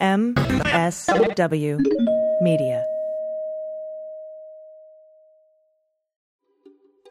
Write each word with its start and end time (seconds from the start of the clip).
MSW 0.00 1.80
Media. 2.40 2.84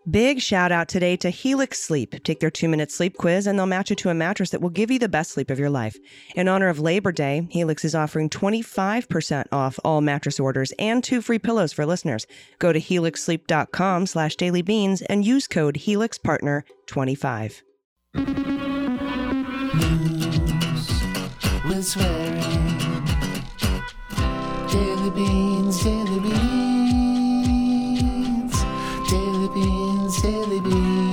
Big 0.10 0.40
shout 0.40 0.72
out 0.72 0.88
today 0.88 1.18
to 1.18 1.30
Helix 1.30 1.84
Sleep. 1.84 2.24
Take 2.24 2.40
their 2.40 2.50
two 2.50 2.70
minute 2.70 2.90
sleep 2.90 3.18
quiz 3.18 3.46
and 3.46 3.60
they'll 3.60 3.66
match 3.66 3.90
you 3.90 3.96
to 3.98 4.10
a 4.10 4.14
mattress 4.14 4.52
that 4.52 4.62
will 4.62 4.70
give 4.70 4.90
you 4.90 5.00
the 5.00 5.10
best 5.10 5.32
sleep 5.32 5.52
of 5.52 5.60
your 5.60 5.70
life. 5.70 5.98
In 6.38 6.48
honor 6.48 6.70
of 6.70 6.80
Labor 6.80 7.12
Day, 7.12 7.46
Helix 7.52 7.84
is 7.84 7.94
offering 7.94 8.30
25% 8.30 9.48
off 9.52 9.78
all 9.84 10.00
mattress 10.00 10.40
orders 10.40 10.72
and 10.80 11.04
two 11.04 11.22
free 11.22 11.40
pillows 11.40 11.74
for 11.74 11.86
listeners. 11.86 12.26
Go 12.58 12.72
to 12.72 12.80
helixsleep.com 12.80 14.08
slash 14.08 14.38
dailybeans 14.38 15.04
and 15.10 15.26
use 15.26 15.46
code 15.46 15.76
HelixPartner25. 15.76 17.64
with 21.68 21.86
swearing. 21.86 22.38
Daily 22.38 22.67
beans, 25.18 25.84
daily 25.84 26.20
beans, 26.20 26.54
daily 29.10 29.50
beans, 29.50 30.22
daily 30.22 30.60
beans. 30.60 31.08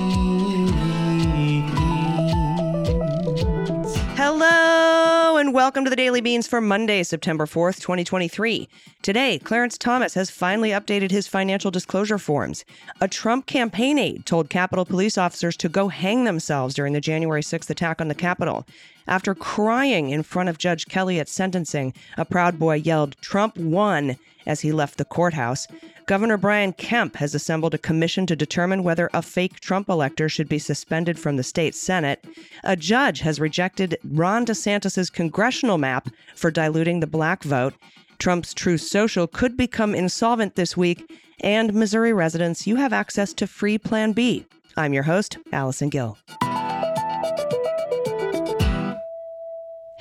Hello 4.15 5.39
and 5.39 5.55
welcome 5.55 5.85
to 5.85 5.91
the 5.91 5.97
Daily 5.97 6.21
Beans 6.21 6.47
for 6.47 6.61
Monday, 6.61 7.03
September 7.03 7.47
4th, 7.47 7.81
2023. 7.81 8.69
Today, 9.01 9.39
Clarence 9.39 9.79
Thomas 9.79 10.13
has 10.13 10.29
finally 10.29 10.69
updated 10.69 11.11
his 11.11 11.27
financial 11.27 11.71
disclosure 11.71 12.19
forms. 12.19 12.67
A 13.01 13.09
Trump 13.09 13.47
campaign 13.47 13.99
aide 13.99 14.27
told 14.27 14.51
Capitol 14.51 14.85
police 14.85 15.17
officers 15.17 15.57
to 15.57 15.71
go 15.71 15.89
hang 15.89 16.25
themselves 16.25 16.75
during 16.75 16.93
the 16.93 17.01
January 17.01 17.43
6th 17.43 17.71
attack 17.71 18.03
on 18.03 18.09
the 18.09 18.15
Capitol. 18.15 18.67
After 19.07 19.35
crying 19.35 20.11
in 20.11 20.23
front 20.23 20.49
of 20.49 20.59
Judge 20.59 20.87
Kelly 20.87 21.21
at 21.21 21.29
sentencing, 21.29 21.93
a 22.17 22.25
Proud 22.25 22.59
Boy 22.59 22.77
yelled, 22.77 23.17
Trump 23.21 23.59
won, 23.59 24.17
as 24.47 24.61
he 24.61 24.73
left 24.73 24.99
the 24.99 25.05
courthouse. 25.05 25.67
Governor 26.07 26.37
Brian 26.37 26.73
Kemp 26.73 27.17
has 27.17 27.35
assembled 27.35 27.75
a 27.75 27.79
commission 27.79 28.27
to 28.27 28.37
determine 28.37 28.83
whether 28.83 29.09
a 29.15 29.23
fake 29.23 29.61
Trump 29.61 29.89
elector 29.89 30.29
should 30.29 30.49
be 30.49 30.59
suspended 30.59 31.19
from 31.19 31.37
the 31.37 31.43
state 31.43 31.75
Senate. 31.75 32.25
A 32.63 32.77
judge 32.77 33.21
has 33.21 33.41
rejected 33.41 33.99
Ron 34.05 34.45
DeSantis' 34.45 35.13
congressional 35.13 35.79
map 35.79 36.09
for 36.35 36.51
diluting 36.51 37.01
the 37.01 37.07
black 37.07 37.43
vote. 37.43 37.75
Trump's 38.19 38.55
Truth 38.55 38.83
Social 38.83 39.27
could 39.27 39.57
become 39.57 39.95
insolvent 39.95 40.55
this 40.55 40.77
week. 40.77 41.11
And 41.41 41.75
Missouri 41.75 42.13
residents, 42.13 42.67
you 42.67 42.77
have 42.77 42.93
access 42.93 43.33
to 43.35 43.47
free 43.47 43.77
Plan 43.77 44.13
B. 44.13 44.47
I'm 44.77 44.95
your 44.95 45.03
host, 45.05 45.39
Allison 45.53 45.89
Gill. 45.89 46.17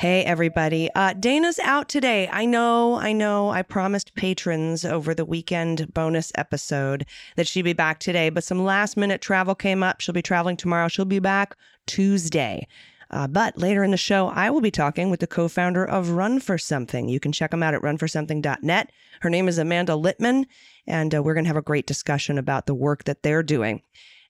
Hey, 0.04 0.26
everybody. 0.26 0.90
Uh, 0.96 1.14
Dana's 1.14 1.60
out 1.60 1.88
today. 1.88 2.28
I 2.30 2.44
know, 2.44 2.96
I 2.96 3.14
know. 3.14 3.52
I 3.52 3.62
promised 3.62 4.16
patrons 4.16 4.84
over 4.84 5.14
the 5.14 5.24
weekend 5.24 5.94
bonus 5.94 6.30
episode 6.36 7.06
that 7.38 7.48
she'd 7.48 7.62
be 7.62 7.72
back 7.72 8.00
today, 8.00 8.30
but 8.30 8.44
some 8.44 8.66
last 8.66 8.98
minute 8.98 9.22
travel 9.22 9.56
came 9.56 9.82
up. 9.82 10.02
She'll 10.02 10.12
be 10.12 10.22
traveling 10.22 10.58
tomorrow. 10.58 10.90
She'll 10.90 11.06
be 11.06 11.20
back 11.20 11.56
Tuesday. 11.86 12.68
Uh, 13.12 13.28
but 13.28 13.58
later 13.58 13.82
in 13.82 13.92
the 13.92 13.98
show, 13.98 14.28
I 14.28 14.50
will 14.50 14.60
be 14.60 14.72
talking 14.72 15.10
with 15.10 15.22
the 15.22 15.26
co 15.26 15.48
founder 15.48 15.86
of 15.86 16.10
Run 16.10 16.42
for 16.42 16.58
Something. 16.58 17.08
You 17.08 17.22
can 17.22 17.32
check 17.32 17.52
them 17.52 17.64
out 17.64 17.74
at 17.74 17.82
runforsomething.net. 17.82 18.92
Her 19.22 19.30
name 19.30 19.48
is 19.48 19.58
Amanda 19.58 19.94
Litman, 19.94 20.48
and 20.86 21.16
uh, 21.16 21.24
we're 21.24 21.34
going 21.34 21.46
to 21.46 21.50
have 21.50 21.56
a 21.56 21.62
great 21.62 21.88
discussion 21.88 22.38
about 22.38 22.66
the 22.66 22.76
work 22.76 23.06
that 23.06 23.24
they're 23.24 23.42
doing. 23.42 23.82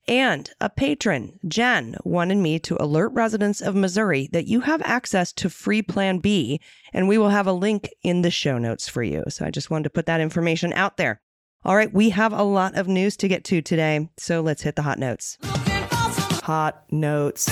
And 0.08 0.50
a 0.60 0.70
patron, 0.70 1.40
Jen, 1.48 1.96
wanted 2.04 2.38
me 2.38 2.60
to 2.60 2.82
alert 2.82 3.14
residents 3.14 3.62
of 3.62 3.74
Missouri 3.74 4.28
that 4.34 4.48
you 4.48 4.60
have 4.62 4.82
access 4.84 5.32
to 5.34 5.50
free 5.50 5.82
Plan 5.82 6.20
B, 6.20 6.60
and 6.92 7.08
we 7.08 7.18
will 7.18 7.30
have 7.30 7.48
a 7.48 7.54
link 7.54 7.90
in 8.04 8.22
the 8.22 8.32
show 8.32 8.58
notes 8.58 8.90
for 8.90 9.02
you. 9.02 9.24
So 9.30 9.46
I 9.46 9.50
just 9.50 9.70
wanted 9.70 9.86
to 9.86 9.90
put 9.92 10.06
that 10.08 10.20
information 10.20 10.74
out 10.74 10.98
there. 10.98 11.22
All 11.64 11.78
right, 11.78 11.94
we 11.94 12.10
have 12.10 12.34
a 12.34 12.44
lot 12.44 12.76
of 12.76 12.90
news 12.90 13.16
to 13.18 13.30
get 13.30 13.46
to 13.46 13.62
today, 13.62 14.10
so 14.18 14.42
let's 14.42 14.64
hit 14.64 14.76
the 14.76 14.82
hot 14.82 15.00
notes. 15.00 15.38
Hot 15.42 16.84
notes. 16.92 17.50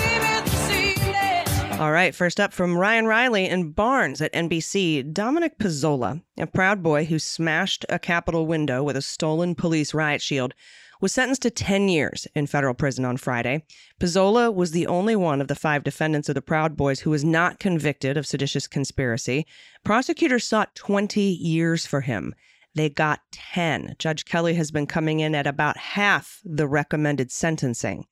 All 1.80 1.92
right, 1.92 2.14
first 2.14 2.42
up 2.42 2.52
from 2.52 2.78
Ryan 2.78 3.06
Reilly 3.06 3.48
and 3.48 3.74
Barnes 3.74 4.22
at 4.22 4.34
NBC, 4.34 5.14
Dominic 5.14 5.58
Pezzola, 5.58 6.22
a 6.38 6.46
proud 6.46 6.84
boy 6.84 7.06
who 7.06 7.18
smashed 7.18 7.86
a 7.88 7.98
Capitol 7.98 8.46
window 8.46 8.84
with 8.84 8.98
a 8.98 9.02
stolen 9.02 9.56
police 9.56 9.94
riot 9.94 10.22
shield, 10.22 10.54
was 11.01 11.12
sentenced 11.12 11.41
to 11.41 11.50
10 11.50 11.89
years 11.89 12.28
in 12.35 12.47
federal 12.47 12.73
prison 12.73 13.03
on 13.03 13.17
Friday. 13.17 13.63
Pezzola 14.00 14.53
was 14.53 14.72
the 14.72 14.88
only 14.88 15.16
one 15.16 15.41
of 15.41 15.47
the 15.47 15.56
five 15.56 15.84
defendants 15.84 16.29
of 16.29 16.35
the 16.35 16.41
Proud 16.41 16.78
Boys 16.78 17.01
who 17.01 17.09
was 17.09 17.25
not 17.25 17.59
convicted 17.59 18.16
of 18.16 18.28
seditious 18.28 18.67
conspiracy. 18.67 19.45
Prosecutors 19.84 20.47
sought 20.47 20.75
20 20.75 21.19
years 21.19 21.85
for 21.85 22.01
him. 22.01 22.34
They 22.75 22.89
got 22.89 23.19
10. 23.31 23.95
Judge 24.00 24.23
Kelly 24.23 24.53
has 24.53 24.72
been 24.72 24.85
coming 24.85 25.19
in 25.19 25.35
at 25.35 25.47
about 25.47 25.75
half 25.75 26.39
the 26.45 26.67
recommended 26.67 27.31
sentencing. 27.31 28.06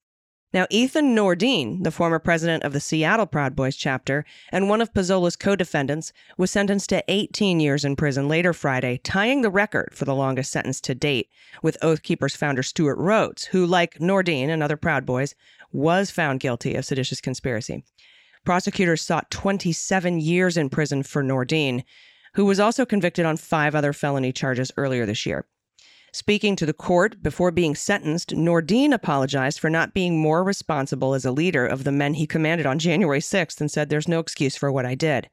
Now, 0.51 0.65
Ethan 0.71 1.15
Nordean, 1.15 1.83
the 1.83 1.91
former 1.91 2.17
president 2.17 2.63
of 2.63 2.73
the 2.73 2.79
Seattle 2.79 3.27
Proud 3.27 3.55
Boys 3.55 3.75
chapter 3.75 4.25
and 4.51 4.67
one 4.67 4.81
of 4.81 4.91
Pezzola's 4.91 5.35
co 5.35 5.55
defendants, 5.55 6.11
was 6.39 6.49
sentenced 6.49 6.89
to 6.89 7.03
18 7.07 7.59
years 7.59 7.85
in 7.85 7.95
prison 7.95 8.27
later 8.27 8.51
Friday, 8.51 8.99
tying 9.03 9.43
the 9.43 9.51
record 9.51 9.91
for 9.93 10.05
the 10.05 10.15
longest 10.15 10.51
sentence 10.51 10.81
to 10.81 10.95
date 10.95 11.29
with 11.61 11.77
Oath 11.83 12.01
Keepers 12.01 12.35
founder 12.35 12.63
Stewart 12.63 12.97
Rhodes, 12.97 13.45
who, 13.45 13.63
like 13.63 13.99
Nordean 13.99 14.49
and 14.49 14.63
other 14.63 14.75
Proud 14.75 15.05
Boys, 15.05 15.35
was 15.71 16.09
found 16.09 16.39
guilty 16.39 16.73
of 16.73 16.83
seditious 16.83 17.21
conspiracy. 17.21 17.83
Prosecutors 18.43 19.03
sought 19.03 19.29
27 19.29 20.19
years 20.19 20.57
in 20.57 20.69
prison 20.69 21.03
for 21.03 21.23
Nordean, 21.23 21.83
who 22.33 22.45
was 22.45 22.59
also 22.59 22.87
convicted 22.87 23.23
on 23.23 23.37
five 23.37 23.75
other 23.75 23.93
felony 23.93 24.31
charges 24.31 24.71
earlier 24.77 25.05
this 25.05 25.27
year. 25.27 25.45
Speaking 26.11 26.55
to 26.55 26.65
the 26.65 26.73
court 26.73 27.21
before 27.21 27.51
being 27.51 27.75
sentenced, 27.75 28.29
Nordean 28.29 28.93
apologized 28.93 29.59
for 29.59 29.69
not 29.69 29.93
being 29.93 30.19
more 30.19 30.43
responsible 30.43 31.13
as 31.13 31.25
a 31.25 31.31
leader 31.31 31.65
of 31.65 31.83
the 31.83 31.91
men 31.91 32.15
he 32.15 32.25
commanded 32.25 32.65
on 32.65 32.79
January 32.79 33.19
6th 33.19 33.61
and 33.61 33.69
said, 33.69 33.89
There's 33.89 34.07
no 34.07 34.19
excuse 34.19 34.55
for 34.55 34.71
what 34.71 34.85
I 34.85 34.95
did. 34.95 35.29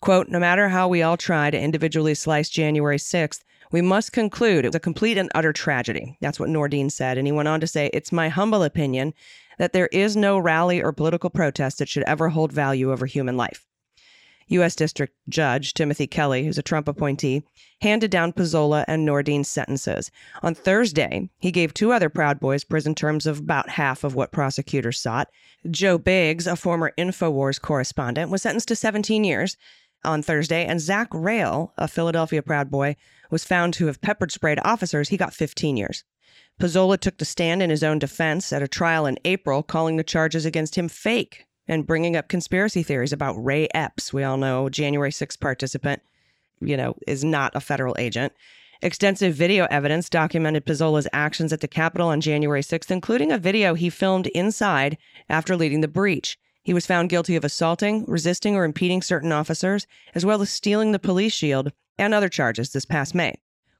Quote, 0.00 0.28
No 0.28 0.40
matter 0.40 0.68
how 0.68 0.88
we 0.88 1.02
all 1.02 1.16
try 1.16 1.50
to 1.50 1.60
individually 1.60 2.14
slice 2.14 2.48
January 2.48 2.98
6th, 2.98 3.44
we 3.70 3.82
must 3.82 4.12
conclude 4.12 4.64
it 4.64 4.68
was 4.68 4.76
a 4.76 4.80
complete 4.80 5.16
and 5.16 5.30
utter 5.34 5.52
tragedy. 5.52 6.16
That's 6.20 6.40
what 6.40 6.48
Nordean 6.48 6.90
said. 6.90 7.18
And 7.18 7.26
he 7.26 7.32
went 7.32 7.48
on 7.48 7.60
to 7.60 7.66
say, 7.66 7.90
It's 7.92 8.12
my 8.12 8.28
humble 8.28 8.62
opinion 8.62 9.14
that 9.58 9.72
there 9.72 9.88
is 9.88 10.16
no 10.16 10.38
rally 10.38 10.82
or 10.82 10.92
political 10.92 11.30
protest 11.30 11.78
that 11.78 11.88
should 11.88 12.04
ever 12.04 12.28
hold 12.28 12.52
value 12.52 12.92
over 12.92 13.06
human 13.06 13.36
life. 13.36 13.66
U.S. 14.48 14.76
District 14.76 15.12
Judge 15.28 15.74
Timothy 15.74 16.06
Kelly, 16.06 16.44
who's 16.44 16.58
a 16.58 16.62
Trump 16.62 16.86
appointee, 16.86 17.42
handed 17.80 18.10
down 18.10 18.32
Pezzola 18.32 18.84
and 18.86 19.04
Nordean's 19.04 19.48
sentences. 19.48 20.10
On 20.42 20.54
Thursday, 20.54 21.28
he 21.38 21.50
gave 21.50 21.74
two 21.74 21.92
other 21.92 22.08
Proud 22.08 22.38
Boys 22.38 22.62
prison 22.62 22.94
terms 22.94 23.26
of 23.26 23.40
about 23.40 23.70
half 23.70 24.04
of 24.04 24.14
what 24.14 24.32
prosecutors 24.32 25.00
sought. 25.00 25.28
Joe 25.70 25.98
Biggs, 25.98 26.46
a 26.46 26.54
former 26.54 26.92
InfoWars 26.96 27.60
correspondent, 27.60 28.30
was 28.30 28.42
sentenced 28.42 28.68
to 28.68 28.76
17 28.76 29.24
years 29.24 29.56
on 30.04 30.22
Thursday, 30.22 30.64
and 30.64 30.80
Zach 30.80 31.10
Rehl, 31.10 31.72
a 31.76 31.88
Philadelphia 31.88 32.42
Proud 32.42 32.70
Boy, 32.70 32.94
was 33.30 33.44
found 33.44 33.74
to 33.74 33.86
have 33.86 34.00
peppered 34.00 34.30
sprayed 34.30 34.60
officers. 34.64 35.08
He 35.08 35.16
got 35.16 35.34
15 35.34 35.76
years. 35.76 36.04
Pezzola 36.60 36.98
took 36.98 37.18
the 37.18 37.24
stand 37.24 37.62
in 37.62 37.70
his 37.70 37.82
own 37.82 37.98
defense 37.98 38.52
at 38.52 38.62
a 38.62 38.68
trial 38.68 39.06
in 39.06 39.18
April, 39.24 39.62
calling 39.62 39.96
the 39.96 40.04
charges 40.04 40.46
against 40.46 40.76
him 40.76 40.88
fake 40.88 41.45
and 41.68 41.86
bringing 41.86 42.16
up 42.16 42.28
conspiracy 42.28 42.82
theories 42.82 43.12
about 43.12 43.42
Ray 43.42 43.68
Epps. 43.74 44.12
We 44.12 44.24
all 44.24 44.36
know 44.36 44.68
January 44.68 45.10
6th 45.10 45.40
participant, 45.40 46.02
you 46.60 46.76
know, 46.76 46.96
is 47.06 47.24
not 47.24 47.54
a 47.54 47.60
federal 47.60 47.94
agent. 47.98 48.32
Extensive 48.82 49.34
video 49.34 49.66
evidence 49.70 50.10
documented 50.10 50.66
Pezzola's 50.66 51.08
actions 51.12 51.52
at 51.52 51.60
the 51.60 51.68
Capitol 51.68 52.08
on 52.08 52.20
January 52.20 52.62
6th, 52.62 52.90
including 52.90 53.32
a 53.32 53.38
video 53.38 53.74
he 53.74 53.88
filmed 53.88 54.26
inside 54.28 54.98
after 55.28 55.56
leading 55.56 55.80
the 55.80 55.88
breach. 55.88 56.38
He 56.62 56.74
was 56.74 56.86
found 56.86 57.08
guilty 57.08 57.36
of 57.36 57.44
assaulting, 57.44 58.04
resisting, 58.06 58.54
or 58.54 58.64
impeding 58.64 59.00
certain 59.00 59.32
officers, 59.32 59.86
as 60.14 60.26
well 60.26 60.42
as 60.42 60.50
stealing 60.50 60.92
the 60.92 60.98
police 60.98 61.32
shield 61.32 61.72
and 61.96 62.12
other 62.12 62.28
charges 62.28 62.72
this 62.72 62.84
past 62.84 63.14
May. 63.14 63.34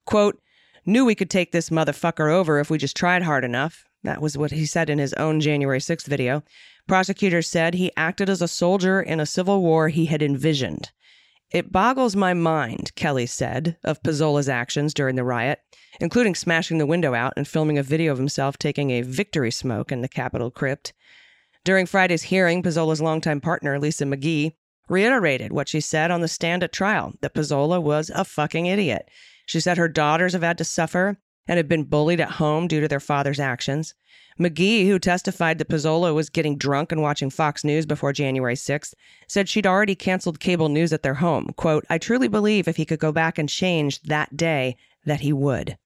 Quote, 0.06 0.40
knew 0.86 1.04
we 1.04 1.16
could 1.16 1.28
take 1.28 1.52
this 1.52 1.68
motherfucker 1.68 2.30
over 2.32 2.58
if 2.58 2.70
we 2.70 2.78
just 2.78 2.96
tried 2.96 3.22
hard 3.22 3.44
enough. 3.44 3.84
That 4.04 4.22
was 4.22 4.38
what 4.38 4.52
he 4.52 4.64
said 4.66 4.88
in 4.88 4.98
his 4.98 5.12
own 5.14 5.40
January 5.40 5.80
6th 5.80 6.06
video. 6.06 6.44
Prosecutors 6.86 7.48
said 7.48 7.74
he 7.74 7.90
acted 7.96 8.30
as 8.30 8.40
a 8.40 8.48
soldier 8.48 9.00
in 9.00 9.18
a 9.18 9.26
civil 9.26 9.60
war 9.60 9.88
he 9.88 10.06
had 10.06 10.22
envisioned. 10.22 10.92
It 11.50 11.72
boggles 11.72 12.16
my 12.16 12.34
mind, 12.34 12.94
Kelly 12.96 13.26
said, 13.26 13.76
of 13.84 14.02
Pezzola's 14.02 14.48
actions 14.48 14.92
during 14.92 15.16
the 15.16 15.24
riot, 15.24 15.60
including 16.00 16.34
smashing 16.34 16.78
the 16.78 16.86
window 16.86 17.14
out 17.14 17.34
and 17.36 17.46
filming 17.46 17.78
a 17.78 17.82
video 17.82 18.12
of 18.12 18.18
himself 18.18 18.58
taking 18.58 18.90
a 18.90 19.02
victory 19.02 19.50
smoke 19.50 19.92
in 19.92 20.00
the 20.00 20.08
Capitol 20.08 20.50
crypt. 20.50 20.92
During 21.64 21.86
Friday's 21.86 22.24
hearing, 22.24 22.62
Pezzola's 22.62 23.00
longtime 23.00 23.40
partner, 23.40 23.78
Lisa 23.78 24.04
McGee, 24.04 24.54
reiterated 24.88 25.52
what 25.52 25.68
she 25.68 25.80
said 25.80 26.10
on 26.10 26.20
the 26.20 26.28
stand 26.28 26.62
at 26.62 26.72
trial 26.72 27.14
that 27.20 27.34
Pezzola 27.34 27.80
was 27.80 28.10
a 28.10 28.24
fucking 28.24 28.66
idiot. 28.66 29.08
She 29.46 29.60
said 29.60 29.76
her 29.76 29.88
daughters 29.88 30.32
have 30.32 30.42
had 30.42 30.58
to 30.58 30.64
suffer 30.64 31.18
and 31.48 31.56
had 31.56 31.68
been 31.68 31.84
bullied 31.84 32.20
at 32.20 32.32
home 32.32 32.66
due 32.66 32.80
to 32.80 32.88
their 32.88 33.00
father's 33.00 33.40
actions. 33.40 33.94
McGee, 34.38 34.86
who 34.86 34.98
testified 34.98 35.58
that 35.58 35.68
Pezzola 35.68 36.14
was 36.14 36.28
getting 36.28 36.58
drunk 36.58 36.92
and 36.92 37.00
watching 37.00 37.30
Fox 37.30 37.64
News 37.64 37.86
before 37.86 38.12
January 38.12 38.54
6th, 38.54 38.92
said 39.26 39.48
she'd 39.48 39.66
already 39.66 39.94
canceled 39.94 40.40
cable 40.40 40.68
news 40.68 40.92
at 40.92 41.02
their 41.02 41.14
home. 41.14 41.54
Quote, 41.56 41.86
I 41.88 41.98
truly 41.98 42.28
believe 42.28 42.68
if 42.68 42.76
he 42.76 42.84
could 42.84 42.98
go 42.98 43.12
back 43.12 43.38
and 43.38 43.48
change 43.48 44.02
that 44.02 44.36
day, 44.36 44.76
that 45.06 45.20
he 45.20 45.32
would. 45.32 45.78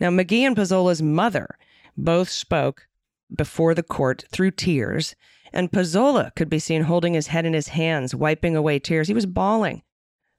Now, 0.00 0.10
McGee 0.10 0.40
and 0.40 0.56
Pezzola's 0.56 1.02
mother 1.02 1.56
both 1.96 2.28
spoke 2.28 2.88
before 3.34 3.74
the 3.74 3.82
court 3.82 4.24
through 4.32 4.52
tears, 4.52 5.14
and 5.52 5.70
Pezzola 5.70 6.34
could 6.34 6.50
be 6.50 6.58
seen 6.58 6.82
holding 6.82 7.14
his 7.14 7.28
head 7.28 7.46
in 7.46 7.52
his 7.52 7.68
hands, 7.68 8.14
wiping 8.14 8.56
away 8.56 8.78
tears. 8.78 9.08
He 9.08 9.14
was 9.14 9.26
bawling 9.26 9.82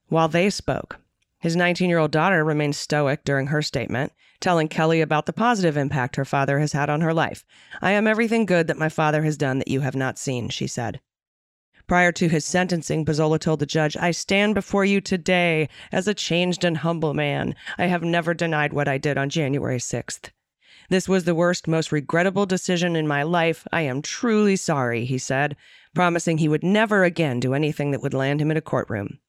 while 0.10 0.28
they 0.28 0.50
spoke. 0.50 1.00
His 1.40 1.56
19 1.56 1.90
year 1.90 2.00
old 2.00 2.12
daughter 2.12 2.44
remained 2.44 2.76
stoic 2.76 3.24
during 3.24 3.48
her 3.48 3.62
statement, 3.62 4.12
telling 4.40 4.68
Kelly 4.68 5.02
about 5.02 5.26
the 5.26 5.34
positive 5.34 5.78
impact 5.78 6.16
her 6.16 6.26
father 6.26 6.60
has 6.60 6.74
had 6.74 6.90
on 6.90 7.02
her 7.02 7.14
life. 7.14 7.44
I 7.82 7.92
am 7.92 8.08
everything 8.08 8.46
good 8.46 8.68
that 8.68 8.78
my 8.78 8.90
father 8.90 9.24
has 9.24 9.38
done 9.38 9.60
that 9.60 9.68
you 9.68 9.82
have 9.82 9.96
not 9.96 10.18
seen, 10.18 10.50
she 10.50 10.68
said. 10.68 11.00
Prior 11.88 12.12
to 12.12 12.28
his 12.28 12.44
sentencing, 12.44 13.06
Pezzola 13.06 13.40
told 13.40 13.60
the 13.60 13.66
judge, 13.66 13.96
I 13.96 14.12
stand 14.12 14.56
before 14.56 14.84
you 14.84 15.00
today 15.00 15.70
as 15.92 16.08
a 16.08 16.14
changed 16.14 16.66
and 16.66 16.78
humble 16.78 17.14
man. 17.14 17.56
I 17.78 17.86
have 17.86 18.04
never 18.04 18.34
denied 18.34 18.74
what 18.74 18.90
I 18.90 18.98
did 18.98 19.18
on 19.18 19.30
January 19.30 19.78
6th. 19.78 20.32
This 20.90 21.08
was 21.08 21.24
the 21.24 21.36
worst, 21.36 21.68
most 21.68 21.92
regrettable 21.92 22.46
decision 22.46 22.96
in 22.96 23.08
my 23.08 23.24
life. 23.24 23.68
I 23.72 23.82
am 23.82 24.02
truly 24.02 24.56
sorry, 24.56 25.06
he 25.06 25.18
said, 25.18 25.56
promising 25.94 26.38
he 26.38 26.50
would 26.50 26.64
never 26.64 27.04
again 27.04 27.40
do 27.40 27.54
anything 27.54 27.92
that 27.92 28.02
would 28.02 28.14
land 28.14 28.42
him 28.42 28.52
in 28.52 28.58
a 28.58 28.62
courtroom. 28.62 29.20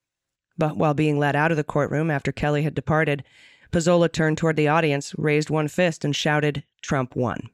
But 0.56 0.76
while 0.76 0.94
being 0.94 1.18
led 1.18 1.36
out 1.36 1.52
of 1.52 1.56
the 1.56 1.64
courtroom 1.64 2.10
after 2.10 2.32
Kelly 2.32 2.62
had 2.62 2.74
departed, 2.74 3.22
Pezzola 3.70 4.10
turned 4.10 4.38
toward 4.38 4.56
the 4.56 4.68
audience, 4.68 5.14
raised 5.18 5.50
one 5.50 5.68
fist, 5.68 6.04
and 6.04 6.14
shouted, 6.14 6.64
Trump 6.82 7.14
won. 7.14 7.50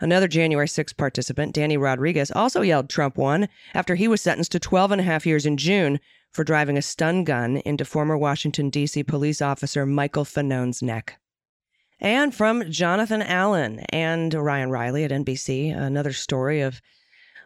Another 0.00 0.26
January 0.26 0.66
6 0.66 0.92
participant, 0.94 1.54
Danny 1.54 1.76
Rodriguez, 1.76 2.30
also 2.32 2.60
yelled 2.60 2.88
Trump 2.88 3.16
won 3.16 3.48
after 3.72 3.94
he 3.94 4.08
was 4.08 4.20
sentenced 4.20 4.52
to 4.52 4.58
12 4.58 4.92
and 4.92 5.00
a 5.00 5.04
half 5.04 5.24
years 5.24 5.46
in 5.46 5.56
June 5.56 6.00
for 6.32 6.44
driving 6.44 6.76
a 6.76 6.82
stun 6.82 7.24
gun 7.24 7.58
into 7.58 7.84
former 7.84 8.16
Washington, 8.16 8.68
D.C. 8.68 9.04
police 9.04 9.40
officer 9.40 9.86
Michael 9.86 10.24
Fanone's 10.24 10.82
neck. 10.82 11.20
And 12.00 12.34
from 12.34 12.68
Jonathan 12.68 13.22
Allen 13.22 13.80
and 13.90 14.34
Ryan 14.34 14.70
Reilly 14.70 15.04
at 15.04 15.12
NBC, 15.12 15.76
another 15.76 16.12
story 16.12 16.60
of 16.60 16.82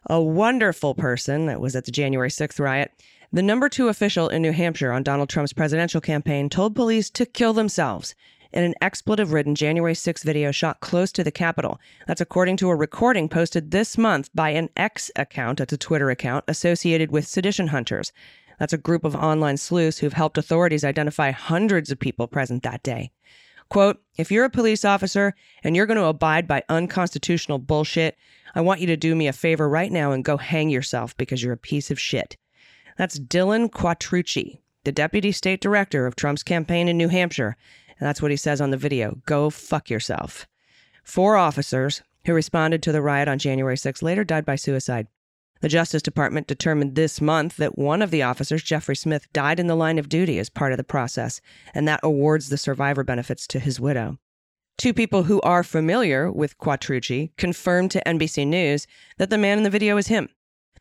a 0.09 0.23
wonderful 0.23 0.95
person 0.95 1.47
that 1.47 1.61
was 1.61 1.77
at 1.77 1.85
the 1.85 1.91
January 1.91 2.31
6th 2.31 2.59
riot. 2.59 2.91
The 3.33 3.43
number 3.43 3.69
two 3.69 3.89
official 3.89 4.29
in 4.29 4.43
New 4.43 4.53
Hampshire 4.53 4.93
on 4.93 5.03
Donald 5.03 5.29
Trump's 5.29 5.53
presidential 5.53 6.01
campaign 6.01 6.49
told 6.49 6.77
police 6.77 7.11
to 7.11 7.27
kill 7.27 7.53
themselves 7.53 8.15
in 8.53 8.63
an 8.63 8.75
expletive 8.81 9.33
ridden 9.33 9.57
January 9.57 9.97
6 9.97 10.23
video 10.23 10.53
shot 10.53 10.79
close 10.81 11.11
to 11.11 11.25
the 11.25 11.33
Capitol. 11.33 11.81
That's 12.07 12.21
according 12.21 12.57
to 12.59 12.71
a 12.71 12.77
recording 12.77 13.29
posted 13.29 13.73
this 13.73 13.99
month 13.99 14.31
by 14.33 14.51
an 14.51 14.69
X 14.77 15.11
account, 15.17 15.59
that's 15.59 15.73
a 15.73 15.77
Twitter 15.77 16.09
account, 16.09 16.45
associated 16.47 17.11
with 17.11 17.27
Sedition 17.27 17.69
Hunters. 17.69 18.13
That's 18.61 18.73
a 18.73 18.79
group 18.79 19.05
of 19.05 19.17
online 19.17 19.57
sleuths 19.57 19.99
who've 19.99 20.13
helped 20.13 20.39
authorities 20.39 20.85
identify 20.85 21.33
hundreds 21.33 21.91
of 21.91 21.99
people 21.99 22.29
present 22.29 22.63
that 22.63 22.85
day. 22.85 23.11
Quote, 23.69 24.01
if 24.17 24.31
you're 24.31 24.45
a 24.45 24.51
police 24.51 24.85
officer 24.85 25.35
and 25.65 25.75
you're 25.75 25.87
going 25.87 25.99
to 25.99 26.05
abide 26.05 26.47
by 26.47 26.63
unconstitutional 26.69 27.59
bullshit, 27.59 28.17
I 28.55 28.61
want 28.61 28.81
you 28.81 28.87
to 28.87 28.97
do 28.97 29.17
me 29.17 29.27
a 29.27 29.33
favor 29.33 29.69
right 29.69 29.91
now 29.91 30.13
and 30.13 30.25
go 30.25 30.37
hang 30.37 30.71
yourself 30.71 31.17
because 31.17 31.43
you're 31.43 31.53
a 31.53 31.59
piece 31.59 31.91
of 31.91 31.99
shit. 31.99 32.37
That's 32.97 33.19
Dylan 33.19 33.71
Quattrucci, 33.71 34.61
the 34.85 34.93
deputy 34.93 35.33
state 35.33 35.61
director 35.61 36.07
of 36.07 36.17
Trump's 36.17 36.43
campaign 36.43 36.89
in 36.89 36.97
New 36.97 37.09
Hampshire. 37.09 37.57
And 37.99 38.07
that's 38.07 38.23
what 38.23 38.31
he 38.31 38.37
says 38.37 38.61
on 38.61 38.71
the 38.71 38.77
video 38.77 39.19
go 39.27 39.51
fuck 39.51 39.91
yourself. 39.91 40.47
Four 41.05 41.37
officers 41.37 42.03
who 42.25 42.35
responded 42.35 42.83
to 42.83 42.93
the 42.93 43.03
riot 43.03 43.29
on 43.29 43.39
January 43.39 43.77
6 43.77 44.03
later 44.03 44.25
died 44.25 44.45
by 44.45 44.57
suicide. 44.57 45.07
The 45.61 45.69
Justice 45.69 46.03
Department 46.03 46.47
determined 46.47 46.95
this 46.95 47.21
month 47.21 47.57
that 47.57 47.79
one 47.79 48.03
of 48.03 48.11
the 48.11 48.23
officers, 48.23 48.63
Jeffrey 48.63 48.97
Smith, 48.97 49.33
died 49.33 49.59
in 49.59 49.69
the 49.69 49.77
line 49.77 49.99
of 49.99 50.09
duty 50.09 50.39
as 50.39 50.51
part 50.51 50.73
of 50.73 50.77
the 50.77 50.85
process, 50.85 51.41
and 51.75 51.89
that 51.89 52.01
awards 52.03 52.49
the 52.49 52.59
survivor 52.59 53.03
benefits 53.03 53.47
to 53.49 53.59
his 53.59 53.81
widow. 53.81 54.19
Two 54.77 54.93
people 54.93 55.23
who 55.23 55.41
are 55.41 55.63
familiar 55.63 56.31
with 56.31 56.59
Quattrucci 56.59 57.31
confirmed 57.39 57.91
to 57.93 58.03
NBC 58.05 58.47
News 58.47 58.87
that 59.17 59.31
the 59.31 59.39
man 59.39 59.57
in 59.57 59.65
the 59.65 59.71
video 59.71 59.97
is 59.97 60.09
him. 60.09 60.29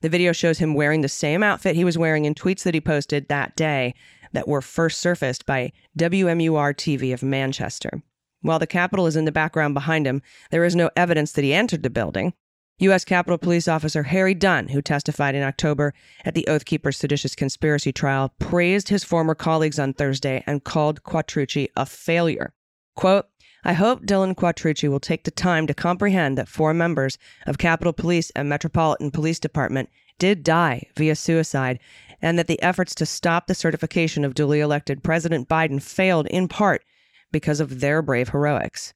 The 0.05 0.09
video 0.09 0.33
shows 0.33 0.59
him 0.59 0.75
wearing 0.75 1.01
the 1.01 1.09
same 1.09 1.41
outfit 1.41 1.75
he 1.75 1.83
was 1.83 1.97
wearing 1.97 2.25
in 2.25 2.35
tweets 2.35 2.61
that 2.61 2.75
he 2.75 2.79
posted 2.79 3.27
that 3.27 3.55
day 3.55 3.95
that 4.33 4.47
were 4.47 4.61
first 4.61 4.99
surfaced 4.99 5.47
by 5.47 5.71
WMUR 5.97 6.75
TV 6.75 7.11
of 7.11 7.23
Manchester. 7.23 8.03
While 8.41 8.59
the 8.59 8.67
Capitol 8.67 9.07
is 9.07 9.15
in 9.15 9.25
the 9.25 9.31
background 9.31 9.73
behind 9.73 10.05
him, 10.05 10.21
there 10.51 10.63
is 10.63 10.75
no 10.75 10.91
evidence 10.95 11.31
that 11.31 11.43
he 11.43 11.55
entered 11.55 11.81
the 11.81 11.89
building. 11.89 12.33
U.S. 12.77 13.03
Capitol 13.03 13.39
Police 13.39 13.67
Officer 13.67 14.03
Harry 14.03 14.35
Dunn, 14.35 14.67
who 14.67 14.79
testified 14.79 15.33
in 15.33 15.41
October 15.41 15.91
at 16.23 16.35
the 16.35 16.47
Oath 16.47 16.65
Keepers 16.65 16.97
seditious 16.97 17.33
conspiracy 17.33 17.91
trial, 17.91 18.31
praised 18.37 18.89
his 18.89 19.03
former 19.03 19.33
colleagues 19.33 19.79
on 19.79 19.91
Thursday 19.91 20.43
and 20.45 20.63
called 20.63 21.01
Quattrucci 21.01 21.69
a 21.75 21.87
failure. 21.87 22.53
Quote, 22.95 23.25
I 23.67 23.73
hope 23.73 24.05
Dylan 24.05 24.35
Quattrucci 24.35 24.87
will 24.87 24.99
take 24.99 25.23
the 25.23 25.31
time 25.31 25.65
to 25.65 25.73
comprehend 25.73 26.37
that 26.37 26.47
four 26.47 26.71
members 26.71 27.17
of 27.47 27.57
Capitol 27.57 27.93
Police 27.93 28.29
and 28.35 28.47
Metropolitan 28.47 29.09
Police 29.09 29.39
Department 29.39 29.89
did 30.19 30.43
die 30.43 30.83
via 30.95 31.15
suicide, 31.15 31.79
and 32.21 32.37
that 32.37 32.45
the 32.45 32.61
efforts 32.61 32.93
to 32.93 33.07
stop 33.07 33.47
the 33.47 33.55
certification 33.55 34.23
of 34.23 34.35
duly 34.35 34.59
elected 34.59 35.03
President 35.03 35.49
Biden 35.49 35.81
failed 35.81 36.27
in 36.27 36.47
part 36.47 36.83
because 37.31 37.59
of 37.59 37.79
their 37.79 38.03
brave 38.03 38.29
heroics. 38.29 38.93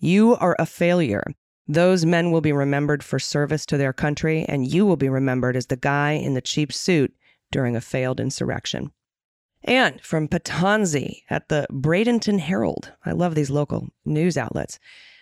You 0.00 0.34
are 0.34 0.56
a 0.58 0.66
failure. 0.66 1.22
Those 1.68 2.04
men 2.04 2.32
will 2.32 2.40
be 2.40 2.52
remembered 2.52 3.04
for 3.04 3.20
service 3.20 3.64
to 3.66 3.76
their 3.76 3.92
country, 3.92 4.44
and 4.48 4.66
you 4.66 4.84
will 4.84 4.96
be 4.96 5.08
remembered 5.08 5.54
as 5.54 5.66
the 5.66 5.76
guy 5.76 6.14
in 6.14 6.34
the 6.34 6.40
cheap 6.40 6.72
suit 6.72 7.14
during 7.52 7.76
a 7.76 7.80
failed 7.80 8.18
insurrection. 8.18 8.90
And 9.64 10.00
from 10.00 10.28
Patonzi 10.28 11.22
at 11.28 11.48
the 11.48 11.66
Bradenton 11.70 12.38
Herald, 12.38 12.92
I 13.04 13.12
love 13.12 13.34
these 13.34 13.50
local 13.50 13.88
news 14.04 14.36
outlets. 14.36 14.78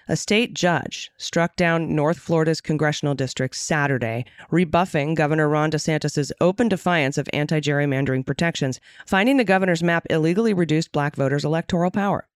A 0.09 0.17
state 0.17 0.55
judge 0.55 1.11
struck 1.17 1.57
down 1.57 1.97
North 1.97 2.19
Florida's 2.19 2.61
congressional 2.61 3.17
district 3.17 3.57
Saturday, 3.57 4.25
rebuffing 4.51 5.17
Governor 5.17 5.49
Ron 5.49 5.73
DeSantis' 5.73 6.31
open 6.41 6.69
defiance 6.69 7.19
of 7.19 7.29
anti 7.33 7.59
gerrymandering 7.61 8.25
protections, 8.25 8.79
finding 9.05 9.37
the 9.37 9.43
governor's 9.43 9.83
map 9.83 10.07
illegally 10.09 10.55
reduced 10.55 10.93
black 10.93 11.17
voters' 11.17 11.45
electoral 11.45 11.91
power. 11.91 12.29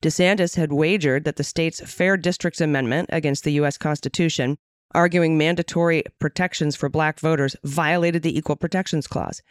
DeSantis 0.00 0.56
had 0.56 0.72
wagered 0.72 1.24
that 1.24 1.36
the 1.36 1.44
state's 1.44 1.80
Fair 1.80 2.16
Districts 2.16 2.62
Amendment 2.62 3.10
against 3.12 3.44
the 3.44 3.52
U.S. 3.54 3.76
Constitution, 3.76 4.56
arguing 4.94 5.36
mandatory 5.36 6.04
protections 6.18 6.76
for 6.76 6.88
black 6.88 7.20
voters, 7.20 7.56
violated 7.62 8.22
the 8.22 8.38
Equal 8.38 8.56
Protections 8.56 9.06
Clause. 9.06 9.42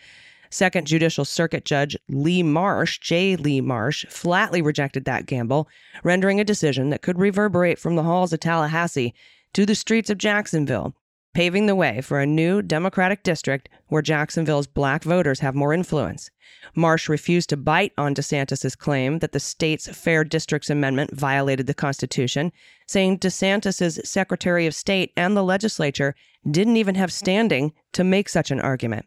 Second 0.50 0.88
Judicial 0.88 1.26
Circuit 1.26 1.66
Judge 1.66 1.98
Lee 2.10 2.44
Marsh, 2.44 3.00
J. 3.00 3.36
Lee 3.36 3.62
Marsh, 3.62 4.06
flatly 4.08 4.62
rejected 4.62 5.06
that 5.06 5.26
gamble, 5.26 5.68
rendering 6.04 6.40
a 6.40 6.46
decision 6.46 6.90
that 6.90 7.02
could 7.02 7.20
reverberate 7.20 7.80
from 7.80 7.96
the 7.96 8.04
halls 8.04 8.34
of 8.34 8.40
Tallahassee 8.40 9.14
to 9.54 9.66
the 9.66 9.76
streets 9.76 10.10
of 10.10 10.18
Jacksonville, 10.18 10.96
paving 11.34 11.66
the 11.68 11.76
way 11.76 12.02
for 12.02 12.20
a 12.20 12.26
new 12.26 12.62
Democratic 12.62 13.24
district 13.24 13.70
where 13.88 14.02
Jacksonville's 14.02 14.68
black 14.68 15.04
voters 15.04 15.40
have 15.40 15.54
more 15.54 15.74
influence. 15.74 16.32
Marsh 16.76 17.08
refused 17.08 17.50
to 17.50 17.58
bite 17.58 17.94
on 17.98 18.16
DeSantis' 18.16 18.78
claim 18.78 19.20
that 19.20 19.34
the 19.34 19.40
state's 19.40 19.88
Fair 19.88 20.24
Districts 20.24 20.70
Amendment 20.70 21.12
violated 21.16 21.68
the 21.68 21.74
Constitution, 21.74 22.52
saying 22.88 23.20
DeSantis' 23.20 24.06
Secretary 24.06 24.66
of 24.66 24.74
State 24.74 25.12
and 25.16 25.38
the 25.38 25.44
legislature 25.44 26.16
didn't 26.50 26.78
even 26.78 26.96
have 26.96 27.12
standing 27.12 27.74
to 27.94 28.04
make 28.04 28.30
such 28.30 28.50
an 28.50 28.60
argument. 28.60 29.06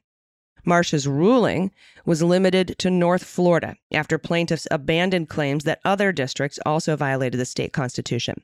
Marsh's 0.65 1.07
ruling 1.07 1.71
was 2.05 2.23
limited 2.23 2.77
to 2.79 2.91
North 2.91 3.25
Florida 3.25 3.77
after 3.93 4.19
plaintiffs 4.19 4.67
abandoned 4.71 5.29
claims 5.29 5.65
that 5.65 5.81
other 5.85 6.13
districts 6.13 6.59
also 6.65 6.97
violated 6.97 7.41
the 7.41 7.45
state 7.45 7.73
constitution. 7.73 8.43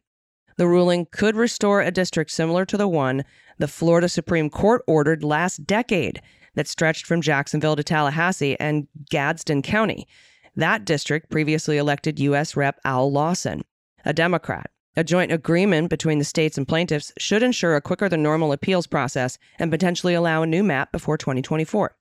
The 0.57 0.67
ruling 0.67 1.07
could 1.11 1.37
restore 1.37 1.83
a 1.83 1.91
district 1.91 2.31
similar 2.31 2.65
to 2.67 2.77
the 2.77 2.89
one 2.89 3.25
the 3.59 3.69
Florida 3.69 4.09
Supreme 4.09 4.49
Court 4.49 4.83
ordered 4.87 5.23
last 5.23 5.67
decade 5.67 6.23
that 6.55 6.69
stretched 6.69 7.07
from 7.07 7.21
Jacksonville 7.21 7.77
to 7.77 7.85
Tallahassee 7.85 8.59
and 8.59 8.89
Gadsden 9.11 9.63
County. 9.63 10.09
That 10.55 10.87
district 10.87 11.31
previously 11.31 11.77
elected 11.77 12.19
U.S. 12.19 12.57
Rep. 12.57 12.81
Al 12.85 13.13
Lawson, 13.13 13.63
a 14.05 14.15
Democrat. 14.15 14.71
A 14.99 15.05
joint 15.05 15.31
agreement 15.31 15.91
between 15.91 16.19
the 16.19 16.25
states 16.25 16.57
and 16.57 16.67
plaintiffs 16.67 17.13
should 17.19 17.43
ensure 17.43 17.77
a 17.77 17.83
quicker 17.83 18.09
than 18.09 18.23
normal 18.23 18.53
appeals 18.53 18.87
process 18.87 19.37
and 19.59 19.71
potentially 19.71 20.15
allow 20.15 20.43
a 20.43 20.47
new 20.47 20.63
map 20.63 20.91
before 20.91 21.19
2024. 21.19 21.95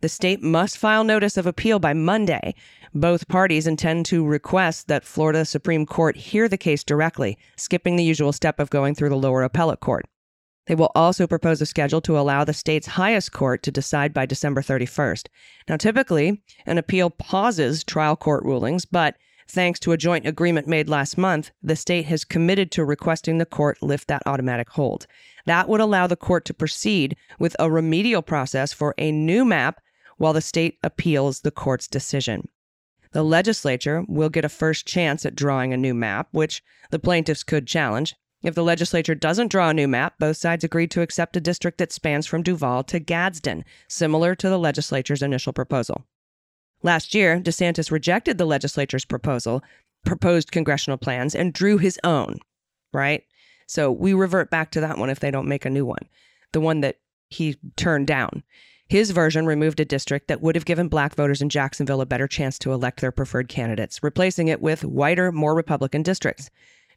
The 0.00 0.08
state 0.08 0.42
must 0.42 0.78
file 0.78 1.04
notice 1.04 1.36
of 1.36 1.46
appeal 1.46 1.78
by 1.78 1.92
Monday. 1.92 2.54
Both 2.94 3.28
parties 3.28 3.66
intend 3.66 4.06
to 4.06 4.26
request 4.26 4.88
that 4.88 5.04
Florida 5.04 5.44
Supreme 5.44 5.86
Court 5.86 6.16
hear 6.16 6.48
the 6.48 6.58
case 6.58 6.84
directly, 6.84 7.38
skipping 7.56 7.96
the 7.96 8.04
usual 8.04 8.32
step 8.32 8.60
of 8.60 8.70
going 8.70 8.94
through 8.94 9.10
the 9.10 9.16
lower 9.16 9.42
appellate 9.42 9.80
court. 9.80 10.06
They 10.66 10.74
will 10.74 10.90
also 10.94 11.26
propose 11.26 11.60
a 11.60 11.66
schedule 11.66 12.00
to 12.02 12.18
allow 12.18 12.44
the 12.44 12.52
state's 12.52 12.88
highest 12.88 13.32
court 13.32 13.62
to 13.62 13.70
decide 13.70 14.12
by 14.12 14.26
December 14.26 14.62
31st. 14.62 15.28
Now, 15.68 15.76
typically, 15.76 16.42
an 16.66 16.78
appeal 16.78 17.10
pauses 17.10 17.84
trial 17.84 18.16
court 18.16 18.44
rulings, 18.44 18.84
but 18.84 19.16
Thanks 19.48 19.78
to 19.80 19.92
a 19.92 19.96
joint 19.96 20.26
agreement 20.26 20.66
made 20.66 20.88
last 20.88 21.16
month, 21.16 21.52
the 21.62 21.76
state 21.76 22.06
has 22.06 22.24
committed 22.24 22.72
to 22.72 22.84
requesting 22.84 23.38
the 23.38 23.46
court 23.46 23.80
lift 23.80 24.08
that 24.08 24.24
automatic 24.26 24.70
hold. 24.70 25.06
That 25.44 25.68
would 25.68 25.80
allow 25.80 26.08
the 26.08 26.16
court 26.16 26.44
to 26.46 26.54
proceed 26.54 27.16
with 27.38 27.54
a 27.60 27.70
remedial 27.70 28.22
process 28.22 28.72
for 28.72 28.92
a 28.98 29.12
new 29.12 29.44
map 29.44 29.80
while 30.16 30.32
the 30.32 30.40
state 30.40 30.78
appeals 30.82 31.40
the 31.40 31.50
court's 31.50 31.86
decision. 31.86 32.48
The 33.12 33.22
legislature 33.22 34.04
will 34.08 34.28
get 34.28 34.44
a 34.44 34.48
first 34.48 34.86
chance 34.86 35.24
at 35.24 35.34
drawing 35.34 35.72
a 35.72 35.76
new 35.76 35.94
map, 35.94 36.28
which 36.32 36.62
the 36.90 36.98
plaintiffs 36.98 37.42
could 37.42 37.66
challenge. 37.66 38.14
If 38.42 38.54
the 38.54 38.62
legislature 38.62 39.14
doesn't 39.14 39.50
draw 39.50 39.70
a 39.70 39.74
new 39.74 39.88
map, 39.88 40.14
both 40.18 40.36
sides 40.36 40.64
agreed 40.64 40.90
to 40.92 41.00
accept 41.00 41.36
a 41.36 41.40
district 41.40 41.78
that 41.78 41.92
spans 41.92 42.26
from 42.26 42.42
Duval 42.42 42.84
to 42.84 42.98
Gadsden, 42.98 43.64
similar 43.88 44.34
to 44.34 44.48
the 44.48 44.58
legislature's 44.58 45.22
initial 45.22 45.52
proposal. 45.52 46.04
Last 46.82 47.14
year, 47.14 47.40
DeSantis 47.40 47.90
rejected 47.90 48.38
the 48.38 48.44
legislature's 48.44 49.04
proposal, 49.04 49.62
proposed 50.04 50.52
congressional 50.52 50.98
plans, 50.98 51.34
and 51.34 51.52
drew 51.52 51.78
his 51.78 51.98
own, 52.04 52.38
right? 52.92 53.24
So 53.66 53.90
we 53.90 54.12
revert 54.12 54.50
back 54.50 54.70
to 54.72 54.80
that 54.80 54.98
one 54.98 55.10
if 55.10 55.20
they 55.20 55.30
don't 55.30 55.48
make 55.48 55.64
a 55.64 55.70
new 55.70 55.84
one, 55.84 56.06
the 56.52 56.60
one 56.60 56.82
that 56.82 56.98
he 57.28 57.56
turned 57.76 58.06
down. 58.06 58.44
His 58.88 59.10
version 59.10 59.46
removed 59.46 59.80
a 59.80 59.84
district 59.84 60.28
that 60.28 60.40
would 60.40 60.54
have 60.54 60.64
given 60.64 60.86
black 60.88 61.16
voters 61.16 61.42
in 61.42 61.48
Jacksonville 61.48 62.00
a 62.00 62.06
better 62.06 62.28
chance 62.28 62.58
to 62.60 62.72
elect 62.72 63.00
their 63.00 63.10
preferred 63.10 63.48
candidates, 63.48 64.02
replacing 64.02 64.46
it 64.46 64.62
with 64.62 64.84
whiter, 64.84 65.32
more 65.32 65.56
Republican 65.56 66.02
districts. 66.02 66.50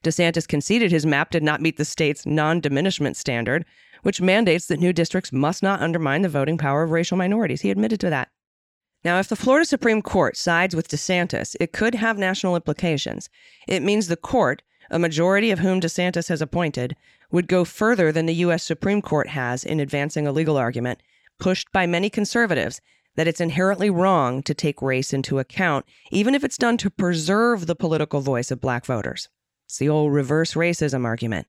DeSantis 0.04 0.48
conceded 0.48 0.92
his 0.92 1.06
map 1.06 1.32
did 1.32 1.44
not 1.44 1.62
meet 1.62 1.78
the 1.78 1.86
state's 1.86 2.26
non 2.26 2.60
diminishment 2.60 3.18
standard, 3.18 3.66
which 4.04 4.22
mandates 4.22 4.68
that 4.68 4.80
new 4.80 4.94
districts 4.94 5.34
must 5.34 5.64
not 5.64 5.82
undermine 5.82 6.22
the 6.22 6.30
voting 6.30 6.58
power 6.58 6.84
of 6.84 6.92
racial 6.92 7.18
minorities. 7.18 7.62
He 7.62 7.72
admitted 7.72 8.00
to 8.02 8.10
that. 8.12 8.30
Now, 9.04 9.20
if 9.20 9.28
the 9.28 9.36
Florida 9.36 9.66
Supreme 9.66 10.02
Court 10.02 10.38
sides 10.38 10.76
with 10.76 10.90
DeSantis, 10.90 11.56
it 11.60 11.74
could 11.74 11.96
have 11.96 12.18
national 12.18 12.56
implications. 12.56 13.30
It 13.68 13.82
means 13.82 14.08
the 14.08 14.16
court, 14.16 14.62
a 14.92 15.00
majority 15.00 15.52
of 15.52 15.60
whom 15.60 15.82
DeSantis 15.82 16.30
has 16.30 16.42
appointed, 16.42 16.96
would 17.32 17.48
go 17.48 17.66
further 17.66 18.12
than 18.12 18.26
the 18.26 18.36
U.S. 18.36 18.64
Supreme 18.64 19.02
Court 19.02 19.30
has 19.30 19.64
in 19.64 19.80
advancing 19.80 20.28
a 20.28 20.32
legal 20.32 20.58
argument, 20.58 21.02
pushed 21.40 21.72
by 21.72 21.88
many 21.88 22.10
conservatives, 22.10 22.82
that 23.16 23.28
it's 23.28 23.42
inherently 23.42 23.90
wrong 23.90 24.44
to 24.44 24.54
take 24.54 24.82
race 24.82 25.14
into 25.14 25.40
account, 25.40 25.86
even 26.12 26.36
if 26.36 26.44
it's 26.44 26.58
done 26.58 26.78
to 26.78 26.90
preserve 26.90 27.66
the 27.66 27.76
political 27.76 28.22
voice 28.22 28.52
of 28.52 28.62
black 28.62 28.86
voters. 28.86 29.30
It's 29.66 29.78
the 29.78 29.90
old 29.90 30.14
reverse 30.14 30.54
racism 30.54 31.06
argument. 31.06 31.48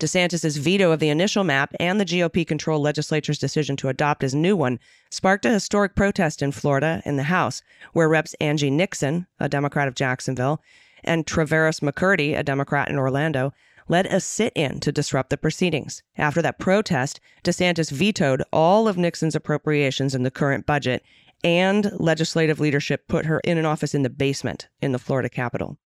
DeSantis' 0.00 0.58
veto 0.58 0.90
of 0.90 0.98
the 0.98 1.08
initial 1.08 1.44
map 1.44 1.72
and 1.78 2.00
the 2.00 2.04
GOP 2.04 2.46
controlled 2.46 2.82
legislature's 2.82 3.38
decision 3.38 3.76
to 3.76 3.88
adopt 3.88 4.22
his 4.22 4.34
new 4.34 4.56
one 4.56 4.80
sparked 5.10 5.46
a 5.46 5.50
historic 5.50 5.94
protest 5.94 6.42
in 6.42 6.50
Florida 6.50 7.00
in 7.04 7.16
the 7.16 7.22
House, 7.24 7.62
where 7.92 8.08
Reps 8.08 8.34
Angie 8.40 8.70
Nixon, 8.70 9.26
a 9.38 9.48
Democrat 9.48 9.86
of 9.86 9.94
Jacksonville, 9.94 10.60
and 11.04 11.26
Travaris 11.26 11.80
McCurdy, 11.80 12.36
a 12.36 12.42
Democrat 12.42 12.88
in 12.88 12.98
Orlando, 12.98 13.52
led 13.88 14.06
a 14.06 14.20
sit 14.20 14.52
in 14.54 14.80
to 14.80 14.92
disrupt 14.92 15.30
the 15.30 15.36
proceedings. 15.36 16.02
After 16.16 16.40
that 16.42 16.58
protest, 16.58 17.20
DeSantis 17.42 17.90
vetoed 17.90 18.42
all 18.52 18.88
of 18.88 18.96
Nixon's 18.96 19.34
appropriations 19.34 20.14
in 20.14 20.22
the 20.22 20.30
current 20.30 20.66
budget, 20.66 21.02
and 21.42 21.90
legislative 21.98 22.60
leadership 22.60 23.06
put 23.08 23.26
her 23.26 23.40
in 23.40 23.58
an 23.58 23.66
office 23.66 23.94
in 23.94 24.02
the 24.02 24.10
basement 24.10 24.68
in 24.80 24.92
the 24.92 24.98
Florida 24.98 25.28
Capitol. 25.28 25.78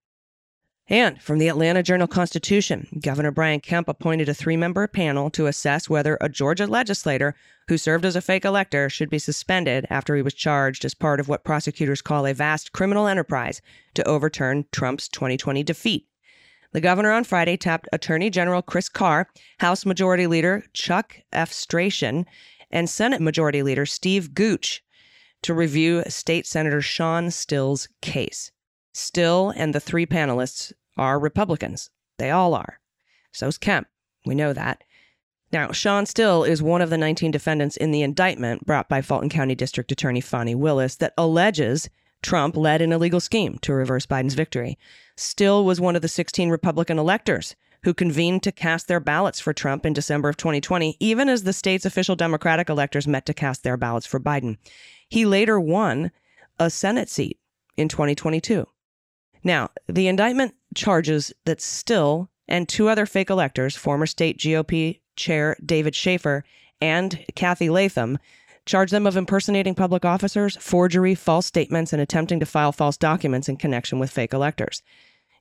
And 0.91 1.21
from 1.21 1.39
the 1.39 1.49
Atlanta 1.49 1.83
Journal 1.83 2.07
Constitution, 2.07 2.89
Governor 3.03 3.31
Brian 3.31 3.61
Kemp 3.61 3.89
appointed 3.89 4.29
a 4.29 4.35
three 4.35 4.57
member 4.57 4.87
panel 4.87 5.29
to 5.31 5.47
assess 5.47 5.91
whether 5.91 6.17
a 6.21 6.31
Georgia 6.31 6.67
legislator 6.67 7.35
who 7.69 7.77
served 7.77 8.07
as 8.07 8.17
a 8.17 8.23
fake 8.23 8.47
elector 8.47 8.89
should 8.89 9.11
be 9.11 9.19
suspended 9.19 9.87
after 9.91 10.17
he 10.17 10.23
was 10.23 10.33
charged 10.33 10.87
as 10.87 10.95
part 10.95 11.21
of 11.21 11.29
what 11.29 11.45
prosecutors 11.45 12.01
call 12.01 12.25
a 12.25 12.33
vast 12.33 12.73
criminal 12.73 13.07
enterprise 13.07 13.61
to 13.95 14.09
overturn 14.09 14.65
Trump's 14.73 15.09
2020 15.09 15.63
defeat. 15.63 16.07
The 16.73 16.81
governor 16.81 17.13
on 17.13 17.25
Friday 17.25 17.57
tapped 17.57 17.89
Attorney 17.93 18.29
General 18.31 18.61
Chris 18.61 18.89
Carr, 18.89 19.29
House 19.61 19.87
Majority 19.87 20.27
Leader 20.27 20.65
Chuck 20.75 21.17
Efstration, 21.33 22.27
and 22.71 22.91
Senate 22.91 23.23
Majority 23.23 23.63
Leader 23.63 23.87
Steve 23.87 24.35
Gooch 24.35 24.83
to 25.43 25.55
review 25.55 26.03
State 26.09 26.47
Senator 26.47 26.83
Shawn 26.83 27.31
Still's 27.31 27.89
case. 28.03 28.51
Still 28.93 29.53
and 29.57 29.75
the 29.75 29.81
three 29.81 30.07
panelists 30.07 30.73
are 30.97 31.19
Republicans. 31.19 31.91
They 32.19 32.31
all 32.31 32.55
are. 32.55 32.81
So's 33.33 33.57
Kemp. 33.57 33.87
We 34.27 34.35
know 34.35 34.53
that. 34.53 34.83
Now, 35.51 35.73
Shawn 35.73 36.05
Still 36.05 36.45
is 36.45 36.63
one 36.63 36.83
of 36.83 36.91
the 36.91 36.99
19 36.99 37.31
defendants 37.31 37.77
in 37.77 37.91
the 37.91 38.03
indictment 38.03 38.67
brought 38.67 38.89
by 38.89 39.01
Fulton 39.01 39.31
County 39.31 39.55
District 39.55 39.91
Attorney 39.91 40.21
Fani 40.21 40.55
Willis 40.55 40.97
that 40.97 41.15
alleges 41.17 41.89
Trump 42.23 42.57
led 42.57 42.83
an 42.83 42.93
illegal 42.93 43.21
scheme 43.21 43.59
to 43.63 43.73
reverse 43.73 44.07
Biden's 44.07 44.35
victory. 44.35 44.79
Still 45.17 45.65
was 45.65 45.81
one 45.81 45.97
of 45.97 46.03
the 46.03 46.09
16 46.09 46.51
Republican 46.51 46.99
electors 46.99 47.55
who 47.85 47.95
convened 47.95 48.43
to 48.43 48.53
cast 48.53 48.89
their 48.89 49.01
ballots 49.01 49.39
for 49.41 49.53
Trump 49.53 49.87
in 49.87 49.93
December 49.93 50.29
of 50.29 50.37
2020, 50.37 50.97
even 50.99 51.29
as 51.29 51.45
the 51.45 51.53
state's 51.53 51.85
official 51.85 52.17
Democratic 52.17 52.69
electors 52.69 53.07
met 53.07 53.25
to 53.27 53.35
cast 53.35 53.63
their 53.63 53.77
ballots 53.77 54.07
for 54.07 54.19
Biden. 54.19 54.59
He 55.09 55.25
later 55.25 55.61
won 55.61 56.11
a 56.59 56.71
Senate 56.71 57.09
seat 57.09 57.39
in 57.77 57.89
2022. 57.89 58.67
Now, 59.45 59.71
the 59.87 60.09
indictment 60.09 60.55
charges 60.75 61.33
that 61.45 61.61
Still 61.61 62.31
and 62.49 62.69
two 62.69 62.89
other 62.89 63.07
fake 63.07 63.31
electors, 63.31 63.77
former 63.77 64.07
state 64.07 64.39
GOP 64.39 65.01
chair 65.17 65.57
David 65.65 65.95
Shafer 65.95 66.45
and 66.81 67.25
Cathy 67.35 67.71
Latham, 67.71 68.19
charge 68.69 68.91
them 68.91 69.07
of 69.07 69.17
impersonating 69.17 69.75
public 69.75 70.05
officers, 70.05 70.57
forgery, 70.59 71.15
false 71.15 71.47
statements, 71.47 71.93
and 71.93 72.01
attempting 72.01 72.39
to 72.39 72.47
file 72.47 72.71
false 72.71 72.97
documents 72.97 73.49
in 73.49 73.57
connection 73.57 73.99
with 73.99 74.11
fake 74.11 74.33
electors. 74.33 74.83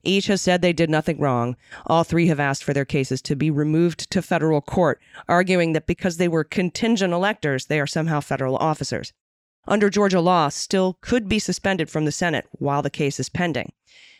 Each 0.03 0.27
has 0.27 0.41
said 0.41 0.61
they 0.61 0.73
did 0.73 0.89
nothing 0.89 1.19
wrong. 1.19 1.57
All 1.85 2.03
three 2.03 2.27
have 2.27 2.39
asked 2.39 2.63
for 2.63 2.73
their 2.73 2.85
cases 2.85 3.21
to 3.23 3.35
be 3.35 3.51
removed 3.51 4.09
to 4.11 4.21
federal 4.21 4.61
court, 4.61 5.01
arguing 5.27 5.73
that 5.73 5.87
because 5.87 6.17
they 6.17 6.27
were 6.27 6.43
contingent 6.43 7.13
electors, 7.13 7.65
they 7.65 7.79
are 7.79 7.87
somehow 7.87 8.21
federal 8.21 8.55
officers. 8.57 9.11
Under 9.67 9.89
Georgia 9.89 10.21
law, 10.21 10.47
Still 10.47 10.97
could 11.01 11.27
be 11.27 11.39
suspended 11.39 11.89
from 11.89 12.05
the 12.05 12.11
Senate 12.11 12.47
while 12.53 12.81
the 12.81 12.89
case 12.89 13.19
is 13.19 13.27
pending. 13.27 13.73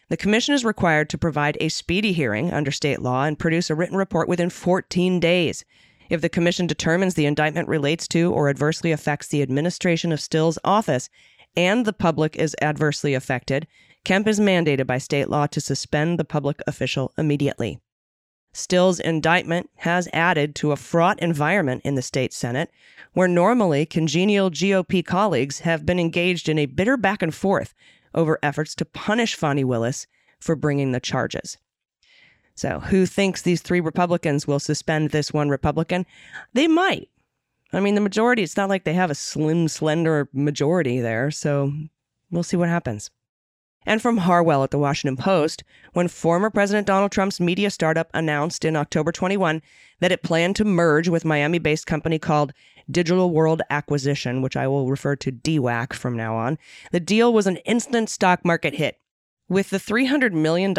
The 0.10 0.18
commission 0.18 0.54
is 0.54 0.66
required 0.66 1.10
to 1.10 1.18
provide 1.18 1.58
a 1.60 1.70
speedy 1.70 2.14
hearing 2.14 2.52
under 2.54 2.72
state 2.72 3.02
law 3.02 3.24
and 3.24 3.40
produce 3.40 3.70
a 3.70 3.76
written 3.76 3.98
report 3.98 4.28
within 4.28 4.50
14 4.50 5.20
days. 5.20 5.64
If 6.10 6.22
the 6.22 6.30
commission 6.30 6.68
determines 6.68 7.14
the 7.14 7.26
indictment 7.26 7.68
relates 7.68 8.08
to 8.10 8.32
or 8.32 8.50
adversely 8.50 8.92
affects 8.92 9.28
the 9.28 9.42
administration 9.42 10.12
of 10.12 10.22
Still's 10.22 10.58
office 10.64 11.10
and 11.56 11.86
the 11.86 11.94
public 11.94 12.36
is 12.36 12.56
adversely 12.62 13.14
affected, 13.14 13.68
Kemp 14.06 14.28
is 14.28 14.40
mandated 14.40 14.88
by 14.88 15.00
state 15.00 15.30
law 15.30 15.48
to 15.48 15.60
suspend 15.60 16.18
the 16.18 16.24
public 16.24 16.62
official 16.66 17.12
immediately. 17.18 17.80
Still's 18.54 19.00
indictment 19.00 19.70
has 19.78 20.08
added 20.14 20.56
to 20.56 20.72
a 20.72 20.78
fraught 20.78 21.20
environment 21.20 21.82
in 21.84 21.96
the 21.96 22.02
state 22.02 22.34
Senate, 22.34 22.72
where 23.14 23.28
normally 23.28 23.86
congenial 23.86 24.50
GOP 24.50 25.06
colleagues 25.06 25.60
have 25.60 25.86
been 25.86 26.00
engaged 26.00 26.48
in 26.48 26.58
a 26.58 26.66
bitter 26.66 26.96
back 26.96 27.22
and 27.22 27.36
forth 27.36 27.74
over 28.16 28.40
efforts 28.42 28.74
to 28.76 28.86
punish 28.86 29.36
Fani 29.36 29.64
Willis 29.64 30.08
for 30.40 30.56
bringing 30.56 30.92
the 30.92 31.00
charges. 31.00 31.58
So, 32.58 32.80
who 32.80 33.06
thinks 33.06 33.44
these 33.44 33.62
three 33.62 33.80
Republicans 33.80 34.48
will 34.48 34.60
suspend 34.60 35.12
this 35.12 35.32
one 35.32 35.48
Republican? 35.50 36.08
They 36.54 36.68
might. 36.68 37.08
I 37.72 37.80
mean, 37.80 37.94
the 37.94 38.02
majority, 38.02 38.42
it's 38.42 38.58
not 38.58 38.68
like 38.68 38.84
they 38.84 38.96
have 38.96 39.12
a 39.12 39.16
slim, 39.16 39.68
slender 39.68 40.28
majority 40.34 41.00
there. 41.00 41.30
So, 41.30 41.72
we'll 42.32 42.42
see 42.42 42.58
what 42.58 42.70
happens. 42.70 43.12
And 43.86 44.02
from 44.02 44.18
Harwell 44.18 44.64
at 44.64 44.72
the 44.72 44.80
Washington 44.80 45.16
Post, 45.18 45.64
when 45.94 46.08
former 46.08 46.50
President 46.50 46.88
Donald 46.88 47.12
Trump's 47.12 47.40
media 47.40 47.70
startup 47.70 48.10
announced 48.14 48.66
in 48.66 48.76
October 48.76 49.12
21 49.12 49.62
that 50.00 50.12
it 50.12 50.24
planned 50.24 50.56
to 50.56 50.66
merge 50.66 51.08
with 51.08 51.24
Miami 51.24 51.60
based 51.60 51.86
company 51.86 52.18
called 52.18 52.54
Digital 52.90 53.30
World 53.30 53.62
Acquisition, 53.70 54.42
which 54.42 54.58
I 54.58 54.68
will 54.68 54.90
refer 54.90 55.16
to 55.18 55.32
DWAC 55.32 55.94
from 55.94 56.18
now 56.18 56.36
on. 56.36 56.58
The 56.92 57.00
deal 57.00 57.32
was 57.32 57.46
an 57.48 57.58
instant 57.58 58.10
stock 58.10 58.44
market 58.44 58.74
hit. 58.74 59.00
With 59.50 59.70
the 59.70 59.78
$300 59.78 60.34
million 60.34 60.74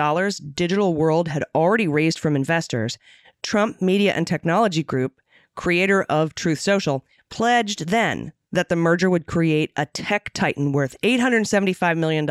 Digital 0.55 0.93
World 0.93 1.29
had 1.29 1.43
already 1.55 1.89
raised 1.89 2.19
from 2.19 2.37
investors, 2.37 2.99
Trump 3.43 3.81
Media 3.81 4.13
and 4.13 4.27
Technology 4.27 4.83
Group, 4.83 5.21
creator 5.55 6.03
of 6.05 6.35
Truth 6.35 6.61
Social, 6.61 7.03
pledged 7.31 7.89
then 7.89 8.35
that 8.53 8.69
the 8.69 8.77
merger 8.77 9.09
would 9.09 9.27
create 9.27 9.73
a 9.77 9.87
tech 9.87 10.35
titan 10.35 10.73
worth 10.73 10.97
$875 11.03 11.97
million 11.97 12.29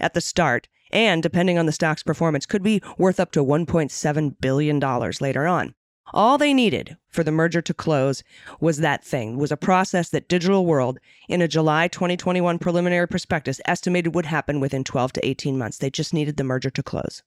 at 0.00 0.14
the 0.14 0.20
start 0.20 0.66
and, 0.90 1.22
depending 1.22 1.56
on 1.56 1.66
the 1.66 1.72
stock's 1.72 2.02
performance, 2.02 2.46
could 2.46 2.64
be 2.64 2.82
worth 2.98 3.20
up 3.20 3.30
to 3.32 3.44
$1.7 3.44 4.40
billion 4.40 4.80
later 5.20 5.46
on. 5.46 5.74
All 6.12 6.38
they 6.38 6.52
needed 6.52 6.96
for 7.08 7.22
the 7.22 7.32
merger 7.32 7.62
to 7.62 7.74
close 7.74 8.22
was 8.60 8.78
that 8.78 9.04
thing, 9.04 9.36
was 9.36 9.52
a 9.52 9.56
process 9.56 10.08
that 10.10 10.28
Digital 10.28 10.66
World, 10.66 10.98
in 11.28 11.42
a 11.42 11.48
July 11.48 11.88
2021 11.88 12.58
preliminary 12.58 13.06
prospectus, 13.06 13.60
estimated 13.64 14.14
would 14.14 14.26
happen 14.26 14.60
within 14.60 14.84
12 14.84 15.12
to 15.14 15.26
18 15.26 15.56
months. 15.56 15.78
They 15.78 15.90
just 15.90 16.14
needed 16.14 16.36
the 16.36 16.44
merger 16.44 16.70
to 16.70 16.82
close. 16.82 17.22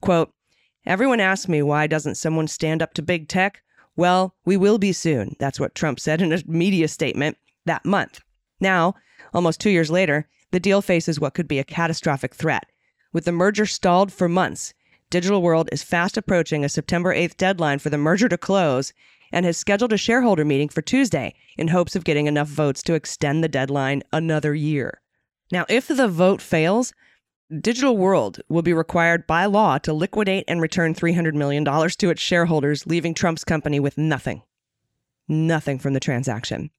Quote, 0.00 0.32
Everyone 0.84 1.20
asks 1.20 1.48
me 1.48 1.62
why 1.62 1.86
doesn't 1.86 2.16
someone 2.16 2.48
stand 2.48 2.82
up 2.82 2.92
to 2.94 3.02
big 3.02 3.28
tech? 3.28 3.62
Well, 3.94 4.34
we 4.44 4.56
will 4.56 4.78
be 4.78 4.92
soon. 4.92 5.36
That's 5.38 5.60
what 5.60 5.74
Trump 5.74 6.00
said 6.00 6.20
in 6.20 6.32
a 6.32 6.42
media 6.46 6.88
statement 6.88 7.36
that 7.66 7.84
month. 7.84 8.20
Now, 8.60 8.94
almost 9.32 9.60
two 9.60 9.70
years 9.70 9.90
later, 9.90 10.28
the 10.50 10.60
deal 10.60 10.82
faces 10.82 11.20
what 11.20 11.34
could 11.34 11.48
be 11.48 11.58
a 11.58 11.64
catastrophic 11.64 12.34
threat 12.34 12.66
With 13.12 13.24
the 13.24 13.32
merger 13.32 13.66
stalled 13.66 14.12
for 14.12 14.28
months, 14.28 14.74
Digital 15.12 15.42
World 15.42 15.68
is 15.70 15.82
fast 15.82 16.16
approaching 16.16 16.64
a 16.64 16.70
September 16.70 17.14
8th 17.14 17.36
deadline 17.36 17.78
for 17.78 17.90
the 17.90 17.98
merger 17.98 18.30
to 18.30 18.38
close 18.38 18.94
and 19.30 19.44
has 19.44 19.58
scheduled 19.58 19.92
a 19.92 19.98
shareholder 19.98 20.42
meeting 20.42 20.70
for 20.70 20.80
Tuesday 20.80 21.34
in 21.58 21.68
hopes 21.68 21.94
of 21.94 22.04
getting 22.04 22.28
enough 22.28 22.48
votes 22.48 22.82
to 22.84 22.94
extend 22.94 23.44
the 23.44 23.48
deadline 23.48 24.02
another 24.14 24.54
year. 24.54 25.02
Now, 25.52 25.66
if 25.68 25.86
the 25.86 26.08
vote 26.08 26.40
fails, 26.40 26.94
Digital 27.60 27.94
World 27.94 28.40
will 28.48 28.62
be 28.62 28.72
required 28.72 29.26
by 29.26 29.44
law 29.44 29.76
to 29.80 29.92
liquidate 29.92 30.46
and 30.48 30.62
return 30.62 30.94
$300 30.94 31.34
million 31.34 31.62
to 31.62 32.08
its 32.08 32.22
shareholders, 32.22 32.86
leaving 32.86 33.12
Trump's 33.12 33.44
company 33.44 33.78
with 33.78 33.98
nothing. 33.98 34.40
Nothing 35.28 35.78
from 35.78 35.92
the 35.92 36.00
transaction. 36.00 36.70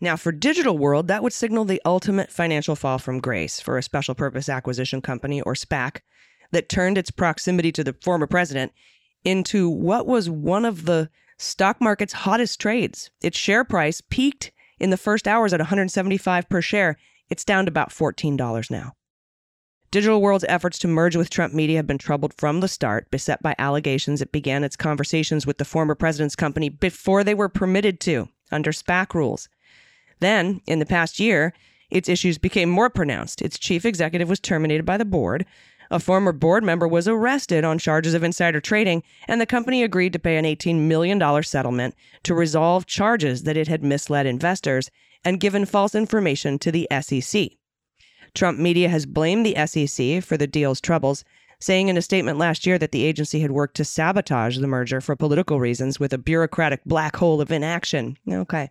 Now, 0.00 0.14
for 0.14 0.30
Digital 0.30 0.78
World, 0.78 1.08
that 1.08 1.24
would 1.24 1.32
signal 1.32 1.64
the 1.64 1.82
ultimate 1.84 2.30
financial 2.30 2.76
fall 2.76 3.00
from 3.00 3.18
grace 3.18 3.58
for 3.58 3.76
a 3.76 3.82
special 3.82 4.14
purpose 4.14 4.48
acquisition 4.48 5.02
company, 5.02 5.40
or 5.40 5.54
SPAC, 5.54 6.02
that 6.52 6.68
turned 6.68 6.96
its 6.96 7.10
proximity 7.10 7.72
to 7.72 7.84
the 7.84 7.96
former 8.02 8.26
president 8.26 8.72
into 9.24 9.68
what 9.68 10.06
was 10.06 10.30
one 10.30 10.64
of 10.64 10.84
the 10.84 11.10
stock 11.38 11.80
market's 11.80 12.12
hottest 12.12 12.60
trades. 12.60 13.10
Its 13.20 13.36
share 13.36 13.64
price 13.64 14.00
peaked 14.00 14.52
in 14.78 14.90
the 14.90 14.96
first 14.96 15.26
hours 15.26 15.52
at 15.52 15.60
175 15.60 16.48
per 16.48 16.60
share. 16.60 16.96
It's 17.28 17.44
down 17.44 17.66
to 17.66 17.70
about 17.70 17.90
$14 17.90 18.70
now. 18.70 18.92
Digital 19.90 20.22
World's 20.22 20.46
efforts 20.48 20.78
to 20.78 20.88
merge 20.88 21.16
with 21.16 21.28
Trump 21.28 21.52
Media 21.52 21.76
have 21.76 21.86
been 21.86 21.98
troubled 21.98 22.32
from 22.38 22.60
the 22.60 22.68
start, 22.68 23.10
beset 23.10 23.42
by 23.42 23.54
allegations 23.58 24.22
it 24.22 24.32
began 24.32 24.64
its 24.64 24.74
conversations 24.74 25.46
with 25.46 25.58
the 25.58 25.66
former 25.66 25.94
president's 25.94 26.34
company 26.34 26.70
before 26.70 27.22
they 27.22 27.34
were 27.34 27.50
permitted 27.50 28.00
to 28.00 28.28
under 28.50 28.72
SPAC 28.72 29.12
rules. 29.12 29.50
Then, 30.20 30.62
in 30.66 30.78
the 30.78 30.86
past 30.86 31.20
year, 31.20 31.52
its 31.90 32.08
issues 32.08 32.38
became 32.38 32.70
more 32.70 32.88
pronounced. 32.88 33.42
Its 33.42 33.58
chief 33.58 33.84
executive 33.84 34.30
was 34.30 34.40
terminated 34.40 34.86
by 34.86 34.96
the 34.96 35.04
board. 35.04 35.44
A 35.92 36.00
former 36.00 36.32
board 36.32 36.64
member 36.64 36.88
was 36.88 37.06
arrested 37.06 37.64
on 37.64 37.78
charges 37.78 38.14
of 38.14 38.22
insider 38.22 38.62
trading, 38.62 39.02
and 39.28 39.38
the 39.38 39.44
company 39.44 39.82
agreed 39.82 40.14
to 40.14 40.18
pay 40.18 40.38
an 40.38 40.46
$18 40.46 40.76
million 40.76 41.42
settlement 41.42 41.94
to 42.22 42.34
resolve 42.34 42.86
charges 42.86 43.42
that 43.42 43.58
it 43.58 43.68
had 43.68 43.84
misled 43.84 44.24
investors 44.24 44.90
and 45.22 45.38
given 45.38 45.66
false 45.66 45.94
information 45.94 46.58
to 46.60 46.72
the 46.72 46.88
SEC. 47.02 47.50
Trump 48.34 48.58
media 48.58 48.88
has 48.88 49.04
blamed 49.04 49.44
the 49.44 49.66
SEC 49.66 50.24
for 50.24 50.38
the 50.38 50.46
deal's 50.46 50.80
troubles, 50.80 51.26
saying 51.60 51.88
in 51.88 51.98
a 51.98 52.02
statement 52.02 52.38
last 52.38 52.64
year 52.64 52.78
that 52.78 52.92
the 52.92 53.04
agency 53.04 53.40
had 53.40 53.50
worked 53.50 53.76
to 53.76 53.84
sabotage 53.84 54.56
the 54.56 54.66
merger 54.66 55.02
for 55.02 55.14
political 55.14 55.60
reasons 55.60 56.00
with 56.00 56.14
a 56.14 56.18
bureaucratic 56.18 56.82
black 56.86 57.16
hole 57.16 57.42
of 57.42 57.52
inaction. 57.52 58.16
Okay. 58.26 58.70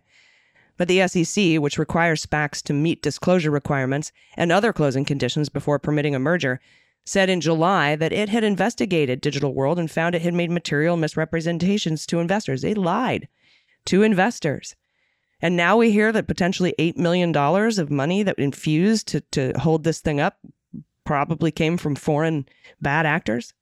But 0.76 0.88
the 0.88 1.06
SEC, 1.06 1.60
which 1.60 1.78
requires 1.78 2.26
SPACs 2.26 2.62
to 2.64 2.72
meet 2.72 3.00
disclosure 3.00 3.52
requirements 3.52 4.10
and 4.36 4.50
other 4.50 4.72
closing 4.72 5.04
conditions 5.04 5.48
before 5.48 5.78
permitting 5.78 6.16
a 6.16 6.18
merger, 6.18 6.60
said 7.04 7.28
in 7.28 7.40
July 7.40 7.96
that 7.96 8.12
it 8.12 8.28
had 8.28 8.44
investigated 8.44 9.20
Digital 9.20 9.54
World 9.54 9.78
and 9.78 9.90
found 9.90 10.14
it 10.14 10.22
had 10.22 10.34
made 10.34 10.50
material 10.50 10.96
misrepresentations 10.96 12.06
to 12.06 12.20
investors. 12.20 12.62
They 12.62 12.74
lied 12.74 13.28
to 13.86 14.02
investors. 14.02 14.76
And 15.40 15.56
now 15.56 15.76
we 15.76 15.90
hear 15.90 16.12
that 16.12 16.28
potentially 16.28 16.74
$8 16.78 16.96
million 16.96 17.36
of 17.36 17.90
money 17.90 18.22
that 18.22 18.38
infused 18.38 19.08
to, 19.08 19.20
to 19.32 19.52
hold 19.58 19.82
this 19.82 20.00
thing 20.00 20.20
up 20.20 20.38
probably 21.04 21.50
came 21.50 21.76
from 21.76 21.96
foreign 21.96 22.46
bad 22.80 23.06
actors. 23.06 23.52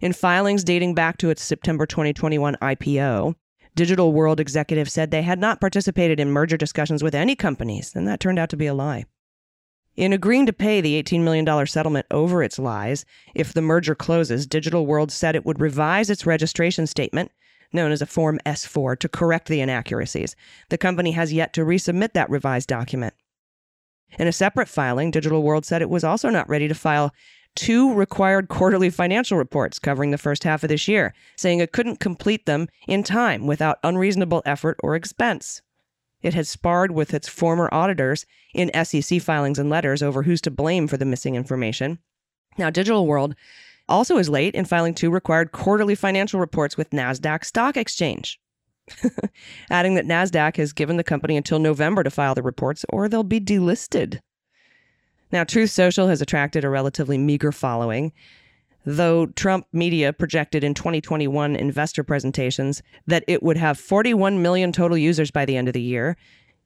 In 0.00 0.14
filings 0.14 0.64
dating 0.64 0.94
back 0.94 1.18
to 1.18 1.30
its 1.30 1.42
September 1.42 1.86
2021 1.86 2.56
IPO, 2.62 3.34
Digital 3.74 4.12
World 4.12 4.40
executives 4.40 4.92
said 4.92 5.10
they 5.10 5.22
had 5.22 5.38
not 5.38 5.60
participated 5.60 6.20
in 6.20 6.30
merger 6.30 6.56
discussions 6.56 7.02
with 7.02 7.14
any 7.14 7.36
companies, 7.36 7.94
and 7.94 8.06
that 8.08 8.20
turned 8.20 8.38
out 8.38 8.48
to 8.50 8.56
be 8.56 8.66
a 8.66 8.74
lie. 8.74 9.04
In 9.96 10.12
agreeing 10.12 10.46
to 10.46 10.52
pay 10.52 10.80
the 10.80 11.00
$18 11.00 11.20
million 11.20 11.66
settlement 11.66 12.06
over 12.10 12.42
its 12.42 12.58
lies, 12.58 13.04
if 13.32 13.52
the 13.52 13.62
merger 13.62 13.94
closes, 13.94 14.46
Digital 14.46 14.86
World 14.86 15.12
said 15.12 15.36
it 15.36 15.46
would 15.46 15.60
revise 15.60 16.10
its 16.10 16.26
registration 16.26 16.88
statement, 16.88 17.30
known 17.72 17.92
as 17.92 18.02
a 18.02 18.06
Form 18.06 18.40
S 18.44 18.66
4, 18.66 18.96
to 18.96 19.08
correct 19.08 19.46
the 19.46 19.60
inaccuracies. 19.60 20.34
The 20.68 20.78
company 20.78 21.12
has 21.12 21.32
yet 21.32 21.52
to 21.52 21.64
resubmit 21.64 22.12
that 22.14 22.28
revised 22.28 22.68
document. 22.68 23.14
In 24.18 24.26
a 24.26 24.32
separate 24.32 24.68
filing, 24.68 25.12
Digital 25.12 25.44
World 25.44 25.64
said 25.64 25.80
it 25.80 25.90
was 25.90 26.02
also 26.02 26.28
not 26.28 26.48
ready 26.48 26.66
to 26.66 26.74
file 26.74 27.14
two 27.54 27.92
required 27.94 28.48
quarterly 28.48 28.90
financial 28.90 29.38
reports 29.38 29.78
covering 29.78 30.10
the 30.10 30.18
first 30.18 30.42
half 30.42 30.64
of 30.64 30.68
this 30.68 30.88
year, 30.88 31.14
saying 31.36 31.60
it 31.60 31.72
couldn't 31.72 32.00
complete 32.00 32.46
them 32.46 32.66
in 32.88 33.04
time 33.04 33.46
without 33.46 33.78
unreasonable 33.84 34.42
effort 34.44 34.76
or 34.82 34.96
expense. 34.96 35.62
It 36.24 36.32
had 36.32 36.46
sparred 36.46 36.90
with 36.90 37.12
its 37.12 37.28
former 37.28 37.68
auditors 37.70 38.24
in 38.54 38.72
SEC 38.84 39.20
filings 39.20 39.58
and 39.58 39.68
letters 39.68 40.02
over 40.02 40.22
who's 40.22 40.40
to 40.40 40.50
blame 40.50 40.88
for 40.88 40.96
the 40.96 41.04
missing 41.04 41.34
information. 41.34 41.98
Now, 42.56 42.70
Digital 42.70 43.06
World 43.06 43.34
also 43.90 44.16
is 44.16 44.30
late 44.30 44.54
in 44.54 44.64
filing 44.64 44.94
two 44.94 45.10
required 45.10 45.52
quarterly 45.52 45.94
financial 45.94 46.40
reports 46.40 46.78
with 46.78 46.90
NASDAQ 46.90 47.44
Stock 47.44 47.76
Exchange. 47.76 48.40
Adding 49.70 49.96
that 49.96 50.06
NASDAQ 50.06 50.56
has 50.56 50.72
given 50.72 50.96
the 50.96 51.04
company 51.04 51.36
until 51.36 51.58
November 51.58 52.02
to 52.02 52.10
file 52.10 52.34
the 52.34 52.42
reports 52.42 52.86
or 52.88 53.06
they'll 53.06 53.22
be 53.22 53.40
delisted. 53.40 54.20
Now, 55.30 55.44
Truth 55.44 55.72
Social 55.72 56.08
has 56.08 56.22
attracted 56.22 56.64
a 56.64 56.70
relatively 56.70 57.18
meager 57.18 57.52
following. 57.52 58.12
Though 58.84 59.26
Trump 59.26 59.66
media 59.72 60.12
projected 60.12 60.62
in 60.62 60.74
2021 60.74 61.56
investor 61.56 62.04
presentations 62.04 62.82
that 63.06 63.24
it 63.26 63.42
would 63.42 63.56
have 63.56 63.78
41 63.78 64.42
million 64.42 64.72
total 64.72 64.98
users 64.98 65.30
by 65.30 65.44
the 65.44 65.56
end 65.56 65.68
of 65.68 65.74
the 65.74 65.80
year, 65.80 66.16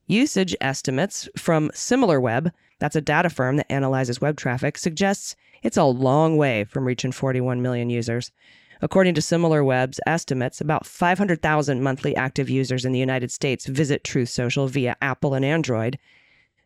usage 0.07 0.57
estimates 0.61 1.29
from 1.37 1.71
SimilarWeb, 1.71 2.51
that's 2.81 2.97
a 2.97 3.01
data 3.01 3.31
firm 3.31 3.57
that 3.57 3.71
analyzes 3.71 4.21
web 4.21 4.37
traffic, 4.37 4.79
suggests 4.79 5.37
it's 5.63 5.77
a 5.77 5.85
long 5.85 6.37
way 6.37 6.65
from 6.65 6.85
reaching 6.85 7.13
41 7.13 7.63
million 7.63 7.91
users. 7.91 8.33
According 8.81 9.15
to 9.15 9.21
SimilarWeb's 9.21 10.01
estimates, 10.07 10.61
about 10.61 10.87
500,000 10.87 11.83
monthly 11.83 12.15
active 12.17 12.49
users 12.49 12.85
in 12.85 12.93
the 12.93 12.99
United 12.99 13.31
States 13.31 13.67
visit 13.67 14.05
Truth 14.05 14.29
Social 14.29 14.69
via 14.69 14.97
Apple 15.03 15.35
and 15.35 15.45
Android 15.45 15.99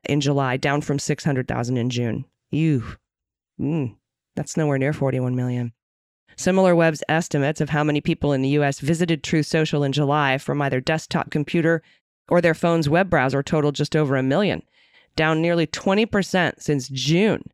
in 0.05 0.21
July, 0.21 0.57
down 0.57 0.81
from 0.81 0.99
600,000 0.99 1.77
in 1.77 1.91
June. 1.91 2.25
Ew. 2.51 2.85
Mm. 3.61 3.97
That's 4.37 4.57
nowhere 4.57 4.79
near 4.79 4.93
41 4.93 5.35
million. 5.35 5.73
SimilarWeb's 6.37 7.03
estimates 7.09 7.61
of 7.61 7.71
how 7.71 7.85
many 7.85 8.01
people 8.01 8.33
in 8.33 8.43
the 8.43 8.51
US 8.51 8.81
visited 8.81 9.23
Truth 9.23 9.47
Social 9.47 9.85
in 9.85 9.93
July 9.93 10.39
from 10.39 10.63
either 10.63 10.81
desktop 10.81 11.31
computer 11.31 11.83
or 12.29 12.41
their 12.41 12.55
phone's 12.55 12.89
web 12.89 13.11
browser 13.11 13.43
totaled 13.43 13.75
just 13.75 13.95
over 13.95 14.17
a 14.17 14.23
million, 14.23 14.63
down 15.17 15.43
nearly 15.43 15.67
20% 15.67 16.55
since 16.59 16.89
June. 16.89 17.45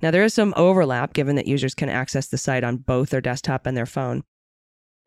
Now, 0.00 0.10
there 0.10 0.24
is 0.24 0.32
some 0.32 0.54
overlap 0.56 1.12
given 1.12 1.36
that 1.36 1.48
users 1.48 1.74
can 1.74 1.88
access 1.88 2.28
the 2.28 2.38
site 2.38 2.64
on 2.64 2.76
both 2.76 3.10
their 3.10 3.20
desktop 3.20 3.66
and 3.66 3.76
their 3.76 3.86
phone. 3.86 4.22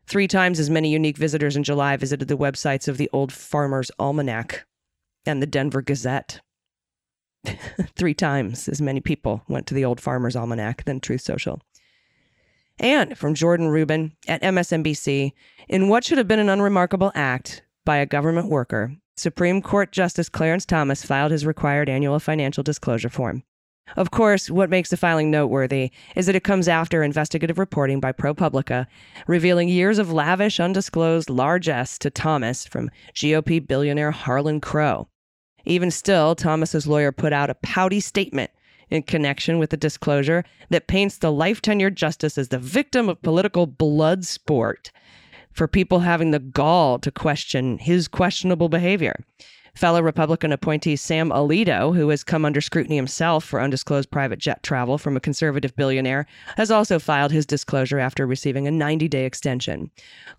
Three 0.06 0.28
times 0.28 0.60
as 0.60 0.70
many 0.70 0.92
unique 0.92 1.18
visitors 1.18 1.56
in 1.56 1.64
July 1.64 1.96
visited 1.96 2.28
the 2.28 2.38
websites 2.38 2.88
of 2.88 2.98
the 2.98 3.10
Old 3.14 3.32
Farmer's 3.32 3.92
Almanac 3.98 4.66
and 5.26 5.42
the 5.42 5.48
Denver 5.48 5.82
Gazette. 5.82 6.42
Three 7.96 8.14
times 8.14 8.68
as 8.68 8.82
many 8.82 9.00
people 9.00 9.44
went 9.48 9.68
to 9.68 9.74
the 9.74 9.86
Old 9.86 10.00
Farmer's 10.00 10.36
Almanac 10.36 10.86
than 10.86 11.00
Truth 11.00 11.22
Social. 11.22 11.62
And 12.80 13.18
from 13.18 13.36
Jordan 13.36 13.68
Rubin 13.68 14.14
at 14.28 14.42
MSNBC, 14.42 15.34
in 15.68 15.88
what 15.88 16.04
should 16.04 16.18
have 16.18 16.28
been 16.28 16.40
an 16.40 16.50
unremarkable 16.50 17.12
act 17.14 17.64
by 17.86 17.98
a 17.98 18.06
government 18.06 18.50
worker, 18.50 18.96
Supreme 19.16 19.62
Court 19.62 19.92
Justice 19.92 20.30
Clarence 20.30 20.66
Thomas 20.66 21.06
filed 21.06 21.32
his 21.32 21.46
required 21.46 21.90
annual 21.90 22.20
financial 22.20 22.64
disclosure 22.64 23.10
form. 23.10 23.44
Of 23.98 24.10
course, 24.10 24.50
what 24.50 24.70
makes 24.70 24.90
the 24.90 24.98
filing 24.98 25.30
noteworthy 25.30 25.92
is 26.16 26.26
that 26.26 26.36
it 26.36 26.44
comes 26.44 26.68
after 26.68 27.04
investigative 27.04 27.60
reporting 27.60 28.00
by 28.00 28.14
ProPublica 28.14 28.88
revealing 29.28 29.68
years 29.68 30.00
of 30.00 30.12
lavish, 30.12 30.60
undisclosed 30.60 31.30
largesse 31.30 32.00
to 32.00 32.10
Thomas 32.10 32.66
from 32.66 32.90
GOP 33.14 33.66
billionaire 33.66 34.12
Harlan 34.12 34.62
Crow. 34.62 35.08
Even 35.66 35.92
still, 35.92 36.36
Thomas's 36.36 36.88
lawyer 36.88 37.12
put 37.12 37.34
out 37.34 37.50
a 37.50 37.56
pouty 37.56 38.00
statement 38.00 38.52
in 38.90 39.04
connection 39.04 39.58
with 39.58 39.70
the 39.70 39.78
disclosure 39.78 40.44
that 40.70 40.88
paints 40.88 41.18
the 41.18 41.32
life 41.32 41.62
tenured 41.62 41.96
justice 41.96 42.38
as 42.38 42.50
the 42.50 42.60
victim 42.60 43.10
of 43.10 43.22
political 43.22 43.66
blood 43.66 44.26
sport 44.26 44.92
for 45.52 45.68
people 45.68 46.00
having 46.00 46.32
the 46.32 46.40
gall 46.40 47.00
to 47.00 47.12
question 47.12 47.78
his 47.78 48.08
questionable 48.08 48.70
behavior. 48.70 49.24
Fellow 49.76 50.02
Republican 50.02 50.52
appointee 50.52 50.96
Sam 50.96 51.30
Alito, 51.30 51.96
who 51.96 52.10
has 52.10 52.24
come 52.24 52.44
under 52.44 52.60
scrutiny 52.62 52.98
himself 52.98 53.44
for 53.44 53.62
undisclosed 53.62 54.12
private 54.12 54.38
jet 54.38 54.62
travel 54.64 54.98
from 54.98 55.16
a 55.16 55.22
conservative 55.22 55.76
billionaire, 55.76 56.26
has 56.58 56.70
also 56.70 57.00
filed 57.00 57.32
his 57.32 57.46
disclosure 57.46 57.98
after 57.98 58.28
receiving 58.28 58.68
a 58.68 58.72
90 58.72 59.08
day 59.08 59.26
extension. 59.26 59.90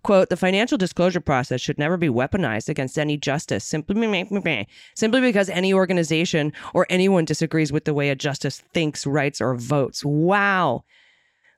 Quote 0.03 0.29
The 0.29 0.37
financial 0.37 0.77
disclosure 0.77 1.19
process 1.19 1.61
should 1.61 1.79
never 1.79 1.97
be 1.97 2.09
weaponized 2.09 2.69
against 2.69 2.99
any 2.99 3.17
justice 3.17 3.65
simply, 3.65 3.95
simply 4.95 5.21
because 5.21 5.49
any 5.49 5.73
organization 5.73 6.53
or 6.73 6.85
anyone 6.89 7.25
disagrees 7.25 7.71
with 7.71 7.85
the 7.85 7.93
way 7.93 8.09
a 8.09 8.15
justice 8.15 8.63
thinks, 8.73 9.05
writes, 9.05 9.41
or 9.41 9.55
votes. 9.55 10.05
Wow. 10.05 10.83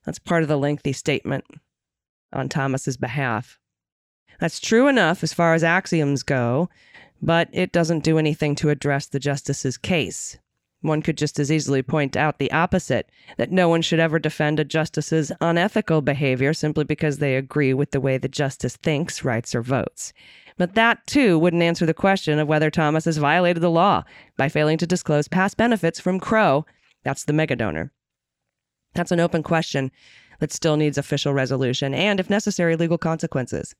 That's 0.06 0.20
part 0.20 0.44
of 0.44 0.50
the 0.50 0.58
lengthy 0.58 0.94
statement 0.94 1.44
on 2.32 2.48
Thomas's 2.48 2.98
behalf. 2.98 3.60
That's 4.40 4.60
true 4.60 4.88
enough 4.88 5.24
as 5.24 5.34
far 5.34 5.54
as 5.54 5.64
axioms 5.64 6.24
go, 6.24 6.70
but 7.26 7.50
it 7.52 7.72
doesn't 7.72 8.04
do 8.04 8.20
anything 8.20 8.54
to 8.56 8.70
address 8.70 9.08
the 9.08 9.20
justice's 9.20 9.78
case. 9.78 10.38
One 10.82 11.02
could 11.02 11.18
just 11.18 11.40
as 11.40 11.52
easily 11.52 11.82
point 11.82 12.16
out 12.16 12.38
the 12.38 12.52
opposite 12.52 13.10
that 13.38 13.52
no 13.52 13.68
one 13.68 13.82
should 13.82 14.00
ever 14.00 14.20
defend 14.20 14.60
a 14.60 14.64
justice's 14.64 15.32
unethical 15.42 16.04
behavior 16.04 16.54
simply 16.54 16.84
because 16.84 17.18
they 17.18 17.36
agree 17.36 17.74
with 17.74 17.90
the 17.90 18.00
way 18.00 18.20
the 18.20 18.28
justice 18.28 18.78
thinks, 18.78 19.24
writes, 19.24 19.56
or 19.56 19.64
votes. 19.64 20.14
But 20.58 20.76
that, 20.76 21.08
too, 21.08 21.40
wouldn't 21.40 21.64
answer 21.64 21.88
the 21.88 21.96
question 21.96 22.38
of 22.38 22.48
whether 22.48 22.70
Thomas 22.70 23.06
has 23.06 23.18
violated 23.18 23.64
the 23.64 23.72
law 23.72 24.04
by 24.38 24.48
failing 24.48 24.78
to 24.78 24.86
disclose 24.86 25.28
past 25.28 25.58
benefits 25.58 26.00
from 26.00 26.20
Crow. 26.20 26.68
That's 27.04 27.26
the 27.26 27.34
mega 27.34 27.56
donor. 27.56 27.92
That's 28.94 29.12
an 29.12 29.20
open 29.20 29.42
question 29.42 29.92
that 30.40 30.54
still 30.54 30.78
needs 30.78 31.00
official 31.00 31.34
resolution 31.34 31.96
and, 31.96 32.20
if 32.20 32.30
necessary, 32.30 32.76
legal 32.76 33.00
consequences. 33.00 33.74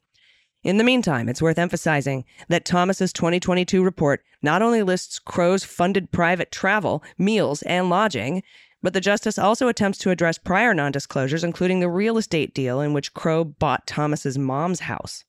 In 0.66 0.78
the 0.78 0.84
meantime, 0.84 1.30
it's 1.30 1.44
worth 1.44 1.60
emphasizing 1.60 2.26
that 2.48 2.66
Thomas's 2.66 3.14
2022 3.14 3.84
report 3.84 4.24
not 4.42 4.64
only 4.64 4.82
lists 4.82 5.20
Crow's 5.20 5.64
funded 5.64 6.12
private 6.12 6.52
travel, 6.52 7.04
meals, 7.20 7.62
and 7.62 7.88
lodging, 7.88 8.42
but 8.82 8.94
the 8.94 9.00
justice 9.00 9.38
also 9.38 9.68
attempts 9.68 10.00
to 10.00 10.10
address 10.10 10.40
prior 10.40 10.74
non-disclosures, 10.74 11.44
including 11.44 11.82
the 11.82 11.88
real 11.88 12.18
estate 12.18 12.56
deal 12.56 12.82
in 12.82 12.94
which 12.94 13.14
Crow 13.14 13.44
bought 13.44 13.86
Thomas's 13.86 14.40
mom's 14.40 14.80
house. 14.80 15.24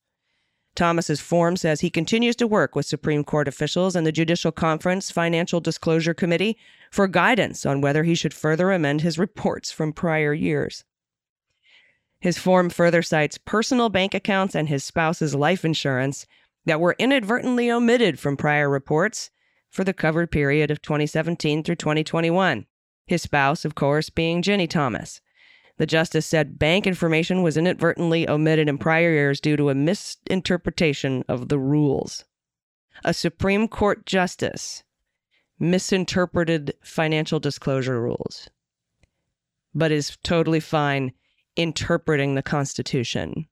Thomas's 0.75 1.21
form 1.21 1.59
says 1.59 1.83
he 1.83 1.91
continues 1.91 2.37
to 2.37 2.47
work 2.47 2.75
with 2.75 2.87
Supreme 2.87 3.23
Court 3.23 3.47
officials 3.47 3.95
and 3.95 4.07
the 4.07 4.13
Judicial 4.13 4.53
Conference 4.53 5.11
Financial 5.11 5.61
Disclosure 5.61 6.15
Committee 6.15 6.57
for 6.91 7.07
guidance 7.07 7.67
on 7.67 7.83
whether 7.83 8.05
he 8.05 8.15
should 8.15 8.33
further 8.33 8.73
amend 8.73 9.03
his 9.03 9.19
reports 9.19 9.71
from 9.71 9.93
prior 9.93 10.33
years. 10.33 10.83
His 12.21 12.39
form 12.39 12.71
further 12.71 13.03
cites 13.03 13.39
personal 13.39 13.89
bank 13.89 14.15
accounts 14.15 14.55
and 14.55 14.69
his 14.69 14.85
spouse's 14.85 15.35
life 15.35 15.65
insurance 15.65 16.27
that 16.65 16.81
were 16.81 16.97
inadvertently 16.99 17.71
omitted 17.71 18.19
from 18.19 18.37
prior 18.37 18.69
reports 18.69 19.31
for 19.71 19.85
the 19.85 19.93
covered 19.93 20.31
period 20.31 20.71
of 20.71 20.83
2017 20.83 21.63
through 21.63 21.77
2021. 21.77 22.67
His 23.07 23.23
spouse, 23.23 23.65
of 23.65 23.75
course, 23.75 24.11
being 24.11 24.43
Ginni 24.43 24.69
Thomas. 24.69 25.21
The 25.79 25.87
justice 25.87 26.27
said 26.27 26.59
bank 26.59 26.87
information 26.87 27.43
was 27.43 27.57
inadvertently 27.57 28.29
omitted 28.29 28.69
in 28.69 28.79
prior 28.79 29.11
years 29.11 29.41
due 29.41 29.57
to 29.57 29.69
a 29.69 29.75
misinterpretation 29.75 31.23
of 31.29 31.49
the 31.49 31.59
rules. 31.59 32.25
A 33.05 33.13
Supreme 33.13 33.69
Court 33.69 34.07
justice 34.07 34.83
misinterpreted 35.59 36.75
financial 36.83 37.39
disclosure 37.39 38.01
rules, 38.01 38.49
but 39.75 39.93
is 39.93 40.17
totally 40.23 40.61
fine 40.61 41.13
interpreting 41.57 42.35
the 42.35 42.43
Constitution. 42.43 43.47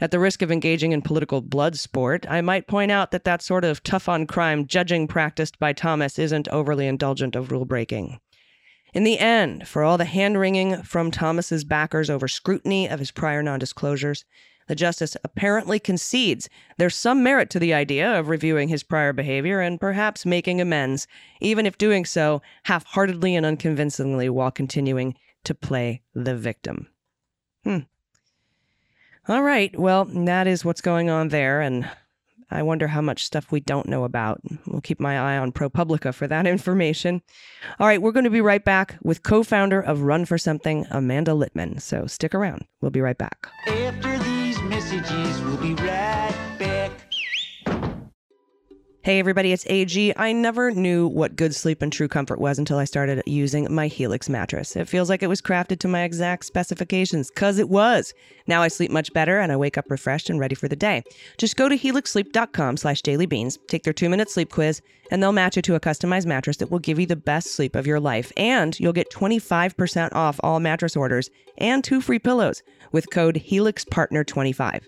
At 0.00 0.10
the 0.10 0.18
risk 0.18 0.40
of 0.40 0.50
engaging 0.50 0.92
in 0.92 1.02
political 1.02 1.42
blood 1.42 1.76
sport, 1.76 2.24
I 2.28 2.40
might 2.40 2.66
point 2.66 2.90
out 2.90 3.10
that 3.10 3.24
that 3.24 3.42
sort 3.42 3.64
of 3.64 3.82
tough 3.82 4.08
on 4.08 4.26
crime 4.26 4.66
judging 4.66 5.06
practiced 5.06 5.58
by 5.58 5.74
Thomas 5.74 6.18
isn't 6.18 6.48
overly 6.48 6.86
indulgent 6.86 7.36
of 7.36 7.52
rule 7.52 7.66
breaking. 7.66 8.18
In 8.94 9.04
the 9.04 9.18
end, 9.18 9.68
for 9.68 9.84
all 9.84 9.98
the 9.98 10.06
hand 10.06 10.38
wringing 10.38 10.82
from 10.82 11.10
Thomas's 11.10 11.64
backers 11.64 12.08
over 12.08 12.26
scrutiny 12.26 12.88
of 12.88 12.98
his 12.98 13.10
prior 13.10 13.42
non 13.42 13.58
disclosures, 13.58 14.24
the 14.68 14.74
justice 14.74 15.16
apparently 15.22 15.78
concedes 15.78 16.48
there's 16.78 16.94
some 16.94 17.22
merit 17.22 17.50
to 17.50 17.58
the 17.58 17.74
idea 17.74 18.18
of 18.18 18.28
reviewing 18.28 18.68
his 18.68 18.82
prior 18.82 19.12
behavior 19.12 19.60
and 19.60 19.80
perhaps 19.80 20.24
making 20.24 20.60
amends, 20.60 21.06
even 21.40 21.66
if 21.66 21.76
doing 21.76 22.04
so 22.04 22.40
half 22.64 22.84
heartedly 22.84 23.34
and 23.34 23.44
unconvincingly 23.44 24.28
while 24.28 24.50
continuing 24.50 25.14
to 25.44 25.54
play 25.54 26.02
the 26.14 26.36
victim. 26.36 26.86
Hmm. 27.64 27.78
All 29.28 29.42
right. 29.42 29.76
Well, 29.78 30.06
that 30.06 30.46
is 30.46 30.64
what's 30.64 30.80
going 30.80 31.10
on 31.10 31.28
there. 31.28 31.60
And 31.60 31.88
I 32.50 32.62
wonder 32.62 32.88
how 32.88 33.00
much 33.00 33.24
stuff 33.24 33.52
we 33.52 33.60
don't 33.60 33.86
know 33.86 34.04
about. 34.04 34.40
We'll 34.66 34.80
keep 34.80 34.98
my 34.98 35.18
eye 35.18 35.38
on 35.38 35.52
ProPublica 35.52 36.14
for 36.14 36.26
that 36.26 36.46
information. 36.54 37.22
All 37.78 37.86
right. 37.86 38.02
We're 38.02 38.12
going 38.12 38.24
to 38.24 38.30
be 38.30 38.40
right 38.40 38.64
back 38.64 38.96
with 39.02 39.22
co 39.22 39.42
founder 39.42 39.80
of 39.80 40.02
Run 40.02 40.24
for 40.24 40.38
Something, 40.38 40.86
Amanda 40.90 41.32
Litman. 41.32 41.80
So 41.80 42.06
stick 42.06 42.34
around. 42.34 42.64
We'll 42.80 42.90
be 42.90 43.00
right 43.02 43.18
back. 43.18 43.46
After 43.66 44.18
these 44.18 44.60
messages, 44.62 45.40
we'll 45.42 45.58
be 45.58 45.74
right 45.74 46.56
back. 46.58 47.09
Hey, 49.10 49.18
everybody, 49.18 49.50
it's 49.50 49.66
AG. 49.66 50.12
I 50.16 50.30
never 50.30 50.70
knew 50.70 51.08
what 51.08 51.34
good 51.34 51.52
sleep 51.52 51.82
and 51.82 51.92
true 51.92 52.06
comfort 52.06 52.40
was 52.40 52.60
until 52.60 52.78
I 52.78 52.84
started 52.84 53.24
using 53.26 53.66
my 53.68 53.88
Helix 53.88 54.28
mattress. 54.28 54.76
It 54.76 54.86
feels 54.86 55.08
like 55.08 55.24
it 55.24 55.26
was 55.26 55.42
crafted 55.42 55.80
to 55.80 55.88
my 55.88 56.04
exact 56.04 56.44
specifications, 56.44 57.28
because 57.28 57.58
it 57.58 57.68
was. 57.68 58.14
Now 58.46 58.62
I 58.62 58.68
sleep 58.68 58.92
much 58.92 59.12
better 59.12 59.40
and 59.40 59.50
I 59.50 59.56
wake 59.56 59.76
up 59.76 59.90
refreshed 59.90 60.30
and 60.30 60.38
ready 60.38 60.54
for 60.54 60.68
the 60.68 60.76
day. 60.76 61.02
Just 61.38 61.56
go 61.56 61.68
to 61.68 61.76
helixsleep.com 61.76 62.76
slash 62.76 63.02
dailybeans, 63.02 63.58
take 63.66 63.82
their 63.82 63.92
two 63.92 64.08
minute 64.08 64.30
sleep 64.30 64.52
quiz, 64.52 64.80
and 65.10 65.20
they'll 65.20 65.32
match 65.32 65.56
you 65.56 65.62
to 65.62 65.74
a 65.74 65.80
customized 65.80 66.26
mattress 66.26 66.58
that 66.58 66.70
will 66.70 66.78
give 66.78 67.00
you 67.00 67.06
the 67.06 67.16
best 67.16 67.56
sleep 67.56 67.74
of 67.74 67.88
your 67.88 67.98
life. 67.98 68.30
And 68.36 68.78
you'll 68.78 68.92
get 68.92 69.10
25% 69.10 70.14
off 70.14 70.38
all 70.44 70.60
mattress 70.60 70.94
orders 70.94 71.30
and 71.58 71.82
two 71.82 72.00
free 72.00 72.20
pillows 72.20 72.62
with 72.92 73.10
code 73.10 73.42
HELIXPARTNER25. 73.44 74.84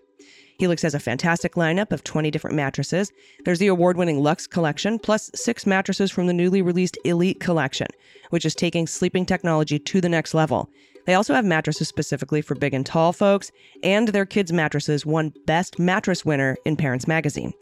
Helix 0.59 0.83
has 0.83 0.95
a 0.95 1.01
fantastic 1.01 1.55
lineup 1.55 1.93
of 1.93 2.05
20 2.05 2.31
different 2.31 2.57
mattresses. 2.57 3.12
There's 3.45 3.59
the 3.59 3.67
award 3.67 3.97
winning 3.97 4.23
Luxe 4.23 4.47
collection, 4.47 4.99
plus 4.99 5.31
six 5.35 5.67
mattresses 5.67 6.11
from 6.11 6.27
the 6.27 6.33
newly 6.33 6.62
released 6.62 6.99
Elite 7.05 7.41
collection, 7.41 7.88
which 8.31 8.45
is 8.45 8.55
taking 8.55 8.87
sleeping 8.87 9.27
technology 9.27 9.79
to 9.79 10.01
the 10.01 10.09
next 10.09 10.35
level. 10.35 10.71
They 11.05 11.15
also 11.15 11.35
have 11.35 11.45
mattresses 11.45 11.88
specifically 11.88 12.43
for 12.43 12.55
big 12.55 12.75
and 12.75 12.87
tall 12.87 13.12
folks, 13.12 13.51
and 13.83 14.09
their 14.09 14.27
kids' 14.27 14.53
mattresses 14.53 15.05
won 15.05 15.33
Best 15.47 15.79
Mattress 15.79 16.25
Winner 16.25 16.57
in 16.65 16.77
Parents 16.77 17.09
Magazine. 17.09 17.53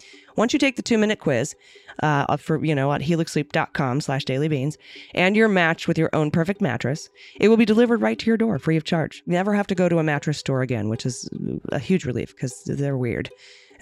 Once 0.40 0.54
you 0.54 0.58
take 0.58 0.76
the 0.76 0.82
two-minute 0.82 1.18
quiz 1.18 1.54
uh, 2.02 2.34
for 2.38 2.64
you 2.64 2.74
know 2.74 2.90
at 2.94 3.02
helixsleep.com 3.02 4.00
slash 4.00 4.24
dailybeans 4.24 4.78
and 5.14 5.36
you're 5.36 5.50
matched 5.50 5.86
with 5.86 5.98
your 5.98 6.08
own 6.14 6.30
perfect 6.30 6.62
mattress, 6.62 7.10
it 7.38 7.48
will 7.48 7.58
be 7.58 7.66
delivered 7.66 8.00
right 8.00 8.18
to 8.18 8.24
your 8.24 8.38
door 8.38 8.58
free 8.58 8.78
of 8.78 8.84
charge. 8.84 9.22
You 9.26 9.34
never 9.34 9.52
have 9.52 9.66
to 9.66 9.74
go 9.74 9.86
to 9.86 9.98
a 9.98 10.02
mattress 10.02 10.38
store 10.38 10.62
again, 10.62 10.88
which 10.88 11.04
is 11.04 11.28
a 11.72 11.78
huge 11.78 12.06
relief 12.06 12.34
because 12.34 12.62
they're 12.64 12.96
weird. 12.96 13.28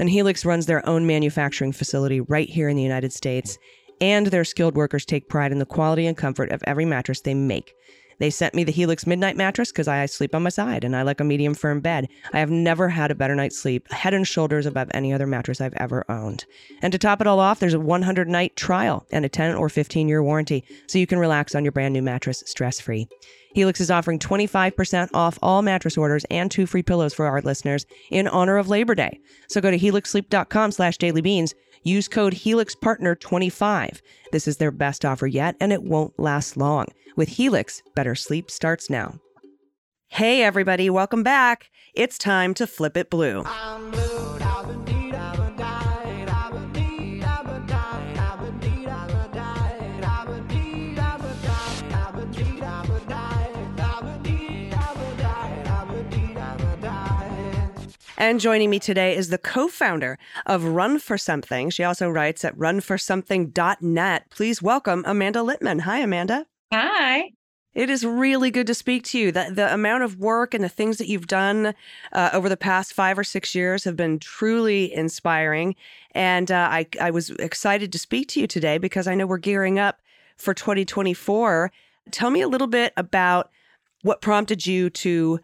And 0.01 0.11
Helix 0.11 0.44
runs 0.44 0.66
their 0.66 0.85
own 0.88 1.07
manufacturing 1.07 1.71
facility 1.71 2.21
right 2.21 2.49
here 2.49 2.68
in 2.68 2.77
the 2.77 2.83
United 2.83 3.12
States, 3.12 3.57
and 4.01 4.27
their 4.27 4.44
skilled 4.44 4.75
workers 4.75 5.05
take 5.05 5.29
pride 5.29 5.53
in 5.53 5.61
the 5.61 5.64
quality 5.64 6.09
and 6.09 6.16
comfort 6.16 6.51
of 6.51 6.61
every 6.66 6.85
mattress 6.85 7.21
they 7.21 7.35
make. 7.35 7.73
They 8.18 8.31
sent 8.31 8.54
me 8.54 8.64
the 8.64 8.72
Helix 8.72 9.07
Midnight 9.07 9.37
mattress 9.37 9.70
because 9.70 9.88
I 9.88 10.04
sleep 10.07 10.35
on 10.35 10.42
my 10.42 10.50
side 10.50 10.85
and 10.85 10.96
I 10.96 11.02
like 11.02 11.20
a 11.20 11.24
medium 11.24 11.54
firm 11.54 11.81
bed. 11.81 12.09
I 12.33 12.40
have 12.40 12.50
never 12.50 12.88
had 12.88 13.11
a 13.11 13.14
better 13.14 13.35
night's 13.35 13.59
sleep, 13.59 13.90
head 13.92 14.14
and 14.14 14.26
shoulders 14.26 14.66
above 14.66 14.88
any 14.92 15.12
other 15.12 15.26
mattress 15.26 15.61
I've 15.61 15.74
ever 15.74 16.04
owned. 16.09 16.44
And 16.83 16.92
to 16.92 16.98
top 16.98 17.20
it 17.20 17.26
all 17.26 17.40
off, 17.40 17.61
there's 17.61 17.74
a 17.74 17.81
100 17.81 18.28
night 18.28 18.57
trial 18.57 19.07
and 19.11 19.24
a 19.24 19.28
10 19.28 19.54
or 19.54 19.68
15 19.68 20.09
year 20.09 20.22
warranty, 20.22 20.64
so 20.87 20.98
you 20.98 21.07
can 21.07 21.18
relax 21.18 21.54
on 21.54 21.64
your 21.64 21.72
brand 21.72 21.94
new 21.94 22.02
mattress 22.02 22.42
stress 22.46 22.81
free. 22.81 23.09
Helix 23.54 23.81
is 23.81 23.90
offering 23.90 24.18
25% 24.18 25.09
off 25.14 25.38
all 25.42 25.62
mattress 25.62 25.96
orders 25.96 26.24
and 26.31 26.50
two 26.50 26.66
free 26.66 26.83
pillows 26.83 27.14
for 27.14 27.26
our 27.26 27.40
listeners 27.40 27.87
in 28.11 28.28
honor 28.28 28.57
of 28.57 28.68
Labor 28.68 28.94
Day. 28.94 29.20
So 29.48 29.61
go 29.61 29.70
to 29.70 29.78
helixsleep.com 29.78 30.72
slash 30.72 30.98
dailybeans. 30.98 31.54
Use 31.83 32.09
code 32.09 32.35
HelixPartner25. 32.35 34.01
This 34.33 34.49
is 34.49 34.57
their 34.59 34.71
best 34.71 35.05
offer 35.05 35.27
yet, 35.27 35.57
and 35.61 35.73
it 35.73 35.83
won't 35.83 36.19
last 36.19 36.57
long. 36.57 36.87
With 37.17 37.29
Helix, 37.29 37.83
better 37.95 38.14
sleep 38.14 38.51
starts 38.51 38.91
now. 38.91 39.21
Hey, 40.09 40.43
everybody, 40.43 40.88
welcome 40.88 41.23
back. 41.23 41.71
It's 41.95 42.17
time 42.17 42.55
to 42.55 42.67
flip 42.67 42.97
it 42.97 43.11
blue. 43.11 43.45
And 58.20 58.40
joining 58.40 58.68
me 58.68 58.81
today 58.81 59.16
is 59.16 59.28
the 59.28 59.38
co 59.38 59.68
founder 59.68 60.18
of 60.44 60.64
Run 60.64 60.98
for 60.98 61.16
Something. 61.16 61.70
She 61.70 61.85
also 61.85 62.11
writes 62.11 62.44
at 62.44 62.59
runforsomething.net. 62.59 64.24
Please 64.31 64.61
welcome 64.61 65.04
Amanda 65.07 65.38
Litman. 65.38 65.83
Hi, 65.83 66.00
Amanda. 66.00 66.44
Hi. 66.72 67.31
It 67.74 67.88
is 67.88 68.04
really 68.04 68.50
good 68.50 68.66
to 68.66 68.74
speak 68.74 69.04
to 69.04 69.20
you. 69.20 69.31
The, 69.31 69.52
the 69.54 69.72
amount 69.72 70.02
of 70.02 70.18
work 70.18 70.52
and 70.52 70.64
the 70.64 70.68
things 70.68 70.98
that 70.98 71.07
you've 71.07 71.28
done 71.28 71.74
uh, 72.12 72.31
over 72.33 72.48
the 72.48 72.57
past 72.57 72.92
five 72.92 73.16
or 73.16 73.22
six 73.22 73.54
years 73.54 73.85
have 73.85 73.94
been 73.94 74.18
truly 74.18 74.92
inspiring. 74.92 75.76
And 76.11 76.50
uh, 76.50 76.68
I, 76.72 76.87
I 77.00 77.12
was 77.12 77.31
excited 77.31 77.92
to 77.92 78.00
speak 78.00 78.26
to 78.31 78.40
you 78.40 78.48
today 78.48 78.78
because 78.78 79.07
I 79.07 79.14
know 79.14 79.28
we're 79.28 79.38
gearing 79.38 79.78
up 79.78 80.00
for 80.37 80.54
2024. 80.54 81.70
Tell 82.11 82.31
me 82.31 82.40
a 82.40 82.48
little 82.48 82.66
bit 82.66 82.92
about 82.96 83.48
what 84.02 84.20
prompted 84.20 84.66
you 84.66 84.90
to 84.90 85.38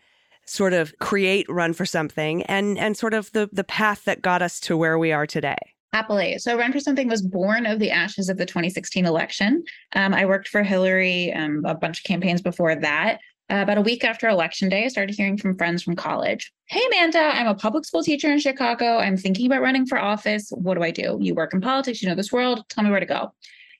sort 0.46 0.72
of 0.72 0.96
create 0.98 1.46
Run 1.48 1.72
for 1.72 1.86
Something 1.86 2.42
and, 2.44 2.78
and 2.78 2.96
sort 2.96 3.14
of 3.14 3.30
the, 3.32 3.48
the 3.52 3.64
path 3.64 4.04
that 4.04 4.22
got 4.22 4.42
us 4.42 4.60
to 4.60 4.76
where 4.76 4.98
we 4.98 5.12
are 5.12 5.26
today. 5.26 5.56
Happily. 5.92 6.38
So, 6.38 6.58
Run 6.58 6.72
for 6.72 6.80
Something 6.80 7.08
was 7.08 7.22
born 7.22 7.66
of 7.66 7.78
the 7.78 7.90
ashes 7.90 8.28
of 8.28 8.36
the 8.36 8.46
2016 8.46 9.06
election. 9.06 9.62
Um, 9.94 10.12
I 10.12 10.26
worked 10.26 10.48
for 10.48 10.62
Hillary 10.64 11.32
um, 11.32 11.62
a 11.64 11.74
bunch 11.74 12.00
of 12.00 12.04
campaigns 12.04 12.42
before 12.42 12.74
that. 12.74 13.20
Uh, 13.50 13.56
about 13.56 13.76
a 13.76 13.82
week 13.82 14.04
after 14.04 14.26
election 14.26 14.70
day, 14.70 14.86
I 14.86 14.88
started 14.88 15.14
hearing 15.14 15.36
from 15.36 15.56
friends 15.56 15.82
from 15.82 15.96
college. 15.96 16.50
Hey, 16.66 16.80
Amanda, 16.88 17.18
I'm 17.18 17.46
a 17.46 17.54
public 17.54 17.84
school 17.84 18.02
teacher 18.02 18.32
in 18.32 18.38
Chicago. 18.38 18.96
I'm 18.96 19.18
thinking 19.18 19.46
about 19.46 19.60
running 19.60 19.86
for 19.86 19.98
office. 19.98 20.50
What 20.50 20.74
do 20.74 20.82
I 20.82 20.90
do? 20.90 21.18
You 21.20 21.34
work 21.34 21.52
in 21.52 21.60
politics, 21.60 22.02
you 22.02 22.08
know 22.08 22.14
this 22.14 22.32
world. 22.32 22.64
Tell 22.70 22.82
me 22.82 22.90
where 22.90 23.00
to 23.00 23.06
go. 23.06 23.32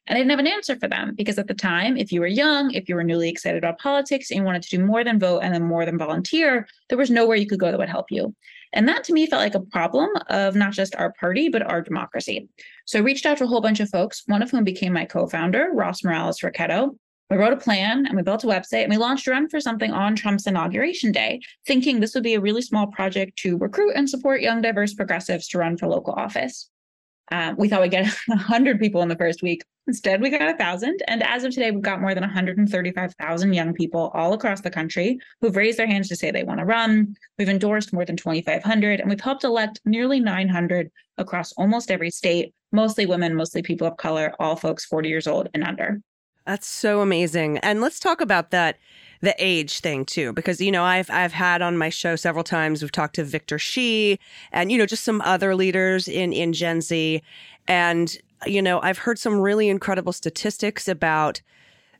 And 0.07 0.17
I 0.17 0.21
didn't 0.21 0.31
have 0.31 0.41
an 0.41 0.47
answer 0.47 0.77
for 0.77 0.87
them 0.87 1.15
because 1.15 1.39
at 1.39 1.49
the 1.49 1.55
time, 1.55 1.97
if 1.97 2.13
you 2.13 2.21
were 2.21 2.27
young, 2.27 2.73
if 2.73 2.89
you 2.89 2.95
were 2.95 3.05
newly 3.05 3.31
excited 3.31 3.59
about 3.59 3.79
politics 3.79 4.31
and 4.31 4.39
you 4.39 4.45
wanted 4.45 4.63
to 4.63 4.77
do 4.77 4.85
more 4.85 5.03
than 5.03 5.19
vote 5.19 5.41
and 5.41 5.55
then 5.55 5.63
more 5.63 5.87
than 5.87 5.97
volunteer, 5.97 6.69
there 6.89 6.99
was 6.99 7.11
nowhere 7.11 7.37
you 7.37 7.47
could 7.47 7.61
go 7.61 7.71
that 7.71 7.79
would 7.79 7.89
help 7.89 8.11
you. 8.11 8.35
And 8.75 8.89
that 8.89 9.05
to 9.05 9.13
me 9.13 9.27
felt 9.27 9.43
like 9.43 9.55
a 9.55 9.61
problem 9.61 10.11
of 10.29 10.57
not 10.57 10.73
just 10.73 10.97
our 10.97 11.13
party, 11.13 11.49
but 11.49 11.63
our 11.63 11.81
democracy. 11.81 12.49
So 12.87 12.99
I 12.99 13.03
reached 13.03 13.25
out 13.25 13.39
to 13.39 13.45
a 13.45 13.47
whole 13.47 13.61
bunch 13.61 13.81
of 13.81 13.89
folks, 13.89 14.25
one 14.27 14.43
of 14.43 14.51
whom 14.51 14.65
became 14.65 14.93
my 14.93 15.05
co 15.07 15.27
founder, 15.27 15.71
Ross 15.73 16.05
Morales 16.05 16.41
Rocketto. 16.41 16.97
We 17.31 17.39
wrote 17.39 17.55
a 17.55 17.57
plan 17.57 18.07
and 18.07 18.17
we 18.17 18.23
built 18.23 18.45
a 18.45 18.49
website 18.49 18.83
and 18.83 18.91
we 18.91 18.99
launched 18.99 19.27
run 19.27 19.49
for 19.49 19.59
something 19.59 19.93
on 19.93 20.15
Trump's 20.15 20.47
inauguration 20.47 21.11
day, 21.11 21.41
thinking 21.67 22.01
this 22.01 22.15
would 22.15 22.23
be 22.23 22.35
a 22.35 22.41
really 22.41 22.63
small 22.63 22.89
project 22.89 23.39
to 23.39 23.57
recruit 23.57 23.95
and 23.95 24.11
support 24.11 24.43
young, 24.43 24.61
diverse 24.61 24.93
progressives 24.93 25.49
to 25.49 25.59
run 25.59 25.79
for 25.79 25.87
local 25.87 26.13
office. 26.13 26.69
Um, 27.33 27.57
we 27.57 27.69
thought 27.69 27.83
we'd 27.83 27.91
get 27.91 28.07
100 28.27 28.79
people 28.79 29.03
in 29.03 29.09
the 29.09 29.17
first 29.17 29.43
week. 29.43 29.65
Instead, 29.87 30.23
we 30.23 30.31
got 30.31 30.43
a 30.43 30.57
thousand. 30.57 31.03
And 31.09 31.23
as 31.23 31.45
of 31.45 31.53
today, 31.53 31.71
we've 31.71 31.83
got 31.83 32.01
more 32.01 32.15
than 32.15 32.23
135,000 32.23 33.53
young 33.53 33.75
people 33.75 34.11
all 34.15 34.33
across 34.33 34.63
the 34.63 34.71
country 34.71 35.19
who've 35.41 35.57
raised 35.57 35.79
their 35.79 35.87
hands 35.87 36.09
to 36.09 36.17
say 36.17 36.31
they 36.31 36.43
want 36.43 36.61
to 36.61 36.65
run. 36.65 37.15
We've 37.39 37.49
endorsed 37.49 37.93
more 37.93 38.05
than 38.05 38.17
2,500, 38.17 39.01
and 39.01 39.11
we've 39.11 39.21
helped 39.21 39.45
elect 39.45 39.81
nearly 39.85 40.21
900 40.21 40.91
across 41.19 41.53
almost 41.53 41.91
every 41.91 42.11
state, 42.11 42.55
mostly 42.73 43.05
women, 43.05 43.35
mostly 43.35 43.63
people 43.63 43.87
of 43.87 43.99
color, 43.99 44.33
all 44.39 44.57
folks 44.57 44.87
40 44.87 45.09
years 45.09 45.27
old 45.27 45.49
and 45.53 45.65
under. 45.65 46.01
That's 46.47 46.67
so 46.67 47.01
amazing. 47.01 47.59
And 47.59 47.81
let's 47.81 47.99
talk 47.99 48.21
about 48.21 48.51
that 48.51 48.79
the 49.25 49.35
age 49.39 49.81
thing 49.81 50.05
too 50.05 50.33
because 50.33 50.61
you 50.61 50.71
know 50.71 50.85
I've 50.85 51.11
I've 51.11 51.33
had 51.33 51.63
on 51.63 51.79
my 51.79 51.89
show 51.89 52.15
several 52.15 52.45
times 52.45 52.83
we've 52.83 52.93
talked 52.93 53.15
to 53.17 53.25
Victor 53.25 53.59
Shi 53.59 54.19
and 54.53 54.71
you 54.71 54.79
know 54.79 54.87
just 54.87 55.05
some 55.05 55.21
other 55.23 55.55
leaders 55.55 56.07
in 56.07 56.33
in 56.33 56.53
Gen 56.53 56.81
Z 56.81 57.23
and 57.67 58.19
you 58.47 58.61
know 58.61 58.81
I've 58.83 58.99
heard 58.99 59.19
some 59.19 59.41
really 59.41 59.69
incredible 59.69 60.13
statistics 60.13 60.89
about 60.89 61.41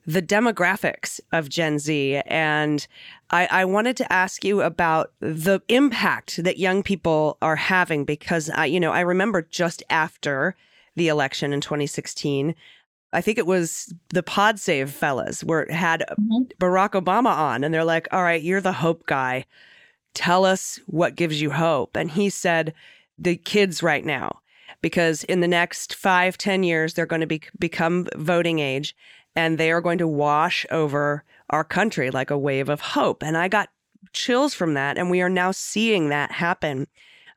the 0.07 0.21
demographics 0.21 1.19
of 1.33 1.49
Gen 1.49 1.79
Z. 1.79 2.21
And 2.27 2.87
I, 3.31 3.49
I, 3.51 3.65
wanted 3.65 3.97
to 3.97 4.13
ask 4.13 4.45
you 4.45 4.61
about 4.61 5.13
the 5.21 5.61
impact 5.69 6.43
that 6.45 6.59
young 6.59 6.83
people 6.83 7.39
are 7.41 7.57
having 7.57 8.05
because, 8.05 8.51
I, 8.51 8.67
you 8.67 8.79
know, 8.79 8.93
I 8.93 9.01
remember 9.01 9.41
just 9.41 9.83
after 9.89 10.57
the 10.95 11.09
election 11.09 11.55
in 11.55 11.63
2016, 11.63 12.55
I 13.15 13.21
think 13.21 13.39
it 13.39 13.47
was 13.47 13.95
the 14.11 14.23
Pod 14.23 14.59
Save 14.59 14.91
fellas 14.91 15.45
where 15.45 15.63
it 15.63 15.71
had 15.71 16.05
mm-hmm. 16.11 16.43
Barack 16.59 16.91
Obama 16.91 17.31
on, 17.31 17.65
and 17.65 17.73
they're 17.73 17.85
like, 17.85 18.09
"All 18.13 18.23
right, 18.23 18.43
you're 18.43 18.61
the 18.61 18.73
hope 18.73 19.07
guy. 19.07 19.47
Tell 20.13 20.45
us 20.45 20.81
what 20.87 21.17
gives 21.17 21.41
you 21.41 21.51
hope." 21.51 21.97
And 21.97 22.11
he 22.11 22.29
said, 22.29 22.75
"The 23.19 23.37
kids 23.37 23.83
right 23.83 24.05
now, 24.05 24.41
because 24.83 25.25
in 25.25 25.41
the 25.41 25.49
next 25.49 25.95
five, 25.95 26.37
ten 26.37 26.63
years, 26.65 26.95
they're 26.95 27.07
going 27.07 27.21
to 27.21 27.27
be 27.27 27.43
become 27.59 28.09
voting 28.17 28.59
age, 28.59 28.97
and 29.37 29.59
they 29.59 29.71
are 29.71 29.81
going 29.81 29.99
to 29.99 30.09
wash 30.09 30.67
over 30.71 31.25
our 31.51 31.65
country 31.65 32.11
like 32.11 32.31
a 32.31 32.39
wave 32.39 32.69
of 32.69 32.81
hope." 32.81 33.23
And 33.23 33.37
I 33.37 33.49
got 33.49 33.71
chills 34.13 34.55
from 34.55 34.75
that, 34.75 34.99
and 34.99 35.09
we 35.09 35.23
are 35.23 35.31
now 35.31 35.53
seeing 35.53 36.09
that 36.09 36.33
happen. 36.33 36.89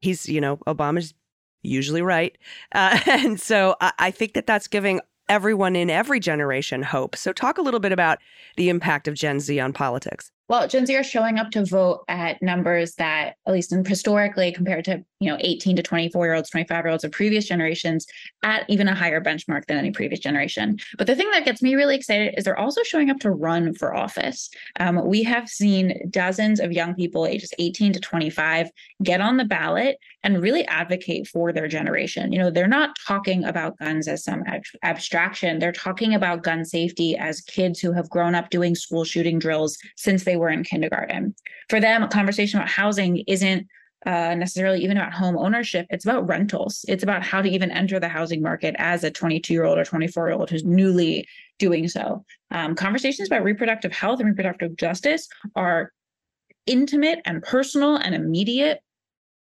He's, 0.01 0.27
you 0.27 0.41
know, 0.41 0.57
Obama's 0.67 1.13
usually 1.61 2.01
right, 2.01 2.35
uh, 2.71 2.99
and 3.05 3.39
so 3.39 3.75
I, 3.79 3.93
I 3.99 4.11
think 4.11 4.33
that 4.33 4.47
that's 4.47 4.67
giving 4.67 5.01
everyone 5.29 5.75
in 5.75 5.89
every 5.89 6.19
generation 6.19 6.83
hope. 6.83 7.15
So, 7.15 7.33
talk 7.33 7.57
a 7.57 7.61
little 7.61 7.79
bit 7.79 7.91
about 7.91 8.19
the 8.55 8.69
impact 8.69 9.07
of 9.07 9.13
Gen 9.13 9.39
Z 9.39 9.59
on 9.59 9.73
politics. 9.73 10.31
Well, 10.49 10.67
Gen 10.67 10.85
Z 10.85 10.95
are 10.95 11.03
showing 11.03 11.39
up 11.39 11.51
to 11.51 11.65
vote 11.65 12.05
at 12.07 12.41
numbers 12.41 12.95
that, 12.95 13.35
at 13.45 13.53
least 13.53 13.73
in 13.73 13.83
historically, 13.83 14.51
compared 14.53 14.85
to 14.85 15.03
you 15.19 15.29
know 15.29 15.37
18 15.41 15.75
to 15.75 15.83
24 15.83 16.25
year 16.25 16.35
olds, 16.35 16.49
25 16.49 16.85
year 16.85 16.91
olds 16.91 17.03
of 17.03 17.11
previous 17.11 17.45
generations, 17.45 18.05
at 18.43 18.63
even 18.69 18.87
a 18.87 18.95
higher 18.95 19.19
benchmark 19.19 19.65
than 19.65 19.77
any 19.77 19.91
previous 19.91 20.21
generation. 20.21 20.77
But 20.97 21.07
the 21.07 21.15
thing 21.15 21.29
that 21.31 21.43
gets 21.43 21.61
me 21.61 21.75
really 21.75 21.95
excited 21.95 22.35
is 22.37 22.45
they're 22.45 22.57
also 22.57 22.81
showing 22.83 23.09
up 23.09 23.19
to 23.19 23.31
run 23.31 23.73
for 23.73 23.93
office. 23.93 24.49
Um, 24.79 25.05
we 25.05 25.21
have 25.23 25.49
seen 25.49 26.09
dozens 26.09 26.61
of 26.61 26.71
young 26.71 26.95
people 26.95 27.25
ages 27.25 27.53
18 27.59 27.93
to 27.93 27.99
25 27.99 28.69
get 29.03 29.19
on 29.19 29.35
the 29.35 29.45
ballot 29.45 29.97
and 30.23 30.41
really 30.41 30.65
advocate 30.67 31.27
for 31.27 31.51
their 31.51 31.67
generation. 31.67 32.31
You 32.31 32.39
know, 32.39 32.51
they're 32.51 32.67
not 32.67 32.95
talking 33.05 33.43
about 33.43 33.77
guns 33.79 34.07
as 34.07 34.23
some 34.23 34.43
ab- 34.47 34.63
abstraction. 34.83 35.59
They're 35.59 35.71
talking 35.71 36.13
about 36.13 36.43
gun 36.43 36.63
safety 36.63 37.17
as 37.17 37.41
kids 37.41 37.79
who 37.79 37.91
have 37.91 38.09
grown 38.09 38.35
up 38.35 38.49
doing 38.49 38.75
school 38.75 39.03
shooting 39.03 39.39
drills 39.39 39.77
since 39.95 40.23
they 40.23 40.36
were 40.37 40.49
in 40.49 40.63
kindergarten. 40.63 41.35
For 41.69 41.79
them, 41.79 42.03
a 42.03 42.07
conversation 42.07 42.59
about 42.59 42.69
housing 42.69 43.23
isn't 43.27 43.67
uh, 44.05 44.35
necessarily 44.35 44.83
even 44.83 44.95
about 44.95 45.13
home 45.13 45.37
ownership. 45.37 45.87
It's 45.89 46.05
about 46.05 46.27
rentals. 46.27 46.85
It's 46.87 47.03
about 47.03 47.23
how 47.23 47.41
to 47.41 47.49
even 47.49 47.71
enter 47.71 47.99
the 47.99 48.07
housing 48.07 48.41
market 48.41 48.75
as 48.77 49.03
a 49.03 49.11
22 49.11 49.53
year 49.53 49.65
old 49.65 49.77
or 49.77 49.83
24 49.83 50.27
year 50.27 50.37
old 50.37 50.49
who's 50.49 50.63
newly 50.63 51.27
doing 51.57 51.87
so. 51.87 52.23
Um, 52.51 52.75
conversations 52.75 53.27
about 53.27 53.43
reproductive 53.43 53.91
health 53.91 54.19
and 54.19 54.29
reproductive 54.29 54.77
justice 54.77 55.27
are 55.55 55.91
intimate 56.67 57.19
and 57.25 57.41
personal 57.41 57.95
and 57.95 58.13
immediate 58.13 58.81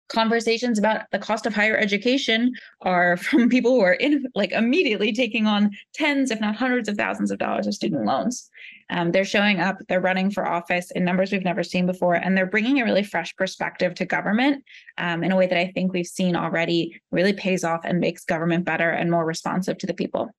conversations 0.10 0.80
about 0.80 1.02
the 1.12 1.20
cost 1.20 1.46
of 1.46 1.54
higher 1.54 1.78
education 1.78 2.52
are 2.82 3.16
from 3.18 3.50
people 3.50 3.72
who 3.72 3.82
are 3.82 3.94
in 3.94 4.26
like 4.36 4.52
immediately 4.52 5.14
taking 5.14 5.46
on 5.46 5.70
tens 5.94 6.32
if 6.32 6.42
not 6.42 6.56
hundreds 6.56 6.90
of 6.90 6.98
thousands 6.98 7.32
of 7.32 7.38
dollars 7.38 7.68
of 7.68 7.76
student 7.76 8.06
loans 8.06 8.50
um, 8.90 9.12
they're 9.12 9.26
showing 9.26 9.60
up 9.60 9.78
they're 9.88 10.02
running 10.02 10.32
for 10.32 10.48
office 10.48 10.92
in 10.92 11.04
numbers 11.04 11.32
we've 11.32 11.44
never 11.44 11.64
seen 11.64 11.86
before 11.86 12.16
and 12.16 12.36
they're 12.36 12.46
bringing 12.46 12.80
a 12.80 12.84
really 12.84 13.04
fresh 13.04 13.36
perspective 13.36 13.94
to 13.96 14.06
government 14.06 14.64
um, 14.98 15.24
in 15.24 15.32
a 15.32 15.36
way 15.36 15.48
that 15.48 15.58
i 15.58 15.72
think 15.72 15.94
we've 15.94 16.08
seen 16.08 16.36
already 16.36 17.00
really 17.12 17.34
pays 17.34 17.64
off 17.64 17.82
and 17.84 18.00
makes 18.00 18.26
government 18.26 18.66
better 18.66 18.90
and 18.90 19.12
more 19.12 19.26
responsive 19.26 19.78
to 19.78 19.88
the 19.88 19.94
people 19.94 20.30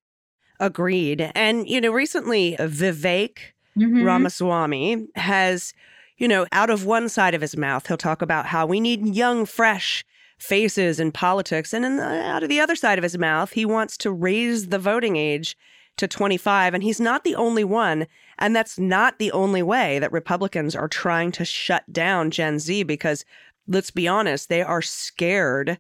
agreed 0.59 1.31
and 1.35 1.69
you 1.69 1.81
know 1.81 1.91
recently 1.91 2.57
vivek 2.59 3.39
mm-hmm. 3.77 4.03
ramaswamy 4.05 5.07
has 5.17 5.73
you 6.21 6.29
know, 6.29 6.47
out 6.53 6.71
of 6.71 6.85
one 6.85 7.09
side 7.09 7.35
of 7.35 7.41
his 7.41 7.57
mouth, 7.57 7.87
he'll 7.87 7.97
talk 7.97 8.23
about 8.23 8.47
how 8.47 8.67
we 8.67 8.79
need 8.79 9.15
young, 9.17 9.47
fresh 9.47 10.05
faces 10.39 11.01
in 11.01 11.11
politics. 11.11 11.73
And 11.73 11.99
the, 11.99 12.03
out 12.03 12.43
of 12.43 12.51
the 12.51 12.61
other 12.61 12.77
side 12.77 12.99
of 12.99 13.03
his 13.03 13.19
mouth, 13.19 13.53
he 13.53 13.65
wants 13.65 13.97
to 13.99 14.13
raise 14.13 14.69
the 14.69 14.79
voting 14.79 15.17
age 15.17 15.57
to 15.97 16.07
25. 16.07 16.75
And 16.75 16.83
he's 16.83 17.01
not 17.01 17.25
the 17.25 17.35
only 17.35 17.65
one. 17.65 18.07
And 18.40 18.57
that's 18.57 18.79
not 18.79 19.18
the 19.18 19.33
only 19.33 19.62
way 19.62 19.98
that 19.98 20.12
Republicans 20.12 20.74
are 20.74 20.88
trying 20.88 21.31
to 21.33 21.44
shut 21.44 21.90
down 21.92 22.31
Gen 22.31 22.59
Z 22.59 22.83
because 22.85 23.24
let's 23.68 23.90
be 23.90 24.09
honest, 24.09 24.48
they 24.48 24.62
are 24.62 24.83
scared 24.83 25.79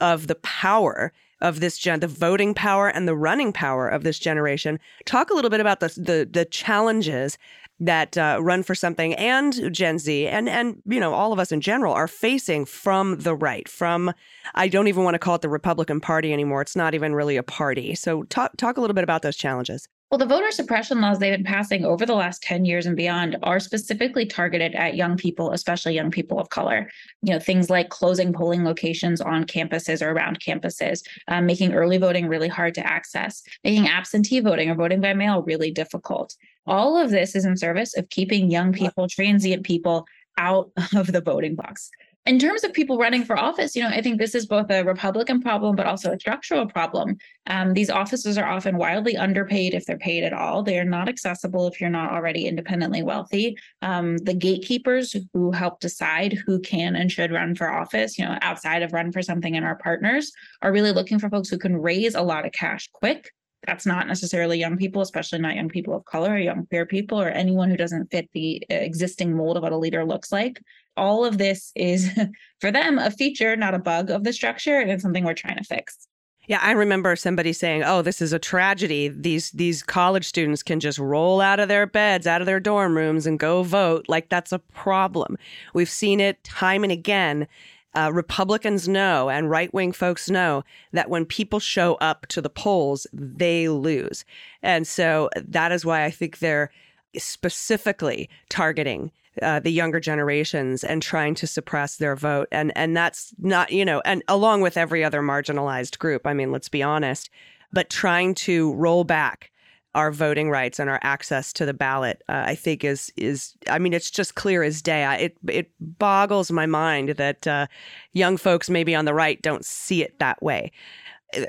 of 0.00 0.26
the 0.26 0.34
power 0.36 1.12
of 1.40 1.58
this 1.58 1.76
gen 1.76 1.98
the 1.98 2.06
voting 2.06 2.54
power 2.54 2.88
and 2.88 3.06
the 3.08 3.16
running 3.16 3.52
power 3.52 3.88
of 3.88 4.04
this 4.04 4.18
generation. 4.18 4.78
Talk 5.04 5.30
a 5.30 5.34
little 5.34 5.50
bit 5.50 5.60
about 5.60 5.80
the 5.80 5.88
the, 5.88 6.28
the 6.30 6.44
challenges 6.44 7.36
that 7.80 8.16
uh, 8.16 8.38
run 8.40 8.62
for 8.62 8.76
something 8.76 9.12
and 9.14 9.74
Gen 9.74 9.98
Z 9.98 10.28
and 10.28 10.48
and 10.48 10.80
you 10.86 11.00
know 11.00 11.12
all 11.12 11.32
of 11.32 11.40
us 11.40 11.50
in 11.50 11.60
general 11.60 11.92
are 11.92 12.06
facing 12.06 12.64
from 12.64 13.18
the 13.18 13.34
right 13.34 13.68
from 13.68 14.12
I 14.54 14.68
don't 14.68 14.86
even 14.86 15.02
want 15.02 15.14
to 15.14 15.18
call 15.18 15.34
it 15.34 15.40
the 15.40 15.48
Republican 15.48 16.00
Party 16.00 16.32
anymore. 16.32 16.62
It's 16.62 16.76
not 16.76 16.94
even 16.94 17.12
really 17.14 17.36
a 17.36 17.42
party. 17.42 17.96
So 17.96 18.22
talk 18.24 18.56
talk 18.56 18.76
a 18.76 18.80
little 18.80 18.94
bit 18.94 19.04
about 19.04 19.22
those 19.22 19.36
challenges 19.36 19.88
well, 20.12 20.18
the 20.18 20.26
voter 20.26 20.50
suppression 20.50 21.00
laws 21.00 21.18
they've 21.18 21.32
been 21.32 21.42
passing 21.42 21.86
over 21.86 22.04
the 22.04 22.14
last 22.14 22.42
10 22.42 22.66
years 22.66 22.84
and 22.84 22.94
beyond 22.94 23.38
are 23.42 23.58
specifically 23.58 24.26
targeted 24.26 24.74
at 24.74 24.94
young 24.94 25.16
people, 25.16 25.52
especially 25.52 25.94
young 25.94 26.10
people 26.10 26.38
of 26.38 26.50
color. 26.50 26.90
You 27.22 27.32
know, 27.32 27.38
things 27.38 27.70
like 27.70 27.88
closing 27.88 28.30
polling 28.30 28.62
locations 28.62 29.22
on 29.22 29.44
campuses 29.44 30.02
or 30.02 30.10
around 30.10 30.38
campuses, 30.38 31.02
um, 31.28 31.46
making 31.46 31.72
early 31.72 31.96
voting 31.96 32.28
really 32.28 32.48
hard 32.48 32.74
to 32.74 32.86
access, 32.86 33.42
making 33.64 33.88
absentee 33.88 34.40
voting 34.40 34.68
or 34.68 34.74
voting 34.74 35.00
by 35.00 35.14
mail 35.14 35.44
really 35.44 35.70
difficult. 35.70 36.36
All 36.66 36.98
of 36.98 37.08
this 37.08 37.34
is 37.34 37.46
in 37.46 37.56
service 37.56 37.96
of 37.96 38.10
keeping 38.10 38.50
young 38.50 38.74
people, 38.74 39.08
transient 39.08 39.64
people 39.64 40.06
out 40.36 40.70
of 40.94 41.10
the 41.10 41.22
voting 41.22 41.54
box 41.54 41.90
in 42.24 42.38
terms 42.38 42.62
of 42.62 42.72
people 42.72 42.98
running 42.98 43.24
for 43.24 43.36
office, 43.36 43.74
you 43.74 43.82
know, 43.82 43.88
I 43.88 44.00
think 44.00 44.18
this 44.18 44.36
is 44.36 44.46
both 44.46 44.70
a 44.70 44.84
Republican 44.84 45.40
problem, 45.40 45.74
but 45.74 45.86
also 45.86 46.12
a 46.12 46.20
structural 46.20 46.66
problem. 46.66 47.16
Um, 47.48 47.74
these 47.74 47.90
offices 47.90 48.38
are 48.38 48.46
often 48.46 48.76
wildly 48.76 49.16
underpaid 49.16 49.74
if 49.74 49.86
they're 49.86 49.98
paid 49.98 50.22
at 50.22 50.32
all. 50.32 50.62
They 50.62 50.78
are 50.78 50.84
not 50.84 51.08
accessible 51.08 51.66
if 51.66 51.80
you're 51.80 51.90
not 51.90 52.12
already 52.12 52.46
independently 52.46 53.02
wealthy. 53.02 53.56
Um, 53.82 54.18
the 54.18 54.34
gatekeepers 54.34 55.16
who 55.32 55.50
help 55.50 55.80
decide 55.80 56.38
who 56.46 56.60
can 56.60 56.94
and 56.94 57.10
should 57.10 57.32
run 57.32 57.56
for 57.56 57.68
office, 57.68 58.16
you 58.16 58.24
know, 58.24 58.38
outside 58.40 58.82
of 58.82 58.92
run 58.92 59.10
for 59.10 59.22
something 59.22 59.56
in 59.56 59.64
our 59.64 59.76
partners, 59.76 60.30
are 60.62 60.72
really 60.72 60.92
looking 60.92 61.18
for 61.18 61.28
folks 61.28 61.48
who 61.48 61.58
can 61.58 61.76
raise 61.76 62.14
a 62.14 62.22
lot 62.22 62.46
of 62.46 62.52
cash 62.52 62.88
quick 62.92 63.32
that's 63.66 63.86
not 63.86 64.08
necessarily 64.08 64.58
young 64.58 64.76
people, 64.76 65.02
especially 65.02 65.38
not 65.38 65.54
young 65.54 65.68
people 65.68 65.94
of 65.94 66.04
color 66.04 66.32
or 66.32 66.38
young 66.38 66.66
queer 66.66 66.84
people 66.84 67.20
or 67.20 67.28
anyone 67.28 67.70
who 67.70 67.76
doesn't 67.76 68.10
fit 68.10 68.28
the 68.32 68.64
existing 68.68 69.36
mold 69.36 69.56
of 69.56 69.62
what 69.62 69.72
a 69.72 69.76
leader 69.76 70.04
looks 70.04 70.32
like. 70.32 70.60
All 70.96 71.24
of 71.24 71.38
this 71.38 71.72
is 71.74 72.10
for 72.60 72.70
them 72.70 72.98
a 72.98 73.10
feature, 73.10 73.56
not 73.56 73.74
a 73.74 73.78
bug 73.78 74.10
of 74.10 74.24
the 74.24 74.32
structure, 74.32 74.78
and 74.78 74.90
it's 74.90 75.02
something 75.02 75.24
we're 75.24 75.34
trying 75.34 75.58
to 75.58 75.64
fix. 75.64 76.08
Yeah, 76.48 76.58
I 76.60 76.72
remember 76.72 77.14
somebody 77.14 77.52
saying, 77.52 77.84
"Oh, 77.84 78.02
this 78.02 78.20
is 78.20 78.32
a 78.32 78.38
tragedy. 78.38 79.08
These 79.08 79.52
these 79.52 79.82
college 79.82 80.26
students 80.26 80.62
can 80.62 80.80
just 80.80 80.98
roll 80.98 81.40
out 81.40 81.60
of 81.60 81.68
their 81.68 81.86
beds, 81.86 82.26
out 82.26 82.42
of 82.42 82.46
their 82.46 82.60
dorm 82.60 82.96
rooms 82.96 83.26
and 83.26 83.38
go 83.38 83.62
vote. 83.62 84.06
Like 84.08 84.28
that's 84.28 84.52
a 84.52 84.58
problem. 84.58 85.38
We've 85.72 85.90
seen 85.90 86.20
it 86.20 86.42
time 86.44 86.82
and 86.82 86.92
again." 86.92 87.46
uh, 87.94 88.10
Republicans 88.12 88.88
know 88.88 89.28
and 89.28 89.50
right 89.50 89.72
wing 89.74 89.92
folks 89.92 90.30
know 90.30 90.64
that 90.92 91.10
when 91.10 91.24
people 91.24 91.60
show 91.60 91.94
up 91.96 92.26
to 92.28 92.40
the 92.40 92.50
polls, 92.50 93.06
they 93.12 93.68
lose. 93.68 94.24
And 94.62 94.86
so 94.86 95.28
that 95.36 95.72
is 95.72 95.84
why 95.84 96.04
I 96.04 96.10
think 96.10 96.38
they're 96.38 96.70
specifically 97.16 98.28
targeting 98.48 99.10
uh, 99.40 99.60
the 99.60 99.70
younger 99.70 100.00
generations 100.00 100.84
and 100.84 101.02
trying 101.02 101.34
to 101.34 101.46
suppress 101.46 101.96
their 101.96 102.14
vote. 102.16 102.48
And 102.52 102.72
and 102.76 102.96
that's 102.96 103.32
not 103.38 103.72
you 103.72 103.84
know, 103.84 104.02
and 104.04 104.22
along 104.28 104.60
with 104.60 104.76
every 104.76 105.02
other 105.02 105.22
marginalized 105.22 105.98
group. 105.98 106.26
I 106.26 106.34
mean, 106.34 106.52
let's 106.52 106.68
be 106.68 106.82
honest, 106.82 107.30
but 107.72 107.88
trying 107.88 108.34
to 108.34 108.74
roll 108.74 109.04
back 109.04 109.50
our 109.94 110.10
voting 110.10 110.48
rights 110.48 110.78
and 110.78 110.88
our 110.88 110.98
access 111.02 111.52
to 111.52 111.66
the 111.66 111.74
ballot, 111.74 112.22
uh, 112.28 112.44
I 112.46 112.54
think 112.54 112.84
is 112.84 113.12
is 113.16 113.54
I 113.68 113.78
mean 113.78 113.92
it's 113.92 114.10
just 114.10 114.34
clear 114.34 114.62
as 114.62 114.82
day. 114.82 115.04
I, 115.04 115.16
it 115.16 115.36
it 115.48 115.70
boggles 115.80 116.50
my 116.50 116.66
mind 116.66 117.10
that 117.10 117.46
uh, 117.46 117.66
young 118.12 118.36
folks 118.36 118.70
maybe 118.70 118.94
on 118.94 119.04
the 119.04 119.14
right 119.14 119.40
don't 119.42 119.64
see 119.64 120.02
it 120.02 120.18
that 120.18 120.42
way. 120.42 120.72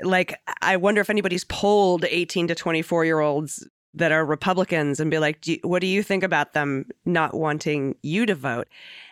Like 0.02 0.38
I 0.62 0.76
wonder 0.76 1.00
if 1.00 1.10
anybody's 1.10 1.44
polled 1.44 2.04
18 2.04 2.48
to 2.48 2.54
24 2.54 3.04
year 3.04 3.20
olds 3.20 3.66
that 3.94 4.12
are 4.12 4.24
Republicans 4.24 5.00
and 5.00 5.10
be 5.10 5.18
like, 5.18 5.40
do 5.40 5.52
you, 5.52 5.58
what 5.62 5.80
do 5.80 5.86
you 5.86 6.02
think 6.02 6.22
about 6.22 6.52
them 6.52 6.86
not 7.04 7.34
wanting 7.34 7.96
you 8.02 8.26
to 8.26 8.34
vote? 8.34 8.68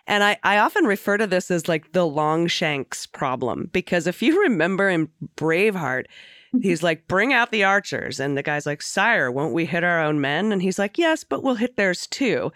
And 0.06 0.24
I, 0.24 0.38
I 0.42 0.58
often 0.58 0.84
refer 0.84 1.16
to 1.16 1.26
this 1.26 1.50
as 1.50 1.68
like 1.68 1.92
the 1.92 2.06
Longshanks 2.06 3.06
problem 3.06 3.70
because 3.72 4.06
if 4.06 4.22
you 4.22 4.40
remember 4.42 4.88
in 4.88 5.08
Braveheart, 5.36 6.06
mm-hmm. 6.06 6.60
he's 6.60 6.82
like, 6.82 7.06
bring 7.06 7.32
out 7.32 7.50
the 7.50 7.64
archers. 7.64 8.18
And 8.18 8.36
the 8.36 8.42
guy's 8.42 8.66
like, 8.66 8.82
sire, 8.82 9.30
won't 9.30 9.54
we 9.54 9.64
hit 9.64 9.84
our 9.84 10.00
own 10.00 10.20
men? 10.20 10.52
And 10.52 10.62
he's 10.62 10.78
like, 10.78 10.98
yes, 10.98 11.24
but 11.24 11.42
we'll 11.42 11.54
hit 11.54 11.76
theirs 11.76 12.06
too. 12.06 12.52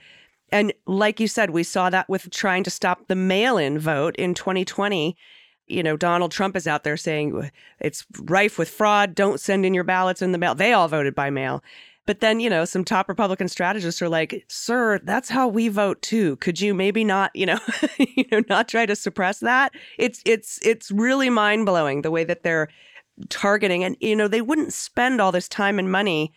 And 0.51 0.73
like 0.87 1.19
you 1.21 1.29
said, 1.29 1.51
we 1.51 1.63
saw 1.63 1.91
that 1.91 2.09
with 2.09 2.31
trying 2.31 2.63
to 2.65 2.71
stop 2.71 3.09
the 3.09 3.17
mail 3.17 3.59
in 3.59 3.79
vote 3.79 4.15
in 4.17 4.35
2020. 4.35 5.17
You 5.67 5.83
know, 5.83 5.97
Donald 5.97 6.31
Trump 6.31 6.55
is 6.55 6.69
out 6.69 6.85
there 6.85 6.97
saying 6.97 7.51
it's 7.81 8.07
rife 8.21 8.57
with 8.57 8.71
fraud. 8.71 9.17
Don't 9.17 9.41
send 9.41 9.67
in 9.67 9.75
your 9.75 9.83
ballots 9.83 10.23
in 10.23 10.31
the 10.31 10.39
mail. 10.39 10.55
They 10.55 10.73
all 10.73 10.87
voted 10.87 11.17
by 11.17 11.31
mail. 11.31 11.65
But 12.07 12.21
then, 12.21 12.39
you 12.41 12.49
know, 12.49 12.65
some 12.65 12.85
top 12.85 13.09
Republican 13.09 13.49
strategists 13.49 14.01
are 14.01 14.09
like, 14.09 14.45
"Sir, 14.49 15.01
that's 15.03 15.29
how 15.29 15.49
we 15.49 15.69
vote 15.69 16.01
too. 16.03 16.37
Could 16.37 16.61
you 16.61 16.73
maybe 16.73 17.05
not, 17.05 17.31
you 17.35 17.47
know, 17.47 17.59
you 17.99 18.25
know, 18.31 18.43
not 18.49 18.69
try 18.69 18.87
to 18.87 18.97
suppress 18.97 19.41
that?" 19.41 19.73
It's 19.99 20.23
it's 20.25 20.59
it's 20.63 20.91
really 20.91 21.31
mind-blowing 21.31 22.03
the 22.03 22.11
way 22.13 22.25
that 22.25 22.45
they're 22.45 22.69
targeting 23.29 23.83
and 23.83 23.97
you 24.01 24.15
know, 24.17 24.29
they 24.29 24.43
wouldn't 24.43 24.73
spend 24.73 25.21
all 25.21 25.33
this 25.33 25.49
time 25.49 25.79
and 25.79 25.91
money 25.91 26.33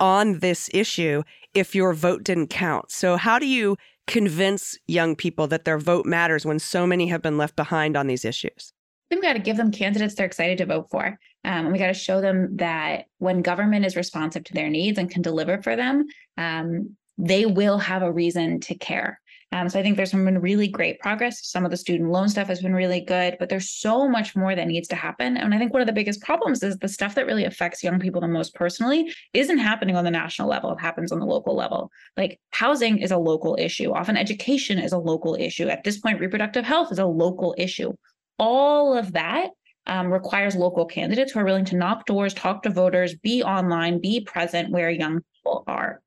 on 0.00 0.40
this 0.40 0.68
issue 0.74 1.22
if 1.54 1.74
your 1.74 1.94
vote 1.94 2.22
didn't 2.22 2.48
count. 2.48 2.90
So 2.90 3.16
how 3.16 3.38
do 3.38 3.46
you 3.46 3.76
convince 4.06 4.76
young 4.86 5.16
people 5.16 5.46
that 5.46 5.64
their 5.64 5.78
vote 5.78 6.04
matters 6.04 6.44
when 6.44 6.58
so 6.58 6.86
many 6.86 7.06
have 7.08 7.22
been 7.22 7.38
left 7.38 7.56
behind 7.56 7.96
on 7.96 8.06
these 8.06 8.24
issues? 8.24 8.73
Think 9.14 9.22
we 9.22 9.28
got 9.28 9.34
to 9.34 9.50
give 9.50 9.56
them 9.56 9.70
candidates 9.70 10.14
they're 10.14 10.26
excited 10.26 10.58
to 10.58 10.66
vote 10.66 10.88
for. 10.90 11.06
Um, 11.06 11.66
and 11.66 11.72
we 11.72 11.78
got 11.78 11.88
to 11.88 11.94
show 11.94 12.20
them 12.20 12.56
that 12.56 13.04
when 13.18 13.42
government 13.42 13.84
is 13.84 13.96
responsive 13.96 14.44
to 14.44 14.54
their 14.54 14.68
needs 14.68 14.98
and 14.98 15.10
can 15.10 15.22
deliver 15.22 15.62
for 15.62 15.76
them, 15.76 16.06
um, 16.36 16.96
they 17.16 17.46
will 17.46 17.78
have 17.78 18.02
a 18.02 18.12
reason 18.12 18.60
to 18.60 18.74
care. 18.74 19.20
Um, 19.52 19.68
so 19.68 19.78
I 19.78 19.82
think 19.82 19.96
there's 19.96 20.10
been 20.10 20.40
really 20.40 20.66
great 20.66 20.98
progress. 20.98 21.46
Some 21.46 21.64
of 21.64 21.70
the 21.70 21.76
student 21.76 22.10
loan 22.10 22.28
stuff 22.28 22.48
has 22.48 22.60
been 22.60 22.74
really 22.74 23.00
good, 23.00 23.36
but 23.38 23.48
there's 23.48 23.70
so 23.70 24.08
much 24.08 24.34
more 24.34 24.52
that 24.52 24.66
needs 24.66 24.88
to 24.88 24.96
happen. 24.96 25.36
And 25.36 25.54
I 25.54 25.58
think 25.58 25.72
one 25.72 25.80
of 25.80 25.86
the 25.86 25.92
biggest 25.92 26.22
problems 26.22 26.64
is 26.64 26.76
the 26.78 26.88
stuff 26.88 27.14
that 27.14 27.26
really 27.26 27.44
affects 27.44 27.84
young 27.84 28.00
people 28.00 28.20
the 28.20 28.26
most 28.26 28.52
personally 28.56 29.14
isn't 29.32 29.58
happening 29.58 29.94
on 29.94 30.02
the 30.02 30.10
national 30.10 30.48
level. 30.48 30.72
It 30.72 30.80
happens 30.80 31.12
on 31.12 31.20
the 31.20 31.26
local 31.26 31.54
level. 31.54 31.92
Like 32.16 32.40
housing 32.50 32.98
is 32.98 33.12
a 33.12 33.18
local 33.18 33.56
issue. 33.60 33.92
Often 33.92 34.16
education 34.16 34.80
is 34.80 34.92
a 34.92 34.98
local 34.98 35.36
issue. 35.36 35.68
At 35.68 35.84
this 35.84 35.98
point, 35.98 36.18
reproductive 36.18 36.64
health 36.64 36.90
is 36.90 36.98
a 36.98 37.06
local 37.06 37.54
issue 37.56 37.92
all 38.38 38.96
of 38.96 39.12
that 39.12 39.50
um, 39.86 40.12
requires 40.12 40.56
local 40.56 40.86
candidates 40.86 41.32
who 41.32 41.40
are 41.40 41.44
willing 41.44 41.64
to 41.66 41.76
knock 41.76 42.06
doors, 42.06 42.34
talk 42.34 42.62
to 42.62 42.70
voters, 42.70 43.14
be 43.14 43.42
online, 43.42 44.00
be 44.00 44.20
present 44.20 44.70
where 44.70 44.90
young 44.90 45.20
people 45.36 45.64
are. 45.66 46.00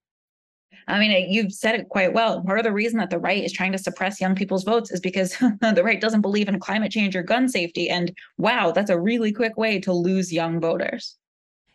I 0.90 1.00
mean, 1.00 1.32
you've 1.32 1.52
said 1.52 1.76
it 1.76 1.90
quite 1.90 2.13
well. 2.13 2.42
Part 2.44 2.60
of 2.60 2.63
the 2.63 2.72
reason 2.72 2.98
that 3.00 3.10
the 3.10 3.20
right 3.20 3.44
is 3.44 3.52
trying 3.52 3.74
to 3.74 3.78
suppress 3.78 4.22
young 4.22 4.36
people's 4.36 4.63
votes 4.63 4.90
is 4.90 5.02
because 5.02 5.36
the 5.62 5.82
right 5.84 6.00
doesn't 6.00 6.22
believe 6.22 6.48
in 6.48 6.60
climate 6.60 6.92
change 6.92 7.16
or 7.16 7.24
gun 7.24 7.50
safety. 7.50 7.90
And 7.90 8.16
wow, 8.38 8.72
that's 8.72 8.90
a 8.90 9.00
really 9.00 9.34
quick 9.34 9.58
way 9.58 9.80
to 9.82 9.92
lose 9.92 10.32
young 10.32 10.62
voters. 10.62 11.18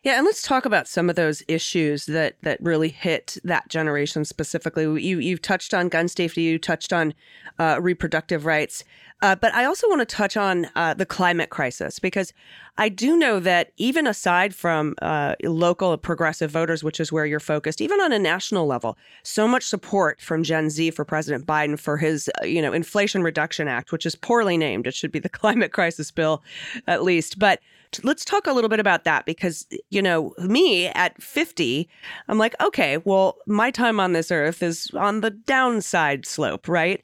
Yeah, 0.03 0.17
and 0.17 0.25
let's 0.25 0.41
talk 0.41 0.65
about 0.65 0.89
some 0.89 1.09
of 1.09 1.15
those 1.15 1.43
issues 1.47 2.07
that 2.07 2.35
that 2.41 2.61
really 2.61 2.89
hit 2.89 3.37
that 3.45 3.69
generation 3.69 4.25
specifically. 4.25 4.83
You 4.83 5.19
you've 5.19 5.41
touched 5.41 5.73
on 5.73 5.87
gun 5.87 6.09
safety, 6.09 6.41
you 6.41 6.59
touched 6.59 6.91
on 6.91 7.13
uh, 7.57 7.79
reproductive 7.81 8.45
rights, 8.45 8.83
uh, 9.21 9.35
but 9.35 9.53
I 9.53 9.63
also 9.63 9.87
want 9.87 10.01
to 10.01 10.05
touch 10.05 10.35
on 10.35 10.67
uh, 10.75 10.93
the 10.93 11.05
climate 11.05 11.49
crisis 11.49 11.99
because 11.99 12.33
I 12.77 12.89
do 12.89 13.15
know 13.15 13.39
that 13.39 13.71
even 13.77 14.05
aside 14.05 14.53
from 14.53 14.95
uh, 15.01 15.35
local 15.41 15.97
progressive 15.97 16.51
voters, 16.51 16.83
which 16.83 16.99
is 16.99 17.09
where 17.09 17.25
you're 17.25 17.39
focused, 17.39 17.79
even 17.79 18.01
on 18.01 18.11
a 18.11 18.19
national 18.19 18.67
level, 18.67 18.97
so 19.23 19.47
much 19.47 19.63
support 19.63 20.19
from 20.19 20.43
Gen 20.43 20.69
Z 20.69 20.91
for 20.91 21.05
President 21.05 21.45
Biden 21.45 21.79
for 21.79 21.95
his 21.95 22.29
uh, 22.41 22.45
you 22.45 22.61
know 22.61 22.73
Inflation 22.73 23.23
Reduction 23.23 23.69
Act, 23.69 23.93
which 23.93 24.05
is 24.05 24.15
poorly 24.15 24.57
named. 24.57 24.85
It 24.85 24.95
should 24.95 25.13
be 25.13 25.19
the 25.19 25.29
climate 25.39 25.71
crisis 25.71 26.11
bill, 26.11 26.43
at 26.87 27.03
least, 27.03 27.39
but 27.39 27.61
let's 28.03 28.25
talk 28.25 28.47
a 28.47 28.53
little 28.53 28.69
bit 28.69 28.79
about 28.79 29.03
that 29.03 29.25
because, 29.25 29.67
you 29.89 30.01
know, 30.01 30.33
me 30.39 30.87
at 30.87 31.21
50, 31.21 31.87
I'm 32.27 32.37
like, 32.37 32.55
okay, 32.61 32.97
well, 32.97 33.37
my 33.47 33.71
time 33.71 33.99
on 33.99 34.13
this 34.13 34.31
earth 34.31 34.63
is 34.63 34.89
on 34.93 35.21
the 35.21 35.31
downside 35.31 36.25
slope, 36.25 36.67
right? 36.67 37.01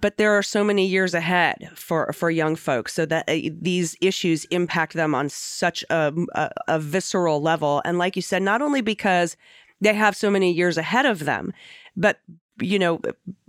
But 0.00 0.18
there 0.18 0.32
are 0.32 0.42
so 0.42 0.62
many 0.62 0.86
years 0.86 1.14
ahead 1.14 1.70
for, 1.74 2.12
for 2.12 2.30
young 2.30 2.54
folks, 2.54 2.94
so 2.94 3.04
that 3.06 3.28
uh, 3.28 3.50
these 3.60 3.96
issues 4.00 4.44
impact 4.46 4.92
them 4.92 5.14
on 5.14 5.28
such 5.28 5.84
a, 5.90 6.12
a, 6.34 6.50
a 6.68 6.78
visceral 6.78 7.42
level. 7.42 7.82
And 7.84 7.98
like 7.98 8.14
you 8.14 8.22
said, 8.22 8.42
not 8.42 8.62
only 8.62 8.82
because 8.82 9.36
they 9.80 9.94
have 9.94 10.16
so 10.16 10.30
many 10.30 10.52
years 10.52 10.78
ahead 10.78 11.06
of 11.06 11.24
them, 11.24 11.52
but 11.96 12.20
you 12.60 12.78
know, 12.78 13.00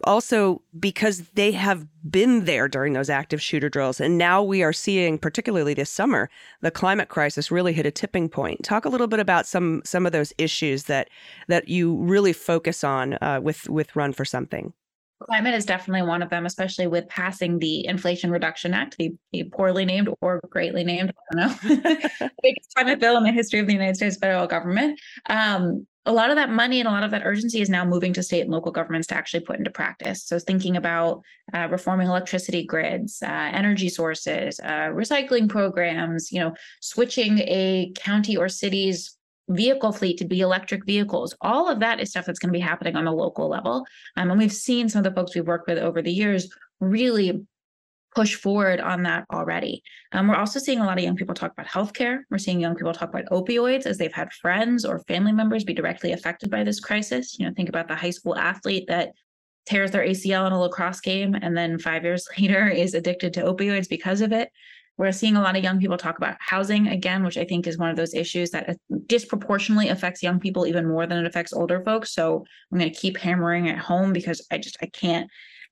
also 0.04 0.62
because 0.80 1.21
they 1.34 1.52
have 1.52 1.86
been 2.10 2.45
there 2.45 2.67
during 2.67 2.93
those 2.93 3.10
active 3.10 3.41
shooter 3.41 3.69
drills. 3.69 4.00
And 4.00 4.17
now 4.17 4.41
we 4.41 4.63
are 4.63 4.74
seeing, 4.74 5.17
particularly 5.17 5.74
this 5.74 5.89
summer, 5.89 6.30
the 6.62 6.71
climate 6.71 7.10
crisis 7.10 7.52
really 7.52 7.74
hit 7.74 7.86
a 7.86 7.91
tipping 7.91 8.30
point. 8.30 8.63
Talk 8.63 8.86
a 8.86 8.89
little 8.89 9.08
bit 9.08 9.19
about 9.19 9.45
some 9.45 9.82
some 9.86 10.06
of 10.06 10.12
those 10.12 10.34
issues 10.38 10.84
that 10.84 11.10
that 11.47 11.67
you 11.67 11.95
really 11.97 12.34
focus 12.34 12.84
on 12.84 13.17
uh, 13.21 13.39
with 13.41 13.69
with 13.69 13.95
Run 13.95 14.13
for 14.13 14.26
Something. 14.26 14.74
Climate 15.21 15.54
is 15.54 15.65
definitely 15.65 16.08
one 16.08 16.24
of 16.24 16.30
them, 16.30 16.47
especially 16.47 16.88
with 16.88 17.08
passing 17.08 17.60
the 17.60 17.86
Inflation 17.86 18.32
Reduction 18.32 18.74
Act, 18.74 18.97
the, 18.97 19.13
the 19.32 19.43
poorly 19.43 19.86
named 19.86 20.10
or 20.21 20.41
greatly 20.50 20.84
named, 20.84 21.13
I 21.32 21.36
don't 21.36 21.63
know, 21.74 22.30
biggest 22.43 22.74
climate 22.76 23.00
bill 23.00 23.17
in 23.17 23.24
the 23.24 23.32
history 23.32 23.60
of 23.60 23.67
the 23.67 23.74
United 23.74 23.97
States 23.97 24.17
federal 24.17 24.47
government. 24.47 25.00
Um, 25.30 25.86
a 26.06 26.12
lot 26.12 26.32
of 26.32 26.36
that 26.36 26.50
money 26.50 26.80
and 26.80 26.88
a 26.88 26.92
lot 26.92 27.04
of 27.04 27.12
that 27.12 27.24
urgency 27.26 27.62
is 27.62 27.70
now 27.70 27.86
moving 27.86 28.12
to 28.14 28.24
state 28.24 28.42
and 28.42 28.50
local 28.50 28.72
governments 28.72 29.08
to 29.08 29.16
actually 29.16 29.42
put 29.42 29.58
into 29.58 29.70
practice. 29.70 30.24
So, 30.24 30.40
thinking 30.40 30.78
about 30.78 31.22
uh, 31.54 31.68
reforming 31.70 32.08
electricity 32.08 32.66
grids, 32.66 33.22
uh, 33.22 33.50
energy 33.54 33.88
sources, 33.88 34.60
uh, 34.64 34.90
recycling 34.90 35.48
programs, 35.48 36.32
you 36.32 36.40
know, 36.40 36.54
switching 36.82 37.40
a 37.40 37.92
county 37.96 38.36
or 38.36 38.50
city's 38.50 39.16
vehicle 39.50 39.92
fleet 39.92 40.18
to 40.18 40.26
be 40.26 40.42
electric 40.42 40.86
vehicles. 40.86 41.36
All 41.42 41.70
of 41.70 41.80
that 41.82 42.00
is 42.00 42.10
stuff 42.10 42.26
that's 42.26 42.40
going 42.40 42.54
to 42.54 42.58
be 42.58 42.64
happening 42.64 42.96
on 42.96 43.06
the 43.06 43.12
local 43.12 43.50
level. 43.50 43.86
Um, 44.16 44.32
and 44.32 44.40
we've 44.40 44.54
seen 44.54 44.90
some 44.90 45.00
of 45.00 45.04
the 45.04 45.16
folks 45.16 45.36
we've 45.36 45.48
worked 45.48 45.68
with 45.68 45.78
over 45.78 46.02
the 46.02 46.12
years 46.12 46.50
really 46.80 47.46
push 48.15 48.36
forward 48.36 48.80
on 48.80 49.04
that 49.04 49.26
already. 49.32 49.84
Um, 50.12 50.28
we're 50.28 50.36
also 50.36 50.60
seeing 50.60 50.80
a 50.80 50.86
lot 50.86 50.97
of 50.97 51.04
young 51.04 51.15
people 51.15 51.36
talk 51.36 51.52
about 51.52 51.67
healthcare. 51.67 52.19
We're 52.30 52.38
seeing 52.38 52.60
young 52.60 52.76
people 52.76 52.93
talk 52.93 53.10
about 53.10 53.26
opioids 53.28 53.86
as 53.86 53.97
they've 53.97 54.12
had 54.12 54.34
friends 54.34 54.84
or 54.84 55.00
family 55.00 55.32
members 55.32 55.63
be 55.63 55.74
directly 55.74 56.12
affected 56.12 56.50
by 56.50 56.63
this 56.63 56.80
crisis. 56.80 57.38
You 57.39 57.47
know, 57.47 57.54
think 57.56 57.69
about 57.69 57.88
the 57.88 57.95
high 57.95 58.10
school 58.10 58.36
athlete 58.36 58.86
that 58.88 59.12
tears 59.65 59.91
their 59.91 60.06
ACL 60.06 60.47
in 60.47 60.54
a 60.54 60.60
lacrosse 60.60 61.00
game 61.00 61.36
and 61.36 61.56
then 61.56 61.80
five 61.80 62.04
years 62.04 62.28
later 62.38 62.67
is 62.67 62.93
addicted 62.93 63.34
to 63.36 63.43
opioids 63.43 63.88
because 63.88 64.21
of 64.21 64.32
it. 64.32 64.50
We're 64.97 65.13
seeing 65.13 65.38
a 65.38 65.41
lot 65.41 65.56
of 65.56 65.63
young 65.63 65.80
people 65.80 65.97
talk 65.97 66.17
about 66.17 66.36
housing 66.39 66.89
again, 66.89 67.24
which 67.24 67.38
I 67.38 67.45
think 67.45 67.65
is 67.65 67.78
one 67.78 67.89
of 67.89 67.95
those 67.95 68.13
issues 68.13 68.52
that 68.52 68.78
disproportionately 69.08 69.88
affects 69.88 70.21
young 70.21 70.39
people 70.39 70.67
even 70.67 70.88
more 70.88 71.08
than 71.08 71.17
it 71.17 71.26
affects 71.26 71.54
older 71.54 71.82
folks. 71.84 72.13
So 72.13 72.45
I'm 72.71 72.78
going 72.78 72.91
to 72.91 73.00
keep 73.00 73.17
hammering 73.17 73.69
at 73.69 73.80
home 73.80 74.13
because 74.13 74.45
I 74.52 74.58
just 74.58 74.78
I 74.82 74.88
can't, 74.88 75.28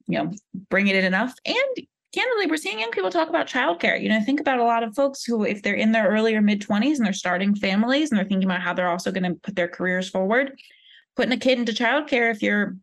you 0.07 0.17
know, 0.17 0.31
bring 0.69 0.87
it 0.87 0.95
in 0.95 1.05
enough. 1.05 1.35
And 1.45 1.87
candidly, 2.13 2.47
we're 2.47 2.57
seeing 2.57 2.79
young 2.79 2.91
people 2.91 3.09
talk 3.09 3.29
about 3.29 3.47
childcare. 3.47 4.01
You 4.01 4.09
know, 4.09 4.21
think 4.21 4.39
about 4.39 4.59
a 4.59 4.63
lot 4.63 4.83
of 4.83 4.95
folks 4.95 5.23
who, 5.23 5.43
if 5.43 5.61
they're 5.61 5.73
in 5.73 5.91
their 5.91 6.09
earlier 6.09 6.41
mid 6.41 6.61
20s 6.61 6.97
and 6.97 7.05
they're 7.05 7.13
starting 7.13 7.55
families 7.55 8.11
and 8.11 8.17
they're 8.17 8.27
thinking 8.27 8.49
about 8.49 8.61
how 8.61 8.73
they're 8.73 8.89
also 8.89 9.11
going 9.11 9.23
to 9.23 9.39
put 9.41 9.55
their 9.55 9.67
careers 9.67 10.09
forward, 10.09 10.59
putting 11.15 11.33
a 11.33 11.37
kid 11.37 11.59
into 11.59 11.71
childcare 11.71 12.31
if 12.31 12.41
you're 12.41 12.75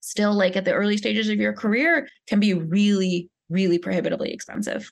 still 0.00 0.34
like 0.34 0.56
at 0.56 0.64
the 0.64 0.72
early 0.72 0.96
stages 0.96 1.28
of 1.28 1.38
your 1.38 1.52
career 1.52 2.08
can 2.26 2.40
be 2.40 2.54
really, 2.54 3.30
really 3.48 3.78
prohibitively 3.78 4.32
expensive. 4.32 4.90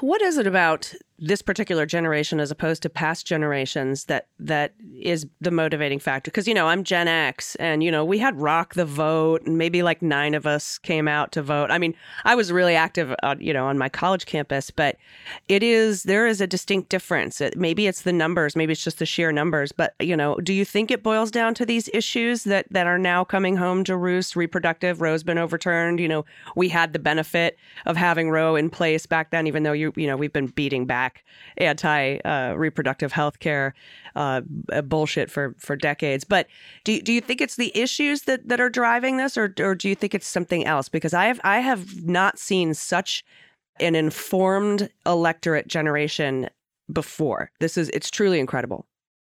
What 0.00 0.22
is 0.22 0.38
it 0.38 0.46
about 0.46 0.92
this 1.20 1.42
particular 1.42 1.84
generation 1.84 2.40
as 2.40 2.50
opposed 2.50 2.82
to 2.82 2.88
past 2.88 3.26
generations 3.26 4.06
that 4.06 4.28
that 4.38 4.72
is 4.98 5.26
the 5.40 5.50
motivating 5.50 5.98
factor. 5.98 6.30
Because 6.30 6.48
you 6.48 6.54
know 6.54 6.66
i'm 6.66 6.82
gen 6.82 7.08
x 7.08 7.56
and 7.56 7.82
you 7.82 7.90
know 7.90 8.04
we 8.04 8.18
had 8.18 8.40
rock 8.40 8.74
the 8.74 8.86
vote 8.86 9.42
and 9.46 9.58
maybe 9.58 9.82
like 9.82 10.00
nine 10.00 10.34
of 10.34 10.46
us 10.46 10.78
came 10.78 11.06
out 11.06 11.32
to 11.32 11.42
vote. 11.42 11.70
I 11.70 11.78
mean 11.78 11.94
i 12.24 12.34
was 12.34 12.50
really 12.50 12.74
active 12.74 13.14
uh, 13.22 13.36
you 13.38 13.52
know 13.52 13.66
on 13.66 13.76
my 13.76 13.88
college 13.88 14.24
campus 14.26 14.70
but 14.70 14.96
it 15.48 15.62
is 15.62 16.04
there 16.04 16.26
is 16.26 16.40
a 16.40 16.46
distinct 16.46 16.88
difference. 16.88 17.40
It, 17.40 17.56
maybe 17.56 17.86
it's 17.86 18.02
the 18.02 18.12
numbers 18.12 18.56
maybe 18.56 18.72
it's 18.72 18.84
just 18.84 18.98
the 18.98 19.06
sheer 19.06 19.30
numbers 19.30 19.72
but 19.72 19.94
you 20.00 20.16
know 20.16 20.36
do 20.36 20.54
you 20.54 20.64
think 20.64 20.90
it 20.90 21.02
boils 21.02 21.30
down 21.30 21.54
to 21.54 21.66
these 21.66 21.90
issues 21.92 22.44
that 22.44 22.66
that 22.70 22.86
are 22.86 22.98
now 22.98 23.24
coming 23.24 23.56
home 23.56 23.84
to 23.84 23.96
roost 23.96 24.36
reproductive 24.36 25.02
roe's 25.02 25.22
been 25.22 25.38
overturned 25.38 26.00
you 26.00 26.08
know 26.08 26.24
we 26.56 26.68
had 26.68 26.94
the 26.94 26.98
benefit 26.98 27.58
of 27.84 27.96
having 27.96 28.30
roe 28.30 28.56
in 28.56 28.70
place 28.70 29.04
back 29.04 29.30
then 29.30 29.46
even 29.46 29.64
though 29.64 29.72
you 29.72 29.92
you 29.96 30.06
know 30.06 30.16
we've 30.16 30.32
been 30.32 30.46
beating 30.46 30.86
back 30.86 31.09
anti 31.58 32.18
uh, 32.18 32.54
reproductive 32.54 33.12
health 33.12 33.38
care 33.38 33.74
uh, 34.16 34.40
bullshit 34.84 35.30
for, 35.30 35.54
for 35.58 35.76
decades. 35.76 36.24
But 36.24 36.46
do, 36.84 37.00
do 37.00 37.12
you 37.12 37.20
think 37.20 37.40
it's 37.40 37.56
the 37.56 37.76
issues 37.78 38.22
that, 38.22 38.48
that 38.48 38.60
are 38.60 38.70
driving 38.70 39.16
this, 39.16 39.36
or, 39.36 39.54
or 39.60 39.74
do 39.74 39.88
you 39.88 39.94
think 39.94 40.14
it's 40.14 40.26
something 40.26 40.66
else? 40.66 40.88
Because 40.88 41.14
I 41.14 41.26
have, 41.26 41.40
I 41.44 41.60
have 41.60 42.04
not 42.04 42.38
seen 42.38 42.74
such 42.74 43.24
an 43.78 43.94
informed 43.94 44.90
electorate 45.06 45.68
generation 45.68 46.48
before. 46.92 47.50
This 47.60 47.76
is, 47.76 47.88
it's 47.90 48.10
truly 48.10 48.40
incredible. 48.40 48.86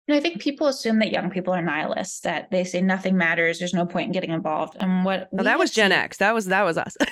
And 0.07 0.15
I 0.15 0.21
think 0.21 0.41
people 0.41 0.67
assume 0.67 0.99
that 0.99 1.13
young 1.13 1.31
people 1.31 1.55
are 1.55 1.63
nihilists, 1.63 2.21
that 2.21 2.51
they 2.51 2.63
say 2.63 2.83
nothing 2.83 3.17
matters, 3.17 3.59
there's 3.59 3.73
no 3.73 3.87
point 3.87 4.07
in 4.07 4.13
getting 4.13 4.31
involved. 4.31 4.77
And 4.79 5.05
what 5.05 5.29
well, 5.33 5.45
that 5.45 5.59
was 5.59 5.71
Gen 5.71 5.93
seen- 5.93 5.99
X. 5.99 6.19
That 6.19 6.35
was 6.35 6.47
that 6.47 6.63
was 6.63 6.77
us. 6.77 6.95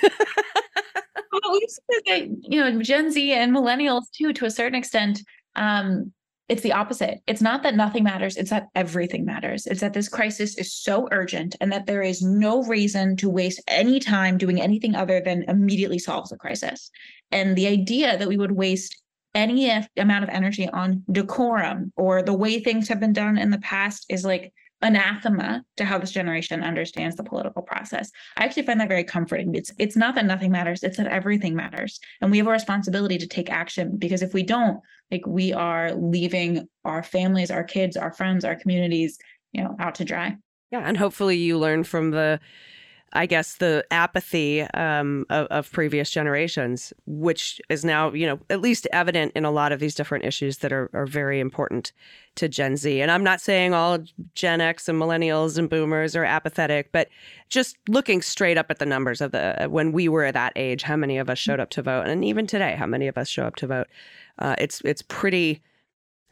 you 2.41 2.59
know 2.59 2.81
Gen 2.81 3.11
Z 3.11 3.33
and 3.33 3.53
millennials 3.53 4.03
too, 4.11 4.33
to 4.33 4.45
a 4.45 4.51
certain 4.51 4.75
extent. 4.75 5.21
Um, 5.55 6.11
it's 6.49 6.61
the 6.61 6.73
opposite. 6.73 7.21
It's 7.25 7.41
not 7.41 7.63
that 7.63 7.75
nothing 7.75 8.03
matters, 8.03 8.35
it's 8.35 8.49
that 8.49 8.67
everything 8.75 9.23
matters. 9.23 9.65
It's 9.65 9.79
that 9.79 9.93
this 9.93 10.09
crisis 10.09 10.57
is 10.57 10.73
so 10.73 11.07
urgent 11.11 11.55
and 11.61 11.71
that 11.71 11.85
there 11.85 12.01
is 12.01 12.21
no 12.21 12.63
reason 12.63 13.15
to 13.17 13.29
waste 13.29 13.61
any 13.67 13.99
time 13.99 14.37
doing 14.37 14.61
anything 14.61 14.93
other 14.93 15.21
than 15.21 15.45
immediately 15.47 15.99
solve 15.99 16.27
the 16.29 16.37
crisis. 16.37 16.91
And 17.31 17.55
the 17.55 17.67
idea 17.67 18.17
that 18.17 18.27
we 18.27 18.37
would 18.37 18.51
waste 18.51 19.01
any 19.33 19.71
amount 19.97 20.23
of 20.23 20.29
energy 20.29 20.69
on 20.69 21.03
decorum 21.11 21.91
or 21.95 22.21
the 22.21 22.33
way 22.33 22.59
things 22.59 22.87
have 22.87 22.99
been 22.99 23.13
done 23.13 23.37
in 23.37 23.49
the 23.49 23.59
past 23.59 24.05
is 24.09 24.25
like 24.25 24.53
anathema 24.83 25.63
to 25.77 25.85
how 25.85 25.97
this 25.97 26.11
generation 26.11 26.61
understands 26.61 27.15
the 27.15 27.23
political 27.23 27.61
process. 27.61 28.11
I 28.37 28.43
actually 28.43 28.63
find 28.63 28.79
that 28.79 28.89
very 28.89 29.03
comforting. 29.03 29.55
It's 29.55 29.71
it's 29.79 29.95
not 29.95 30.13
that 30.15 30.25
nothing 30.25 30.51
matters, 30.51 30.83
it's 30.83 30.97
that 30.97 31.07
everything 31.07 31.55
matters. 31.55 31.99
And 32.21 32.29
we 32.29 32.37
have 32.37 32.47
a 32.47 32.51
responsibility 32.51 33.17
to 33.17 33.27
take 33.27 33.49
action 33.49 33.97
because 33.97 34.21
if 34.21 34.33
we 34.33 34.43
don't, 34.43 34.79
like 35.09 35.25
we 35.25 35.53
are 35.53 35.93
leaving 35.93 36.67
our 36.85 37.01
families, 37.01 37.49
our 37.49 37.63
kids, 37.63 37.97
our 37.97 38.11
friends, 38.11 38.45
our 38.45 38.55
communities, 38.55 39.17
you 39.53 39.63
know, 39.63 39.75
out 39.79 39.95
to 39.95 40.05
dry. 40.05 40.35
Yeah, 40.71 40.81
and 40.85 40.97
hopefully 40.97 41.37
you 41.37 41.57
learn 41.57 41.83
from 41.83 42.11
the 42.11 42.39
I 43.13 43.25
guess, 43.27 43.55
the 43.55 43.85
apathy 43.91 44.61
um, 44.61 45.25
of, 45.29 45.47
of, 45.47 45.71
previous 45.71 46.09
generations, 46.09 46.91
which 47.05 47.61
is 47.69 47.85
now, 47.85 48.11
you 48.11 48.25
know, 48.25 48.39
at 48.49 48.59
least 48.59 48.87
evident 48.91 49.31
in 49.35 49.45
a 49.45 49.51
lot 49.51 49.71
of 49.71 49.79
these 49.79 49.93
different 49.93 50.25
issues 50.25 50.57
that 50.59 50.73
are, 50.73 50.89
are 50.93 51.05
very 51.05 51.39
important 51.39 51.91
to 52.35 52.49
Gen 52.49 52.75
Z. 52.75 53.01
And 53.01 53.11
I'm 53.11 53.23
not 53.23 53.39
saying 53.39 53.73
all 53.73 53.99
Gen 54.33 54.61
X 54.61 54.89
and 54.89 54.99
millennials 54.99 55.57
and 55.57 55.69
boomers 55.69 56.15
are 56.15 56.25
apathetic, 56.25 56.91
but 56.91 57.09
just 57.49 57.77
looking 57.87 58.21
straight 58.21 58.57
up 58.57 58.71
at 58.71 58.79
the 58.79 58.85
numbers 58.85 59.21
of 59.21 59.31
the 59.31 59.67
when 59.69 59.91
we 59.91 60.09
were 60.09 60.23
at 60.23 60.33
that 60.33 60.53
age, 60.55 60.81
how 60.81 60.95
many 60.95 61.17
of 61.19 61.29
us 61.29 61.37
showed 61.37 61.59
up 61.59 61.69
to 61.71 61.83
vote, 61.83 62.07
and 62.07 62.25
even 62.25 62.47
today, 62.47 62.75
how 62.75 62.87
many 62.87 63.07
of 63.07 63.17
us 63.17 63.29
show 63.29 63.45
up 63.45 63.55
to 63.57 63.67
vote. 63.67 63.87
Uh, 64.39 64.55
it's 64.57 64.81
it's 64.81 65.03
pretty 65.03 65.61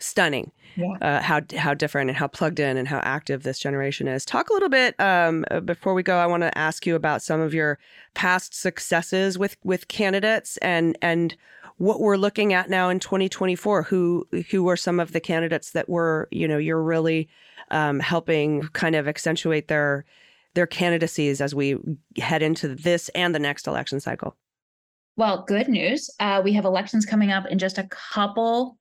stunning 0.02 0.52
yeah. 0.76 0.98
uh, 1.02 1.22
how 1.22 1.42
how 1.58 1.74
different 1.74 2.10
and 2.10 2.18
how 2.18 2.28
plugged 2.28 2.60
in 2.60 2.78
and 2.78 2.88
how 2.88 3.00
active 3.00 3.44
this 3.44 3.60
generation 3.60 4.08
is. 4.08 4.26
Talk 4.26 4.50
a 4.50 4.54
little 4.54 4.70
bit 4.70 5.00
um, 5.00 5.46
uh, 5.52 5.60
before 5.60 5.94
we 5.94 6.04
go. 6.04 6.18
I 6.18 6.26
want 6.26 6.44
to 6.44 6.58
ask 6.58 6.86
you 6.86 6.96
about 6.96 7.22
some 7.22 7.40
of 7.40 7.54
your 7.54 7.80
past 8.14 8.54
successes 8.54 9.38
with 9.38 9.58
with 9.64 9.88
candidates 9.88 10.58
and 10.58 10.98
and 11.02 11.36
what 11.78 12.00
we're 12.00 12.18
looking 12.18 12.54
at 12.54 12.70
now 12.70 12.90
in 12.90 13.00
2024. 13.00 13.84
Who 13.84 14.28
who 14.50 14.68
are 14.70 14.78
some 14.78 15.00
of 15.00 15.12
the 15.12 15.20
candidates 15.20 15.72
that 15.72 15.90
were 15.90 16.28
you 16.32 16.48
know 16.48 16.58
you're 16.58 16.82
really 16.82 17.30
um, 17.72 18.00
helping 18.00 18.64
kind 18.74 18.96
of 18.96 19.08
accentuate 19.08 19.68
their 19.68 20.06
their 20.54 20.68
candidacies 20.68 21.40
as 21.40 21.56
we 21.56 21.78
head 22.18 22.42
into 22.42 22.76
this 22.76 23.10
and 23.10 23.34
the 23.34 23.40
next 23.40 23.68
election 23.68 24.00
cycle. 24.00 24.36
Well, 25.18 25.44
good 25.48 25.68
news. 25.68 26.10
Uh, 26.20 26.42
we 26.44 26.54
have 26.54 26.66
elections 26.66 27.06
coming 27.06 27.32
up 27.32 27.46
in 27.46 27.60
just 27.60 27.78
a 27.78 27.84
couple 27.84 28.78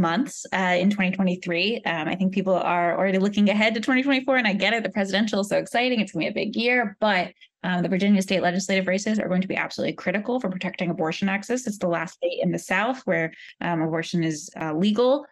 months 0.00 0.46
uh, 0.52 0.76
in 0.78 0.90
2023. 0.90 1.82
Um, 1.84 2.08
I 2.08 2.14
think 2.14 2.32
people 2.32 2.54
are 2.54 2.96
already 2.96 3.18
looking 3.18 3.48
ahead 3.48 3.74
to 3.74 3.80
2024, 3.80 4.36
and 4.36 4.46
I 4.46 4.52
get 4.52 4.72
it. 4.72 4.82
The 4.82 4.90
presidential 4.90 5.40
is 5.40 5.48
so 5.48 5.58
exciting; 5.58 6.00
it's 6.00 6.12
going 6.12 6.26
to 6.26 6.32
be 6.32 6.40
a 6.40 6.44
big 6.44 6.56
year. 6.56 6.96
But 7.00 7.32
um, 7.62 7.82
the 7.82 7.88
Virginia 7.88 8.20
state 8.20 8.42
legislative 8.42 8.86
races 8.86 9.18
are 9.18 9.28
going 9.28 9.40
to 9.40 9.48
be 9.48 9.56
absolutely 9.56 9.94
critical 9.94 10.38
for 10.38 10.50
protecting 10.50 10.90
abortion 10.90 11.28
access. 11.28 11.66
It's 11.66 11.78
the 11.78 11.88
last 11.88 12.14
state 12.14 12.40
in 12.42 12.52
the 12.52 12.58
South 12.58 13.00
where 13.06 13.32
um, 13.60 13.80
abortion 13.80 14.22
is 14.22 14.50
uh, 14.60 14.74
legal. 14.74 15.24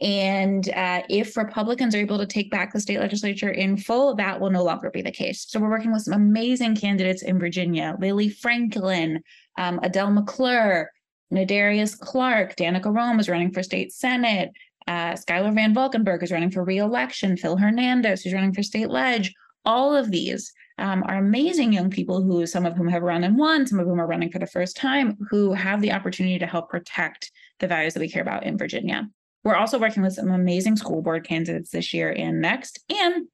And 0.00 0.68
uh, 0.70 1.02
if 1.08 1.36
Republicans 1.36 1.94
are 1.94 1.98
able 1.98 2.18
to 2.18 2.26
take 2.26 2.50
back 2.50 2.72
the 2.72 2.80
state 2.80 3.00
legislature 3.00 3.50
in 3.50 3.78
full, 3.78 4.14
that 4.16 4.40
will 4.40 4.50
no 4.50 4.62
longer 4.62 4.90
be 4.90 5.00
the 5.00 5.10
case. 5.10 5.46
So 5.48 5.58
we're 5.58 5.70
working 5.70 5.92
with 5.92 6.02
some 6.02 6.14
amazing 6.14 6.76
candidates 6.76 7.22
in 7.22 7.38
Virginia: 7.38 7.96
Lily 7.98 8.28
Franklin, 8.28 9.22
um, 9.56 9.80
Adele 9.82 10.10
McClure. 10.10 10.90
Nadarius 11.32 11.98
Clark, 11.98 12.56
Danica 12.56 12.94
Roem 12.94 13.18
is 13.18 13.28
running 13.28 13.52
for 13.52 13.62
state 13.62 13.92
senate. 13.92 14.50
Uh, 14.86 15.16
Schuyler 15.16 15.50
VanValkenburg 15.50 16.22
is 16.22 16.30
running 16.30 16.50
for 16.50 16.64
reelection. 16.64 17.36
Phil 17.36 17.56
Hernandez, 17.56 18.22
who's 18.22 18.32
running 18.32 18.54
for 18.54 18.62
state 18.62 18.88
ledge. 18.88 19.34
All 19.64 19.96
of 19.96 20.12
these 20.12 20.52
um, 20.78 21.02
are 21.08 21.16
amazing 21.16 21.72
young 21.72 21.90
people 21.90 22.22
who, 22.22 22.46
some 22.46 22.66
of 22.66 22.76
whom 22.76 22.88
have 22.88 23.02
run 23.02 23.24
and 23.24 23.36
won, 23.36 23.66
some 23.66 23.80
of 23.80 23.86
whom 23.86 24.00
are 24.00 24.06
running 24.06 24.30
for 24.30 24.38
the 24.38 24.46
first 24.46 24.76
time, 24.76 25.16
who 25.30 25.52
have 25.52 25.80
the 25.80 25.92
opportunity 25.92 26.38
to 26.38 26.46
help 26.46 26.70
protect 26.70 27.32
the 27.58 27.66
values 27.66 27.94
that 27.94 28.00
we 28.00 28.08
care 28.08 28.22
about 28.22 28.44
in 28.44 28.58
Virginia. 28.58 29.08
We're 29.42 29.56
also 29.56 29.78
working 29.78 30.02
with 30.02 30.14
some 30.14 30.30
amazing 30.30 30.76
school 30.76 31.02
board 31.02 31.26
candidates 31.26 31.70
this 31.70 31.94
year 31.94 32.12
and 32.12 32.40
next. 32.40 32.80
And 32.90 33.26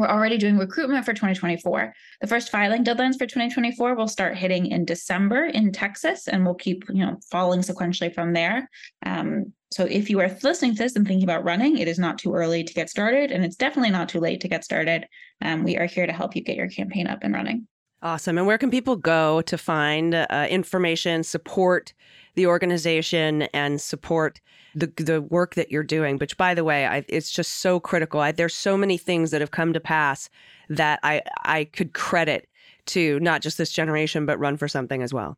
we're 0.00 0.08
already 0.08 0.38
doing 0.38 0.58
recruitment 0.58 1.04
for 1.04 1.12
2024. 1.12 1.94
The 2.20 2.26
first 2.26 2.50
filing 2.50 2.84
deadlines 2.84 3.18
for 3.18 3.26
2024 3.26 3.94
will 3.94 4.08
start 4.08 4.36
hitting 4.36 4.66
in 4.66 4.84
December 4.84 5.44
in 5.44 5.72
Texas, 5.72 6.28
and 6.28 6.44
we'll 6.44 6.54
keep 6.54 6.84
you 6.88 7.04
know 7.04 7.18
falling 7.30 7.60
sequentially 7.60 8.12
from 8.14 8.32
there. 8.32 8.68
Um, 9.04 9.52
so 9.70 9.84
if 9.84 10.10
you 10.10 10.18
are 10.20 10.36
listening 10.42 10.74
to 10.74 10.82
this 10.82 10.96
and 10.96 11.06
thinking 11.06 11.24
about 11.24 11.44
running, 11.44 11.78
it 11.78 11.86
is 11.86 11.98
not 11.98 12.18
too 12.18 12.34
early 12.34 12.64
to 12.64 12.74
get 12.74 12.90
started, 12.90 13.30
and 13.30 13.44
it's 13.44 13.56
definitely 13.56 13.90
not 13.90 14.08
too 14.08 14.20
late 14.20 14.40
to 14.40 14.48
get 14.48 14.64
started. 14.64 15.06
Um, 15.42 15.62
we 15.62 15.76
are 15.76 15.86
here 15.86 16.06
to 16.06 16.12
help 16.12 16.34
you 16.34 16.42
get 16.42 16.56
your 16.56 16.68
campaign 16.68 17.06
up 17.06 17.20
and 17.22 17.32
running. 17.32 17.68
Awesome. 18.02 18.38
And 18.38 18.46
where 18.46 18.58
can 18.58 18.70
people 18.70 18.96
go 18.96 19.42
to 19.42 19.58
find 19.58 20.14
uh, 20.14 20.46
information, 20.48 21.22
support 21.22 21.92
the 22.40 22.46
organization, 22.46 23.42
and 23.52 23.78
support 23.80 24.40
the 24.74 24.90
the 24.96 25.20
work 25.20 25.54
that 25.56 25.70
you're 25.70 25.82
doing? 25.82 26.16
Which, 26.16 26.38
by 26.38 26.54
the 26.54 26.64
way, 26.64 26.86
I, 26.86 27.04
it's 27.08 27.30
just 27.30 27.56
so 27.56 27.78
critical. 27.78 28.20
I, 28.20 28.32
there's 28.32 28.54
so 28.54 28.78
many 28.78 28.96
things 28.96 29.30
that 29.30 29.42
have 29.42 29.50
come 29.50 29.74
to 29.74 29.80
pass 29.80 30.30
that 30.70 31.00
I 31.02 31.20
I 31.44 31.64
could 31.64 31.92
credit 31.92 32.48
to 32.86 33.20
not 33.20 33.42
just 33.42 33.58
this 33.58 33.70
generation, 33.70 34.24
but 34.24 34.38
Run 34.38 34.56
for 34.56 34.68
Something 34.68 35.02
as 35.02 35.12
well. 35.12 35.36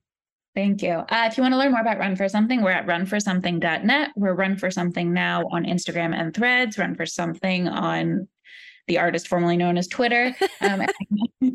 Thank 0.55 0.83
you. 0.83 0.91
Uh, 0.91 1.29
if 1.31 1.37
you 1.37 1.43
want 1.43 1.55
to 1.55 1.59
learn 1.59 1.73
more 1.73 1.81
about 1.81 1.99
Run 1.99 2.15
for 2.15 2.29
Something, 2.29 2.63
we're 2.63 2.71
at 2.71 2.87
runforsomething.net. 2.87 4.11
We're 4.17 4.35
Run 4.35 4.57
for 4.57 4.71
Something 4.71 5.13
now 5.13 5.43
on 5.51 5.65
Instagram 5.65 6.15
and 6.15 6.33
Threads. 6.35 6.79
Run 6.79 6.95
for 6.95 7.07
Something 7.07 7.69
on 7.69 8.29
the 8.87 8.99
artist 8.99 9.29
formerly 9.29 9.57
known 9.57 9.79
as 9.79 9.89
Twitter. 9.89 10.35
Um, 10.61 10.87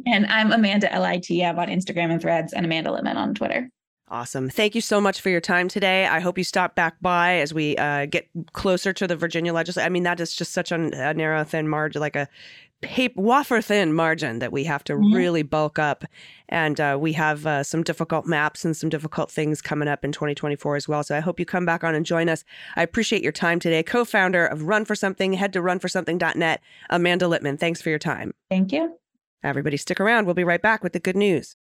and 0.05 0.25
I'm 0.25 0.51
Amanda 0.51 0.89
LITM 0.89 1.57
on 1.57 1.69
Instagram 1.69 2.11
and 2.11 2.21
threads 2.21 2.51
and 2.51 2.65
Amanda 2.65 2.89
Litman 2.89 3.15
on 3.15 3.33
Twitter. 3.33 3.69
Awesome. 4.09 4.49
Thank 4.49 4.73
you 4.73 4.79
so 4.79 5.01
much 5.01 5.19
for 5.19 5.29
your 5.29 5.41
time 5.41 5.67
today. 5.67 6.05
I 6.05 6.21
hope 6.21 6.37
you 6.37 6.45
stop 6.45 6.75
back 6.75 6.95
by 7.01 7.39
as 7.39 7.53
we 7.53 7.75
uh, 7.75 8.05
get 8.05 8.29
closer 8.53 8.93
to 8.93 9.05
the 9.05 9.17
Virginia 9.17 9.53
legislature. 9.53 9.85
I 9.85 9.89
mean, 9.89 10.03
that 10.03 10.21
is 10.21 10.33
just 10.33 10.53
such 10.53 10.71
a, 10.71 10.75
a 10.75 11.13
narrow, 11.13 11.43
thin 11.43 11.67
margin, 11.67 11.99
like 11.99 12.15
a 12.15 12.29
paper, 12.81 13.19
wafer 13.19 13.61
thin 13.61 13.91
margin 13.91 14.39
that 14.39 14.53
we 14.53 14.63
have 14.63 14.81
to 14.85 14.93
mm-hmm. 14.93 15.13
really 15.13 15.43
bulk 15.43 15.77
up. 15.77 16.05
And 16.47 16.79
uh, 16.79 16.97
we 16.99 17.11
have 17.13 17.45
uh, 17.45 17.63
some 17.63 17.83
difficult 17.83 18.25
maps 18.25 18.63
and 18.63 18.77
some 18.77 18.89
difficult 18.89 19.29
things 19.29 19.61
coming 19.61 19.89
up 19.89 20.05
in 20.05 20.13
2024 20.13 20.77
as 20.77 20.87
well. 20.87 21.03
So 21.03 21.17
I 21.17 21.19
hope 21.19 21.37
you 21.37 21.45
come 21.45 21.65
back 21.65 21.83
on 21.83 21.93
and 21.93 22.05
join 22.05 22.29
us. 22.29 22.45
I 22.77 22.83
appreciate 22.83 23.23
your 23.23 23.33
time 23.33 23.59
today. 23.59 23.83
Co 23.83 24.05
founder 24.05 24.45
of 24.45 24.63
Run 24.63 24.85
for 24.85 24.95
Something, 24.95 25.33
head 25.33 25.51
to 25.51 25.59
runforsomething.net. 25.59 26.61
Amanda 26.89 27.25
Litman, 27.25 27.59
thanks 27.59 27.81
for 27.81 27.89
your 27.89 27.99
time. 27.99 28.33
Thank 28.49 28.71
you. 28.71 28.97
Everybody, 29.43 29.75
stick 29.75 29.99
around. 29.99 30.25
We'll 30.25 30.33
be 30.33 30.45
right 30.45 30.61
back 30.61 30.81
with 30.81 30.93
the 30.93 30.99
good 30.99 31.17
news. 31.17 31.57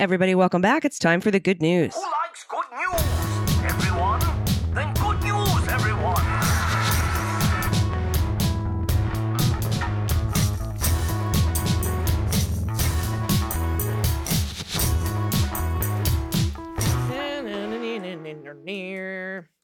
Everybody, 0.00 0.34
welcome 0.34 0.62
back. 0.62 0.86
It's 0.86 0.98
time 0.98 1.20
for 1.20 1.30
the 1.30 1.38
good 1.38 1.60
news. 1.60 1.94
Who 1.94 2.00
likes 2.00 2.46
good 2.48 2.64
news? 2.72 3.64
Everyone? 3.70 4.20
Then 4.72 4.94
good 4.94 5.22
news, 5.22 5.68
everyone. 5.68 6.40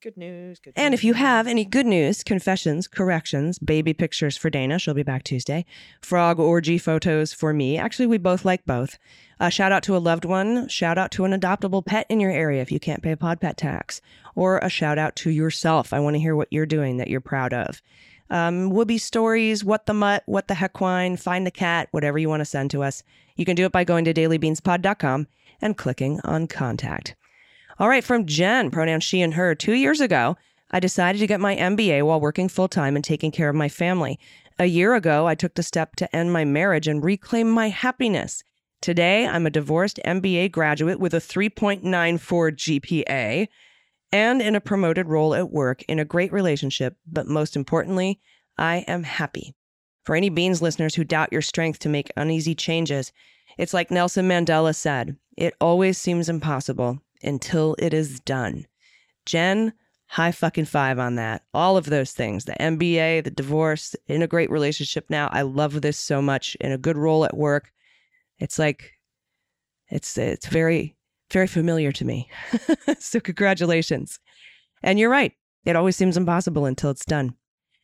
Good 0.07 0.17
news. 0.17 0.61
Good 0.61 0.75
And 0.77 0.93
news. 0.93 1.01
if 1.01 1.05
you 1.05 1.15
have 1.15 1.49
any 1.49 1.65
good 1.65 1.85
news, 1.85 2.23
confessions, 2.23 2.87
corrections, 2.87 3.59
baby 3.59 3.93
pictures 3.93 4.37
for 4.37 4.49
Dana, 4.49 4.79
she'll 4.79 4.95
be 4.95 5.03
back 5.03 5.25
Tuesday, 5.25 5.65
frog 6.01 6.39
orgy 6.39 6.79
photos 6.79 7.33
for 7.33 7.53
me. 7.53 7.77
Actually, 7.77 8.07
we 8.07 8.17
both 8.17 8.45
like 8.45 8.65
both. 8.67 9.01
Uh, 9.41 9.49
shout 9.49 9.73
out 9.73 9.83
to 9.83 9.97
a 9.97 9.99
loved 9.99 10.25
one. 10.25 10.69
Shout 10.69 10.97
out 10.97 11.11
to 11.11 11.25
an 11.25 11.33
adoptable 11.33 11.85
pet 11.85 12.07
in 12.09 12.21
your 12.21 12.31
area 12.31 12.63
if 12.63 12.71
you 12.71 12.79
can't 12.79 13.03
pay 13.03 13.11
a 13.11 13.17
pod 13.17 13.41
pet 13.41 13.57
tax. 13.57 14.01
Or 14.37 14.59
a 14.59 14.69
shout 14.69 14.97
out 14.97 15.17
to 15.17 15.31
yourself. 15.31 15.93
I 15.93 15.99
want 15.99 16.15
to 16.15 16.21
hear 16.21 16.37
what 16.37 16.53
you're 16.53 16.67
doing 16.67 16.99
that 16.99 17.09
you're 17.09 17.21
proud 17.21 17.53
of. 17.53 17.83
Um, 18.31 18.71
Whoopi 18.71 19.01
stories, 19.01 19.65
what 19.65 19.87
the 19.87 19.95
mutt, 19.95 20.23
what 20.27 20.47
the 20.47 20.55
heck 20.55 20.81
wine, 20.81 21.17
find 21.17 21.45
the 21.45 21.51
cat, 21.51 21.89
whatever 21.91 22.17
you 22.17 22.29
want 22.29 22.43
to 22.43 22.45
send 22.45 22.71
to 22.71 22.85
us. 22.85 23.03
You 23.35 23.45
can 23.45 23.57
do 23.57 23.65
it 23.65 23.73
by 23.73 23.83
going 23.83 24.05
to 24.05 24.15
dailybeanspod.com 24.15 25.27
and 25.61 25.77
clicking 25.77 26.21
on 26.23 26.47
contact. 26.47 27.17
All 27.79 27.91
right, 27.91 28.03
from 28.03 28.25
Jen, 28.25 28.71
pronoun 28.71 29.01
she 29.01 29.21
and 29.21 29.35
her. 29.35 29.55
Two 29.55 29.75
years 29.75 30.01
ago, 30.01 30.39
I 30.71 30.81
decided 30.81 31.19
to 31.19 31.27
get 31.27 31.41
my 31.41 31.55
MBA 31.57 32.05
while 32.05 32.19
working 32.19 32.49
full 32.49 32.69
time 32.69 32.97
and 32.97 33.05
taking 33.05 33.31
care 33.31 33.51
of 33.51 33.55
my 33.55 33.69
family. 33.69 34.19
A 34.59 34.65
year 34.65 34.95
ago, 34.95 35.27
I 35.27 35.35
took 35.35 35.55
the 35.55 35.63
step 35.63 35.95
to 35.97 36.17
end 36.17 36.33
my 36.33 36.47
marriage 36.47 36.89
and 36.89 37.05
reclaim 37.05 37.51
my 37.51 37.69
happiness. 37.69 38.43
Today, 38.81 39.27
I'm 39.27 39.45
a 39.45 39.51
divorced 39.51 40.01
MBA 40.07 40.53
graduate 40.53 40.99
with 40.99 41.13
a 41.13 41.19
3.94 41.19 41.83
GPA 41.83 43.47
and 44.11 44.41
in 44.41 44.55
a 44.55 44.61
promoted 44.61 45.09
role 45.09 45.35
at 45.35 45.51
work 45.51 45.83
in 45.83 45.99
a 45.99 46.05
great 46.07 46.33
relationship, 46.33 46.97
but 47.07 47.29
most 47.29 47.57
importantly, 47.57 48.21
I 48.57 48.85
am 48.89 49.03
happy. 49.03 49.55
For 50.05 50.17
any 50.17 50.31
Beans 50.31 50.63
listeners 50.63 50.95
who 50.95 51.05
doubt 51.05 51.33
your 51.33 51.43
strength 51.43 51.81
to 51.81 51.91
make 51.91 52.11
uneasy 52.17 52.55
changes, 52.55 53.13
it's 53.59 53.75
like 53.75 53.91
Nelson 53.91 54.27
Mandela 54.27 54.75
said 54.75 55.17
it 55.37 55.55
always 55.61 55.99
seems 55.99 56.31
impossible 56.31 57.03
until 57.23 57.77
it 57.79 57.95
is 57.95 58.21
done. 58.21 58.67
Jen, 59.25 59.73
high 60.09 60.33
fucking 60.33 60.67
five 60.67 60.99
on 60.99 61.17
that. 61.17 61.43
All 61.53 61.77
of 61.77 61.87
those 61.87 62.13
things 62.13 62.45
the 62.45 62.55
MBA, 62.61 63.25
the 63.25 63.31
divorce, 63.31 63.95
in 64.07 64.23
a 64.23 64.29
great 64.29 64.51
relationship 64.51 65.07
now. 65.11 65.29
I 65.33 65.43
love 65.43 65.81
this 65.81 65.99
so 65.99 66.23
much. 66.23 66.57
In 66.61 66.73
a 66.73 66.79
good 66.79 66.97
role 66.97 67.25
at 67.25 67.37
work. 67.37 67.73
It's 68.39 68.59
like, 68.59 68.93
it's, 69.89 70.17
it's 70.19 70.47
very, 70.47 70.97
very 71.33 71.47
familiar 71.47 71.93
to 71.93 72.05
me. 72.05 72.31
so, 72.99 73.21
congratulations. 73.21 74.19
And 74.83 74.99
you're 74.99 75.11
right. 75.11 75.33
It 75.65 75.77
always 75.77 75.97
seems 75.97 76.17
impossible 76.17 76.67
until 76.67 76.91
it's 76.91 77.05
done. 77.05 77.35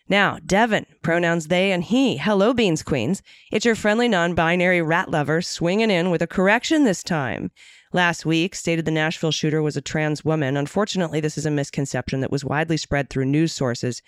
Now, 0.08 0.38
Devin, 0.44 0.86
pronouns 1.02 1.48
they 1.48 1.72
and 1.72 1.82
he. 1.82 2.16
Hello, 2.16 2.52
Beans 2.52 2.82
Queens. 2.82 3.22
It's 3.50 3.64
your 3.64 3.74
friendly 3.74 4.08
non 4.08 4.34
binary 4.34 4.82
rat 4.82 5.10
lover 5.10 5.40
swinging 5.40 5.90
in 5.90 6.10
with 6.10 6.22
a 6.22 6.26
correction 6.26 6.84
this 6.84 7.02
time. 7.02 7.50
Last 7.95 8.24
week, 8.24 8.55
stated 8.55 8.86
the 8.86 8.90
Nashville 8.90 9.32
shooter 9.32 9.61
was 9.61 9.76
a 9.76 9.82
trans 9.82 10.24
woman. 10.24 10.57
Unfortunately, 10.57 11.20
this 11.20 11.36
is 11.36 11.45
a 11.45 11.51
misconception 11.51 12.20
that 12.20 12.32
was 12.32 12.43
widely 12.43 12.78
spread 12.78 13.11
through 13.11 13.26
news 13.26 13.53
sources 13.53 14.01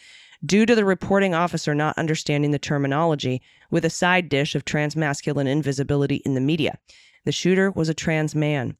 due 0.45 0.65
to 0.65 0.75
the 0.75 0.87
reporting 0.87 1.35
officer 1.35 1.75
not 1.75 1.99
understanding 1.99 2.51
the 2.51 2.59
terminology 2.59 3.43
with 3.71 3.85
a 3.85 3.91
side 3.91 4.31
dish 4.31 4.55
of 4.55 4.65
transmasculine 4.65 5.47
invisibility 5.47 6.17
in 6.25 6.33
the 6.33 6.41
media. 6.41 6.79
The 7.27 7.33
shooter 7.33 7.71
was 7.71 7.91
a 7.91 7.95
trans 7.95 8.35
man. 8.35 8.79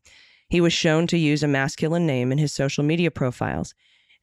He 0.49 0.63
was 0.63 0.73
shown 0.73 1.07
to 1.09 1.19
use 1.19 1.43
a 1.43 1.49
masculine 1.49 2.07
name 2.07 2.33
in 2.33 2.39
his 2.39 2.53
social 2.53 2.83
media 2.83 3.11
profiles. 3.11 3.75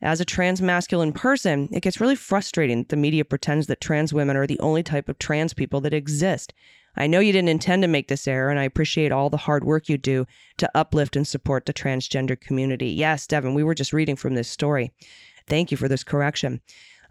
As 0.01 0.19
a 0.19 0.25
trans 0.25 0.63
masculine 0.63 1.13
person, 1.13 1.69
it 1.71 1.81
gets 1.81 2.01
really 2.01 2.15
frustrating 2.15 2.79
that 2.79 2.89
the 2.89 2.97
media 2.97 3.23
pretends 3.23 3.67
that 3.67 3.81
trans 3.81 4.13
women 4.13 4.35
are 4.35 4.47
the 4.47 4.59
only 4.59 4.81
type 4.81 5.09
of 5.09 5.19
trans 5.19 5.53
people 5.53 5.79
that 5.81 5.93
exist. 5.93 6.55
I 6.95 7.07
know 7.07 7.19
you 7.19 7.31
didn't 7.31 7.49
intend 7.49 7.83
to 7.83 7.87
make 7.87 8.07
this 8.07 8.27
error, 8.27 8.49
and 8.49 8.59
I 8.59 8.63
appreciate 8.63 9.11
all 9.11 9.29
the 9.29 9.37
hard 9.37 9.63
work 9.63 9.87
you 9.87 9.97
do 9.97 10.25
to 10.57 10.69
uplift 10.75 11.15
and 11.15 11.27
support 11.27 11.65
the 11.65 11.73
transgender 11.73 12.39
community. 12.39 12.89
Yes, 12.89 13.27
Devin, 13.27 13.53
we 13.53 13.63
were 13.63 13.75
just 13.75 13.93
reading 13.93 14.15
from 14.15 14.35
this 14.35 14.49
story. 14.49 14.91
Thank 15.47 15.71
you 15.71 15.77
for 15.77 15.87
this 15.87 16.03
correction. 16.03 16.61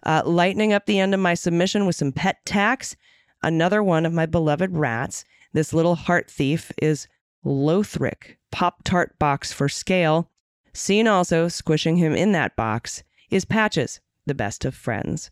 Uh, 0.03 0.23
lightening 0.25 0.73
up 0.73 0.87
the 0.87 0.99
end 0.99 1.15
of 1.15 1.21
my 1.21 1.35
submission 1.35 1.87
with 1.87 1.97
some 1.97 2.13
pet 2.13 2.45
tax. 2.45 2.97
Another 3.43 3.83
one 3.83 4.05
of 4.05 4.13
my 4.13 4.27
beloved 4.27 4.77
rats, 4.77 5.25
this 5.53 5.73
little 5.73 5.95
heart 5.95 6.31
thief, 6.31 6.71
is 6.81 7.09
Lothric, 7.45 8.37
Pop 8.51 8.85
Tart 8.85 9.19
box 9.19 9.53
for 9.53 9.69
scale. 9.69 10.31
Seen 10.73 11.09
also 11.09 11.49
squishing 11.49 11.97
him 11.97 12.15
in 12.15 12.33
that 12.33 12.55
box 12.55 13.03
is 13.31 13.45
Patches, 13.45 14.01
the 14.27 14.35
best 14.35 14.65
of 14.65 14.75
friends. 14.75 15.31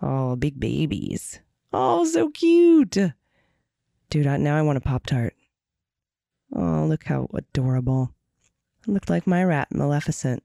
Oh, 0.00 0.36
big 0.36 0.60
babies. 0.60 1.40
Oh, 1.72 2.04
so 2.04 2.30
cute. 2.30 2.96
Dude, 4.10 4.26
now 4.26 4.56
I 4.56 4.62
want 4.62 4.78
a 4.78 4.80
Pop 4.80 5.06
Tart. 5.06 5.34
Oh, 6.54 6.86
look 6.88 7.04
how 7.04 7.28
adorable. 7.34 8.12
It 8.86 8.90
looked 8.90 9.10
like 9.10 9.26
my 9.26 9.42
rat, 9.42 9.68
Maleficent. 9.72 10.42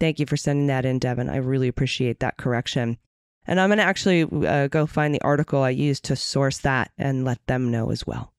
Thank 0.00 0.18
you 0.18 0.26
for 0.26 0.36
sending 0.36 0.66
that 0.66 0.84
in, 0.84 0.98
Devin. 0.98 1.28
I 1.28 1.36
really 1.36 1.68
appreciate 1.68 2.20
that 2.20 2.36
correction. 2.36 2.98
And 3.46 3.60
I'm 3.60 3.68
going 3.68 3.78
to 3.78 3.84
actually 3.84 4.22
uh, 4.46 4.66
go 4.66 4.86
find 4.86 5.14
the 5.14 5.22
article 5.22 5.62
I 5.62 5.70
used 5.70 6.04
to 6.06 6.16
source 6.16 6.58
that 6.58 6.90
and 6.98 7.24
let 7.24 7.46
them 7.46 7.70
know 7.70 7.90
as 7.90 8.06
well. 8.06 8.32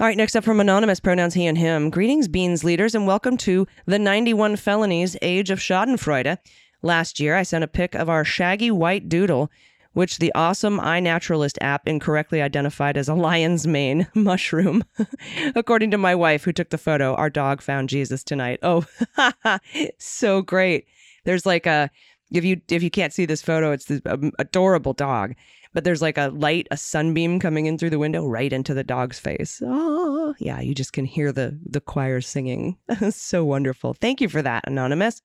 All 0.00 0.06
right, 0.06 0.16
next 0.16 0.34
up 0.34 0.44
from 0.44 0.60
Anonymous, 0.60 0.98
pronouns 0.98 1.34
he 1.34 1.46
and 1.46 1.58
him. 1.58 1.90
Greetings, 1.90 2.26
Beans 2.26 2.64
leaders, 2.64 2.94
and 2.94 3.06
welcome 3.06 3.36
to 3.38 3.66
the 3.86 3.98
91 3.98 4.56
Felonies 4.56 5.16
Age 5.22 5.50
of 5.50 5.60
Schadenfreude. 5.60 6.38
Last 6.82 7.20
year, 7.20 7.36
I 7.36 7.42
sent 7.42 7.64
a 7.64 7.68
pic 7.68 7.94
of 7.94 8.08
our 8.08 8.24
shaggy 8.24 8.70
white 8.70 9.08
doodle, 9.08 9.50
which 9.92 10.18
the 10.18 10.32
awesome 10.34 10.78
iNaturalist 10.78 11.58
app 11.60 11.86
incorrectly 11.86 12.40
identified 12.40 12.96
as 12.96 13.08
a 13.08 13.14
lion's 13.14 13.66
mane 13.66 14.06
mushroom. 14.14 14.84
According 15.54 15.90
to 15.92 15.98
my 15.98 16.14
wife, 16.14 16.44
who 16.44 16.52
took 16.52 16.70
the 16.70 16.78
photo, 16.78 17.14
our 17.14 17.30
dog 17.30 17.62
found 17.62 17.88
Jesus 17.88 18.22
tonight. 18.22 18.58
Oh, 18.62 18.84
so 19.98 20.42
great. 20.42 20.86
There's 21.24 21.46
like 21.46 21.66
a, 21.66 21.90
if 22.30 22.44
you 22.44 22.60
if 22.68 22.82
you 22.82 22.90
can't 22.90 23.12
see 23.12 23.26
this 23.26 23.42
photo, 23.42 23.72
it's 23.72 23.86
this 23.86 24.00
um, 24.06 24.32
adorable 24.38 24.92
dog 24.92 25.34
but 25.72 25.84
there's 25.84 26.02
like 26.02 26.18
a 26.18 26.28
light, 26.28 26.66
a 26.70 26.76
sunbeam 26.76 27.38
coming 27.38 27.66
in 27.66 27.78
through 27.78 27.90
the 27.90 27.98
window 27.98 28.26
right 28.26 28.52
into 28.52 28.74
the 28.74 28.84
dog's 28.84 29.18
face. 29.18 29.62
Oh, 29.64 30.34
yeah, 30.38 30.60
you 30.60 30.74
just 30.74 30.92
can 30.92 31.04
hear 31.04 31.32
the 31.32 31.58
the 31.64 31.80
choir 31.80 32.20
singing. 32.20 32.76
so 33.10 33.44
wonderful. 33.44 33.94
Thank 33.94 34.20
you 34.20 34.28
for 34.28 34.42
that, 34.42 34.64
anonymous. 34.66 35.22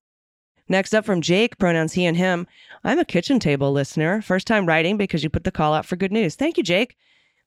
Next 0.68 0.93
up 0.93 1.05
from 1.05 1.22
Jake, 1.22 1.57
pronouns 1.57 1.93
he 1.93 2.05
and 2.05 2.18
him. 2.18 2.47
I'm 2.84 2.99
a 2.99 3.05
kitchen 3.05 3.39
table 3.39 3.72
listener, 3.72 4.22
first 4.22 4.47
time 4.47 4.66
writing 4.66 4.97
because 4.97 5.24
you 5.24 5.30
put 5.30 5.43
the 5.43 5.51
call 5.51 5.74
out 5.74 5.86
for 5.86 5.95
good 5.95 6.11
news. 6.11 6.36
Thank 6.36 6.57
you, 6.57 6.63
Jake. 6.63 6.97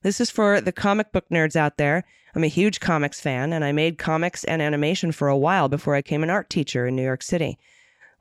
This 0.01 0.21
is 0.21 0.29
for 0.29 0.61
the 0.61 0.71
comic 0.71 1.11
book 1.11 1.25
nerds 1.29 1.55
out 1.55 1.77
there. 1.77 2.05
I'm 2.33 2.43
a 2.43 2.47
huge 2.47 2.79
comics 2.79 3.19
fan, 3.19 3.51
and 3.51 3.65
I 3.65 3.71
made 3.71 3.97
comics 3.97 4.43
and 4.45 4.61
animation 4.61 5.11
for 5.11 5.27
a 5.27 5.37
while 5.37 5.67
before 5.67 5.95
I 5.95 5.99
became 5.99 6.23
an 6.23 6.29
art 6.29 6.49
teacher 6.49 6.87
in 6.87 6.95
New 6.95 7.03
York 7.03 7.23
City. 7.23 7.57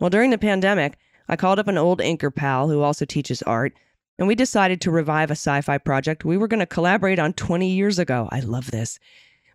Well, 0.00 0.10
during 0.10 0.30
the 0.30 0.38
pandemic, 0.38 0.96
I 1.28 1.36
called 1.36 1.58
up 1.58 1.68
an 1.68 1.78
old 1.78 2.00
inker 2.00 2.34
pal 2.34 2.68
who 2.68 2.82
also 2.82 3.04
teaches 3.04 3.42
art 3.42 3.74
and 4.18 4.26
we 4.26 4.34
decided 4.34 4.80
to 4.80 4.90
revive 4.90 5.30
a 5.30 5.32
sci 5.32 5.60
fi 5.60 5.78
project 5.78 6.24
we 6.24 6.36
were 6.36 6.48
going 6.48 6.60
to 6.60 6.66
collaborate 6.66 7.18
on 7.18 7.32
20 7.32 7.68
years 7.68 7.98
ago. 7.98 8.28
I 8.32 8.40
love 8.40 8.70
this. 8.70 8.98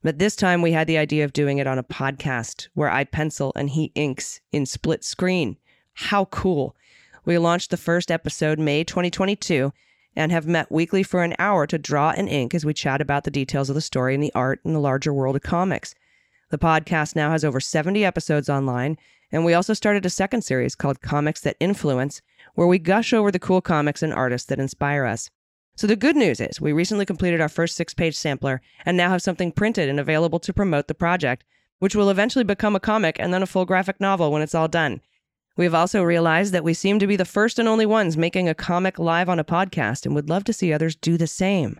But 0.03 0.19
this 0.19 0.35
time 0.35 0.61
we 0.61 0.73
had 0.73 0.87
the 0.87 0.97
idea 0.97 1.23
of 1.23 1.31
doing 1.31 1.59
it 1.59 1.67
on 1.67 1.79
a 1.79 1.83
podcast 1.83 2.67
where 2.73 2.89
I 2.89 3.05
pencil 3.05 3.53
and 3.55 3.69
he 3.69 3.93
inks 3.95 4.41
in 4.51 4.65
split 4.65 5.01
screen. 5.01 5.55
How 5.93 6.25
cool! 6.25 6.75
We 7.23 7.37
launched 7.37 7.71
the 7.71 7.77
first 7.77 8.11
episode 8.11 8.59
May 8.59 8.83
2022 8.83 9.71
and 10.13 10.29
have 10.29 10.45
met 10.45 10.69
weekly 10.69 11.03
for 11.03 11.23
an 11.23 11.35
hour 11.39 11.65
to 11.67 11.77
draw 11.77 12.11
and 12.11 12.27
ink 12.27 12.53
as 12.53 12.65
we 12.65 12.73
chat 12.73 12.99
about 12.99 13.23
the 13.23 13.31
details 13.31 13.69
of 13.69 13.75
the 13.75 13.81
story 13.81 14.13
and 14.13 14.21
the 14.21 14.33
art 14.35 14.59
and 14.65 14.75
the 14.75 14.79
larger 14.79 15.13
world 15.13 15.37
of 15.37 15.41
comics. 15.41 15.95
The 16.49 16.57
podcast 16.57 17.15
now 17.15 17.31
has 17.31 17.45
over 17.45 17.61
70 17.61 18.03
episodes 18.03 18.49
online, 18.49 18.97
and 19.31 19.45
we 19.45 19.53
also 19.53 19.73
started 19.73 20.05
a 20.05 20.09
second 20.09 20.41
series 20.41 20.75
called 20.75 21.01
Comics 21.01 21.39
That 21.39 21.55
Influence, 21.61 22.21
where 22.55 22.67
we 22.67 22.77
gush 22.77 23.13
over 23.13 23.31
the 23.31 23.39
cool 23.39 23.61
comics 23.61 24.03
and 24.03 24.13
artists 24.13 24.47
that 24.49 24.59
inspire 24.59 25.05
us. 25.05 25.29
So 25.75 25.87
the 25.87 25.95
good 25.95 26.15
news 26.15 26.39
is 26.39 26.61
we 26.61 26.71
recently 26.71 27.05
completed 27.05 27.41
our 27.41 27.49
first 27.49 27.75
six 27.75 27.93
page 27.95 28.15
sampler 28.15 28.61
and 28.85 28.95
now 28.95 29.09
have 29.09 29.23
something 29.23 29.51
printed 29.51 29.89
and 29.89 29.99
available 29.99 30.39
to 30.39 30.53
promote 30.53 30.87
the 30.87 30.93
project, 30.93 31.43
which 31.79 31.95
will 31.95 32.11
eventually 32.11 32.43
become 32.43 32.75
a 32.75 32.79
comic 32.79 33.17
and 33.19 33.33
then 33.33 33.41
a 33.41 33.47
full 33.47 33.65
graphic 33.65 33.99
novel 33.99 34.31
when 34.31 34.43
it's 34.43 34.53
all 34.53 34.67
done. 34.67 35.01
We 35.57 35.65
have 35.65 35.73
also 35.73 36.03
realized 36.03 36.53
that 36.53 36.63
we 36.63 36.75
seem 36.75 36.99
to 36.99 37.07
be 37.07 37.15
the 37.15 37.25
first 37.25 37.57
and 37.57 37.67
only 37.67 37.87
ones 37.87 38.17
making 38.17 38.47
a 38.47 38.55
comic 38.55 38.99
live 38.99 39.29
on 39.29 39.39
a 39.39 39.43
podcast 39.43 40.05
and 40.05 40.13
would 40.13 40.29
love 40.29 40.43
to 40.45 40.53
see 40.53 40.71
others 40.71 40.95
do 40.95 41.17
the 41.17 41.27
same. 41.27 41.79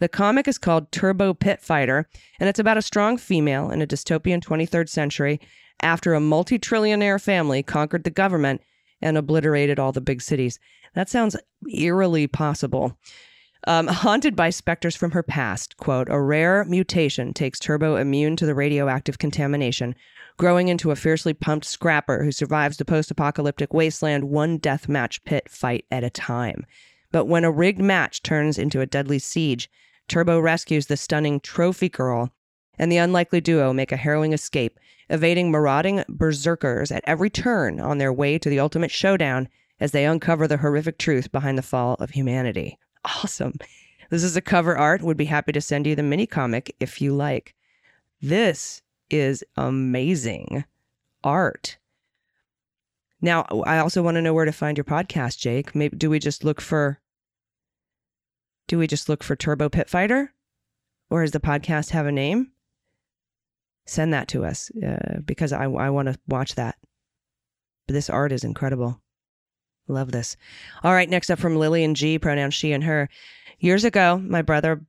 The 0.00 0.08
comic 0.08 0.46
is 0.46 0.58
called 0.58 0.92
Turbo 0.92 1.34
Pit 1.34 1.60
Fighter, 1.60 2.08
and 2.38 2.48
it's 2.48 2.60
about 2.60 2.76
a 2.76 2.82
strong 2.82 3.16
female 3.16 3.70
in 3.70 3.82
a 3.82 3.86
dystopian 3.86 4.40
23rd 4.40 4.88
century 4.88 5.40
after 5.80 6.14
a 6.14 6.20
multi 6.20 6.58
trillionaire 6.58 7.20
family 7.20 7.62
conquered 7.62 8.04
the 8.04 8.10
government 8.10 8.62
and 9.00 9.16
obliterated 9.16 9.78
all 9.78 9.92
the 9.92 10.00
big 10.00 10.22
cities. 10.22 10.58
That 10.94 11.08
sounds 11.08 11.36
eerily 11.72 12.26
possible. 12.26 12.96
Um, 13.66 13.86
haunted 13.88 14.36
by 14.36 14.50
specters 14.50 14.96
from 14.96 15.10
her 15.12 15.22
past, 15.22 15.76
quote, 15.76 16.08
a 16.10 16.20
rare 16.20 16.64
mutation 16.64 17.34
takes 17.34 17.58
Turbo 17.58 17.96
immune 17.96 18.36
to 18.36 18.46
the 18.46 18.54
radioactive 18.54 19.18
contamination, 19.18 19.94
growing 20.36 20.68
into 20.68 20.90
a 20.90 20.96
fiercely 20.96 21.34
pumped 21.34 21.66
scrapper 21.66 22.22
who 22.22 22.30
survives 22.30 22.76
the 22.76 22.84
post 22.84 23.10
apocalyptic 23.10 23.74
wasteland 23.74 24.24
one 24.24 24.58
deathmatch 24.58 25.24
pit 25.24 25.48
fight 25.48 25.84
at 25.90 26.04
a 26.04 26.10
time. 26.10 26.64
But 27.10 27.24
when 27.24 27.44
a 27.44 27.50
rigged 27.50 27.80
match 27.80 28.22
turns 28.22 28.58
into 28.58 28.80
a 28.80 28.86
deadly 28.86 29.18
siege, 29.18 29.68
Turbo 30.06 30.40
rescues 30.40 30.86
the 30.86 30.96
stunning 30.96 31.40
trophy 31.40 31.88
girl 31.88 32.30
and 32.78 32.92
the 32.92 32.96
unlikely 32.98 33.40
duo 33.40 33.72
make 33.72 33.92
a 33.92 33.96
harrowing 33.96 34.32
escape, 34.32 34.78
evading 35.10 35.50
marauding 35.50 36.04
berserkers 36.08 36.92
at 36.92 37.02
every 37.06 37.30
turn 37.30 37.80
on 37.80 37.98
their 37.98 38.12
way 38.12 38.38
to 38.38 38.48
the 38.48 38.60
ultimate 38.60 38.90
showdown 38.90 39.48
as 39.80 39.92
they 39.92 40.04
uncover 40.04 40.46
the 40.46 40.58
horrific 40.58 40.98
truth 40.98 41.32
behind 41.32 41.58
the 41.58 41.62
fall 41.62 41.94
of 41.94 42.10
humanity. 42.10 42.78
Awesome. 43.04 43.54
This 44.10 44.24
is 44.24 44.36
a 44.36 44.40
cover 44.40 44.76
art. 44.76 45.02
Would 45.02 45.16
be 45.16 45.26
happy 45.26 45.52
to 45.52 45.60
send 45.60 45.86
you 45.86 45.94
the 45.94 46.02
mini 46.02 46.26
comic 46.26 46.74
if 46.80 47.00
you 47.00 47.14
like. 47.14 47.54
This 48.20 48.82
is 49.10 49.44
amazing 49.56 50.64
art. 51.22 51.78
Now, 53.20 53.46
I 53.66 53.78
also 53.78 54.02
want 54.02 54.14
to 54.14 54.22
know 54.22 54.32
where 54.32 54.44
to 54.44 54.52
find 54.52 54.76
your 54.76 54.84
podcast, 54.84 55.38
Jake. 55.38 55.74
Maybe 55.74 55.96
do 55.96 56.08
we 56.08 56.18
just 56.18 56.44
look 56.44 56.60
for 56.60 57.00
do 58.68 58.78
we 58.78 58.86
just 58.86 59.08
look 59.08 59.24
for 59.24 59.34
Turbo 59.34 59.68
Pit 59.68 59.88
Fighter? 59.88 60.32
Or 61.10 61.22
does 61.22 61.30
the 61.30 61.40
podcast 61.40 61.90
have 61.90 62.06
a 62.06 62.12
name? 62.12 62.52
Send 63.86 64.12
that 64.12 64.28
to 64.28 64.44
us 64.44 64.70
uh, 64.86 65.20
because 65.24 65.52
I, 65.52 65.64
I 65.64 65.88
want 65.88 66.08
to 66.08 66.18
watch 66.28 66.54
that. 66.56 66.76
But 67.86 67.94
this 67.94 68.10
art 68.10 68.30
is 68.30 68.44
incredible. 68.44 69.00
Love 69.88 70.12
this. 70.12 70.36
All 70.84 70.92
right, 70.92 71.08
next 71.08 71.30
up 71.30 71.38
from 71.38 71.56
Lillian 71.56 71.94
G, 71.94 72.18
pronoun 72.18 72.50
she 72.50 72.72
and 72.72 72.84
her. 72.84 73.08
Years 73.58 73.84
ago, 73.84 74.18
my 74.18 74.42
brother 74.42 74.82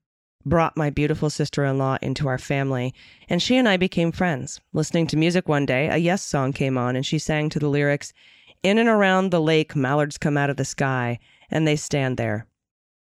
brought 0.45 0.77
my 0.77 0.89
beautiful 0.89 1.29
sister 1.29 1.65
in 1.65 1.77
law 1.77 1.97
into 2.01 2.27
our 2.27 2.37
family, 2.37 2.93
and 3.27 3.41
she 3.41 3.57
and 3.57 3.67
I 3.67 3.77
became 3.77 4.11
friends. 4.11 4.59
Listening 4.73 5.07
to 5.07 5.17
music 5.17 5.47
one 5.47 5.65
day, 5.65 5.87
a 5.87 5.97
Yes 5.97 6.21
song 6.21 6.53
came 6.53 6.77
on, 6.77 6.95
and 6.95 7.05
she 7.05 7.19
sang 7.19 7.49
to 7.49 7.59
the 7.59 7.69
lyrics 7.69 8.13
In 8.61 8.77
and 8.77 8.89
around 8.89 9.31
the 9.31 9.41
lake, 9.41 9.75
mallards 9.75 10.17
come 10.17 10.37
out 10.37 10.49
of 10.49 10.57
the 10.57 10.65
sky, 10.65 11.19
and 11.49 11.67
they 11.67 11.75
stand 11.75 12.17
there. 12.17 12.45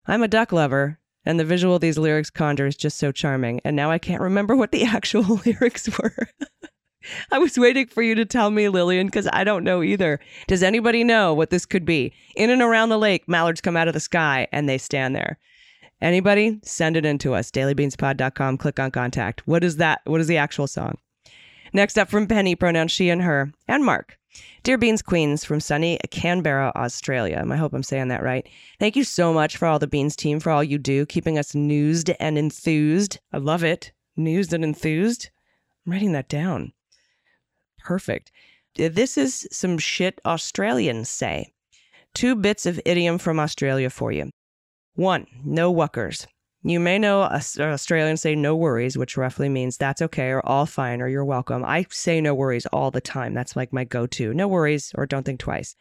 I'm 0.06 0.22
a 0.22 0.28
duck 0.28 0.52
lover, 0.52 0.98
and 1.24 1.38
the 1.40 1.44
visual 1.44 1.78
these 1.78 1.98
lyrics 1.98 2.30
conjure 2.30 2.66
is 2.66 2.76
just 2.76 2.98
so 2.98 3.12
charming, 3.12 3.60
and 3.64 3.74
now 3.76 3.90
I 3.90 3.98
can't 3.98 4.22
remember 4.22 4.54
what 4.56 4.72
the 4.72 4.84
actual 4.84 5.40
lyrics 5.46 5.88
were. 5.98 6.28
I 7.30 7.38
was 7.38 7.58
waiting 7.58 7.86
for 7.86 8.02
you 8.02 8.14
to 8.14 8.24
tell 8.24 8.50
me, 8.50 8.68
Lillian, 8.68 9.06
because 9.06 9.28
I 9.32 9.44
don't 9.44 9.64
know 9.64 9.82
either. 9.82 10.20
Does 10.46 10.62
anybody 10.62 11.04
know 11.04 11.34
what 11.34 11.50
this 11.50 11.66
could 11.66 11.84
be? 11.84 12.12
In 12.36 12.50
and 12.50 12.62
around 12.62 12.88
the 12.88 12.98
lake, 12.98 13.28
mallards 13.28 13.60
come 13.60 13.76
out 13.76 13.88
of 13.88 13.94
the 13.94 14.00
sky 14.00 14.48
and 14.52 14.68
they 14.68 14.78
stand 14.78 15.14
there. 15.14 15.38
Anybody? 16.00 16.58
Send 16.62 16.96
it 16.96 17.06
in 17.06 17.18
to 17.18 17.34
us. 17.34 17.50
dailybeanspod.com. 17.50 18.58
Click 18.58 18.78
on 18.78 18.90
contact. 18.90 19.46
What 19.46 19.64
is 19.64 19.76
that? 19.76 20.00
What 20.04 20.20
is 20.20 20.26
the 20.26 20.36
actual 20.36 20.66
song? 20.66 20.98
Next 21.72 21.98
up 21.98 22.08
from 22.08 22.26
Penny, 22.26 22.54
pronouns 22.54 22.92
she 22.92 23.10
and 23.10 23.22
her, 23.22 23.52
and 23.66 23.84
Mark. 23.84 24.18
Dear 24.62 24.78
Beans 24.78 25.02
Queens 25.02 25.44
from 25.44 25.60
sunny 25.60 25.98
Canberra, 26.10 26.72
Australia. 26.74 27.44
I 27.48 27.56
hope 27.56 27.72
I'm 27.72 27.82
saying 27.82 28.08
that 28.08 28.22
right. 28.22 28.48
Thank 28.80 28.96
you 28.96 29.04
so 29.04 29.32
much 29.32 29.56
for 29.56 29.66
all 29.66 29.78
the 29.78 29.86
Beans 29.86 30.16
team, 30.16 30.40
for 30.40 30.50
all 30.50 30.64
you 30.64 30.78
do, 30.78 31.06
keeping 31.06 31.38
us 31.38 31.54
newsed 31.54 32.10
and 32.18 32.36
enthused. 32.38 33.18
I 33.32 33.38
love 33.38 33.62
it. 33.62 33.92
Newsed 34.16 34.52
and 34.52 34.64
enthused. 34.64 35.30
I'm 35.84 35.92
writing 35.92 36.12
that 36.12 36.28
down. 36.28 36.72
Perfect. 37.84 38.32
This 38.76 39.16
is 39.16 39.46
some 39.52 39.78
shit 39.78 40.20
Australians 40.24 41.08
say. 41.08 41.52
Two 42.14 42.34
bits 42.34 42.66
of 42.66 42.80
idiom 42.84 43.18
from 43.18 43.38
Australia 43.38 43.90
for 43.90 44.10
you. 44.10 44.30
One, 44.94 45.26
no 45.44 45.72
wuckers. 45.72 46.26
You 46.62 46.80
may 46.80 46.98
know 46.98 47.22
Aus- 47.22 47.58
Australians 47.60 48.22
say 48.22 48.34
no 48.34 48.56
worries, 48.56 48.96
which 48.96 49.18
roughly 49.18 49.50
means 49.50 49.76
that's 49.76 50.00
okay 50.00 50.30
or 50.30 50.44
all 50.46 50.64
fine 50.64 51.02
or 51.02 51.08
you're 51.08 51.24
welcome. 51.24 51.62
I 51.62 51.84
say 51.90 52.22
no 52.22 52.34
worries 52.34 52.64
all 52.66 52.90
the 52.90 53.02
time. 53.02 53.34
That's 53.34 53.54
like 53.54 53.72
my 53.72 53.84
go 53.84 54.06
to. 54.06 54.32
No 54.32 54.48
worries 54.48 54.90
or 54.94 55.04
don't 55.04 55.24
think 55.24 55.40
twice. 55.40 55.76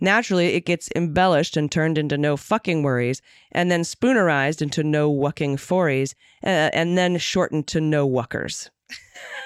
Naturally, 0.00 0.48
it 0.48 0.66
gets 0.66 0.90
embellished 0.94 1.56
and 1.56 1.72
turned 1.72 1.96
into 1.96 2.18
no 2.18 2.36
fucking 2.36 2.82
worries, 2.82 3.20
and 3.50 3.70
then 3.70 3.82
spoonerized 3.82 4.62
into 4.62 4.84
no 4.84 5.10
wucking 5.12 5.58
fories, 5.58 6.14
uh, 6.44 6.70
and 6.72 6.96
then 6.96 7.18
shortened 7.18 7.66
to 7.68 7.80
no 7.80 8.06
wuckers. 8.08 8.70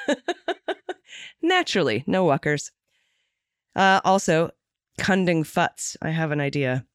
Naturally, 1.43 2.05
no 2.07 2.24
wuckers. 2.24 2.70
Uh, 3.74 4.01
also, 4.05 4.51
cunding 4.99 5.45
futs. 5.45 5.97
I 6.01 6.11
have 6.11 6.30
an 6.30 6.40
idea. 6.40 6.86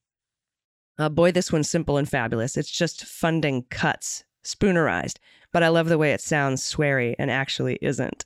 Uh, 0.98 1.10
boy, 1.10 1.32
this 1.32 1.52
one's 1.52 1.70
simple 1.70 1.98
and 1.98 2.10
fabulous. 2.10 2.58
It's 2.58 2.72
just 2.72 3.06
funding 3.06 3.64
cuts, 3.70 4.24
spoonerized, 4.44 5.18
but 5.52 5.64
I 5.64 5.68
love 5.68 5.90
the 5.90 5.98
way 5.98 6.12
it 6.14 6.22
sounds 6.22 6.64
sweary 6.64 7.16
and 7.20 7.30
actually 7.30 7.78
isn't. 7.82 8.26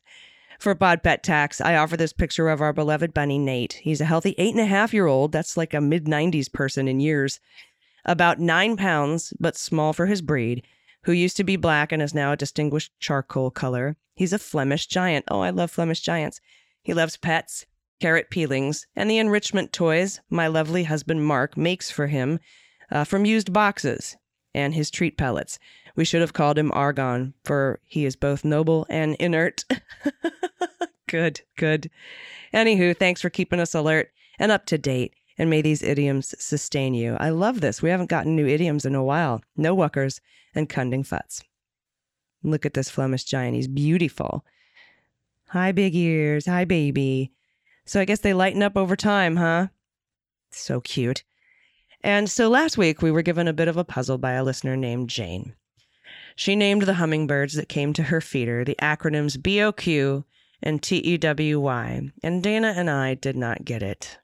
For 0.60 0.76
Bod 0.76 1.02
Pet 1.02 1.24
Tax, 1.24 1.60
I 1.60 1.76
offer 1.76 1.98
this 1.98 2.14
picture 2.14 2.48
of 2.50 2.62
our 2.62 2.72
beloved 2.72 3.14
bunny 3.14 3.40
Nate. 3.40 3.74
He's 3.82 4.00
a 4.00 4.06
healthy 4.06 4.36
eight 4.38 4.54
and 4.54 4.62
a 4.62 4.68
half 4.68 4.94
year 4.94 5.08
old. 5.08 5.32
That's 5.32 5.58
like 5.58 5.74
a 5.74 5.82
mid 5.82 6.06
90s 6.06 6.54
person 6.54 6.88
in 6.88 7.00
years. 7.00 7.40
About 8.06 8.40
nine 8.40 8.78
pounds, 8.78 9.34
but 9.40 9.58
small 9.58 9.92
for 9.92 10.06
his 10.06 10.22
breed, 10.22 10.64
who 11.04 11.12
used 11.12 11.38
to 11.38 11.44
be 11.44 11.56
black 11.56 11.92
and 11.92 12.02
is 12.02 12.14
now 12.14 12.32
a 12.32 12.38
distinguished 12.38 12.92
charcoal 13.00 13.52
color. 13.52 13.98
He's 14.16 14.34
a 14.34 14.40
Flemish 14.40 14.88
giant. 14.88 15.26
Oh, 15.30 15.42
I 15.42 15.50
love 15.50 15.72
Flemish 15.72 16.02
giants. 16.02 16.42
He 16.84 16.94
loves 16.94 17.18
pets, 17.18 17.66
carrot 18.00 18.30
peelings, 18.30 18.88
and 18.96 19.10
the 19.10 19.18
enrichment 19.18 19.72
toys 19.74 20.20
my 20.30 20.48
lovely 20.48 20.84
husband 20.84 21.26
Mark 21.26 21.56
makes 21.58 21.92
for 21.92 22.08
him 22.08 22.40
uh, 22.92 23.04
from 23.04 23.26
used 23.26 23.54
boxes 23.54 24.18
and 24.54 24.74
his 24.74 24.92
treat 24.92 25.18
pellets. 25.18 25.60
We 25.96 26.06
should 26.06 26.22
have 26.22 26.34
called 26.34 26.58
him 26.58 26.72
Argon, 26.74 27.34
for 27.44 27.80
he 27.86 28.06
is 28.06 28.16
both 28.16 28.46
noble 28.46 28.86
and 28.90 29.16
inert. 29.16 29.66
good, 31.10 31.42
good. 31.58 31.90
Anywho, 32.54 32.98
thanks 32.98 33.22
for 33.22 33.30
keeping 33.30 33.60
us 33.60 33.74
alert 33.74 34.12
and 34.40 34.52
up 34.52 34.66
to 34.68 34.78
date, 34.78 35.14
and 35.42 35.50
may 35.50 35.64
these 35.64 35.82
idioms 35.82 36.36
sustain 36.38 36.94
you. 36.94 37.18
I 37.20 37.32
love 37.32 37.62
this. 37.62 37.82
We 37.82 37.90
haven't 37.90 38.12
gotten 38.12 38.36
new 38.36 38.46
idioms 38.46 38.86
in 38.86 38.94
a 38.94 39.04
while. 39.04 39.42
No 39.58 39.76
wuckers 39.76 40.20
and 40.54 40.70
cunding 40.70 41.04
futs. 41.04 41.44
Look 42.44 42.64
at 42.64 42.76
this 42.76 42.92
Flemish 42.92 43.24
giant. 43.24 43.56
He's 43.56 43.68
beautiful. 43.68 44.46
Hi, 45.48 45.72
big 45.72 45.96
ears. 45.96 46.46
Hi, 46.46 46.64
baby. 46.64 47.32
So 47.86 48.00
I 48.00 48.06
guess 48.06 48.20
they 48.20 48.36
lighten 48.36 48.62
up 48.62 48.78
over 48.78 48.96
time, 48.96 49.38
huh? 49.38 49.70
So 50.52 50.80
cute. 50.80 51.24
And 52.04 52.30
so 52.30 52.48
last 52.48 52.78
week 52.78 53.02
we 53.02 53.10
were 53.10 53.24
given 53.24 53.48
a 53.48 53.54
bit 53.54 53.68
of 53.68 53.78
a 53.78 53.84
puzzle 53.84 54.20
by 54.20 54.34
a 54.34 54.44
listener 54.44 54.78
named 54.78 55.10
Jane. 55.10 55.56
She 56.36 56.56
named 56.56 56.84
the 56.84 56.94
hummingbirds 56.94 57.56
that 57.56 57.68
came 57.68 57.94
to 57.94 58.04
her 58.04 58.22
feeder 58.22 58.64
the 58.64 58.78
acronyms 58.80 59.40
BOQ 59.40 60.24
and 60.62 60.84
TEWY, 60.84 62.12
and 62.22 62.44
Dana 62.44 62.76
and 62.78 62.92
I 62.92 63.16
did 63.16 63.36
not 63.36 63.66
get 63.66 63.82
it. 63.82 64.20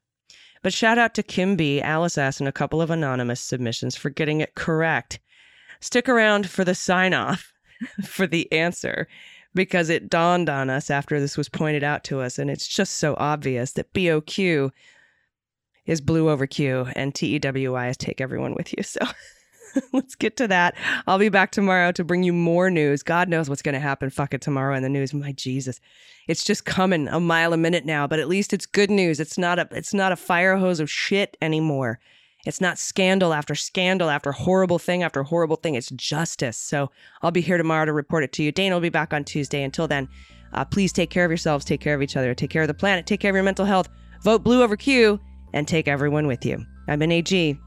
But 0.68 0.74
shout 0.74 0.97
out 0.97 1.13
to 1.13 1.24
Kim 1.24 1.55
B, 1.55 1.82
Alice 1.82 2.18
S, 2.18 2.41
and 2.41 2.49
a 2.49 2.51
couple 2.51 2.82
of 2.82 2.89
anonymous 2.89 3.39
submissions 3.39 3.95
for 3.95 4.09
getting 4.09 4.41
it 4.41 4.53
correct. 4.53 5.18
Stick 5.80 6.09
around 6.09 6.49
for 6.49 6.65
the 6.65 6.76
sign 6.76 7.13
off 7.13 7.53
for 8.03 8.28
the 8.28 8.51
answer 8.51 9.07
because 9.55 9.89
it 9.89 10.09
dawned 10.09 10.49
on 10.49 10.70
us 10.70 10.89
after 10.89 11.22
this 11.22 11.38
was 11.38 11.47
pointed 11.47 11.86
out 11.86 12.03
to 12.03 12.20
us, 12.20 12.38
and 12.38 12.49
it's 12.49 12.68
just 12.68 12.95
so 12.95 13.15
obvious 13.18 13.72
that 13.72 13.93
BOQ 13.93 14.72
is 15.86 16.01
blue 16.01 16.30
over 16.30 16.45
Q 16.45 16.89
and 16.97 17.15
TEWY 17.15 17.88
is 17.88 17.95
take 17.95 18.20
everyone 18.20 18.53
with 18.53 18.74
you. 18.76 18.84
So 18.84 18.99
let's 19.94 20.16
get 20.16 20.38
to 20.38 20.48
that. 20.48 20.76
I'll 21.06 21.20
be 21.20 21.30
back 21.30 21.52
tomorrow 21.52 21.92
to 21.92 22.04
bring 22.04 22.24
you 22.24 22.34
more 22.34 22.70
news. 22.70 23.04
God 23.04 23.30
knows 23.30 23.50
what's 23.50 23.62
going 23.62 23.74
to 23.74 23.80
happen. 23.80 24.10
Fuck 24.10 24.34
it 24.34 24.42
tomorrow 24.42 24.76
in 24.76 24.84
the 24.84 24.90
news. 24.90 25.14
My 25.14 25.32
Jesus, 25.32 25.80
it's 26.28 26.44
just 26.44 26.66
coming 26.66 27.08
a 27.08 27.20
mile 27.20 27.54
a 27.54 27.58
minute 27.58 27.86
now. 27.86 28.08
But 28.08 28.20
at 28.20 28.28
least 28.28 28.54
it's 28.54 28.66
good 28.66 28.90
news. 28.90 29.20
It's 29.20 29.38
not 29.38 29.60
a 29.60 29.68
it's 29.72 29.94
not 29.94 30.12
a 30.12 30.16
fire 30.16 30.58
hose 30.58 30.80
of 30.80 30.90
shit 30.90 31.38
anymore. 31.42 32.00
It's 32.46 32.62
not 32.62 32.78
scandal 32.78 33.34
after 33.34 33.56
scandal 33.56 34.10
after 34.10 34.32
horrible 34.32 34.80
thing 34.80 35.04
after 35.04 35.24
horrible 35.24 35.58
thing. 35.58 35.76
It's 35.76 35.90
justice. 35.92 36.58
So 36.58 36.92
I'll 37.22 37.32
be 37.32 37.42
here 37.42 37.58
tomorrow 37.58 37.86
to 37.86 37.94
report 37.94 38.24
it 38.24 38.32
to 38.34 38.44
you. 38.44 38.52
Dana 38.52 38.76
will 38.76 38.82
be 38.82 38.90
back 38.90 39.14
on 39.14 39.26
Tuesday. 39.26 39.64
Until 39.64 39.88
then, 39.88 40.08
uh, 40.54 40.64
please 40.64 40.94
take 40.94 41.10
care 41.10 41.26
of 41.26 41.32
yourselves, 41.32 41.66
take 41.66 41.82
care 41.82 41.96
of 41.96 42.02
each 42.02 42.16
other, 42.16 42.34
take 42.34 42.50
care 42.50 42.62
of 42.62 42.70
the 42.70 42.74
planet, 42.74 43.06
take 43.06 43.20
care 43.20 43.32
of 43.32 43.36
your 43.36 43.44
mental 43.44 43.66
health. 43.66 43.90
Vote 44.24 44.44
blue 44.44 44.64
over 44.64 44.78
Q 44.78 45.20
and 45.54 45.68
take 45.68 45.88
everyone 45.88 46.28
with 46.28 46.46
you. 46.46 46.66
I'm 46.88 47.02
an 47.02 47.66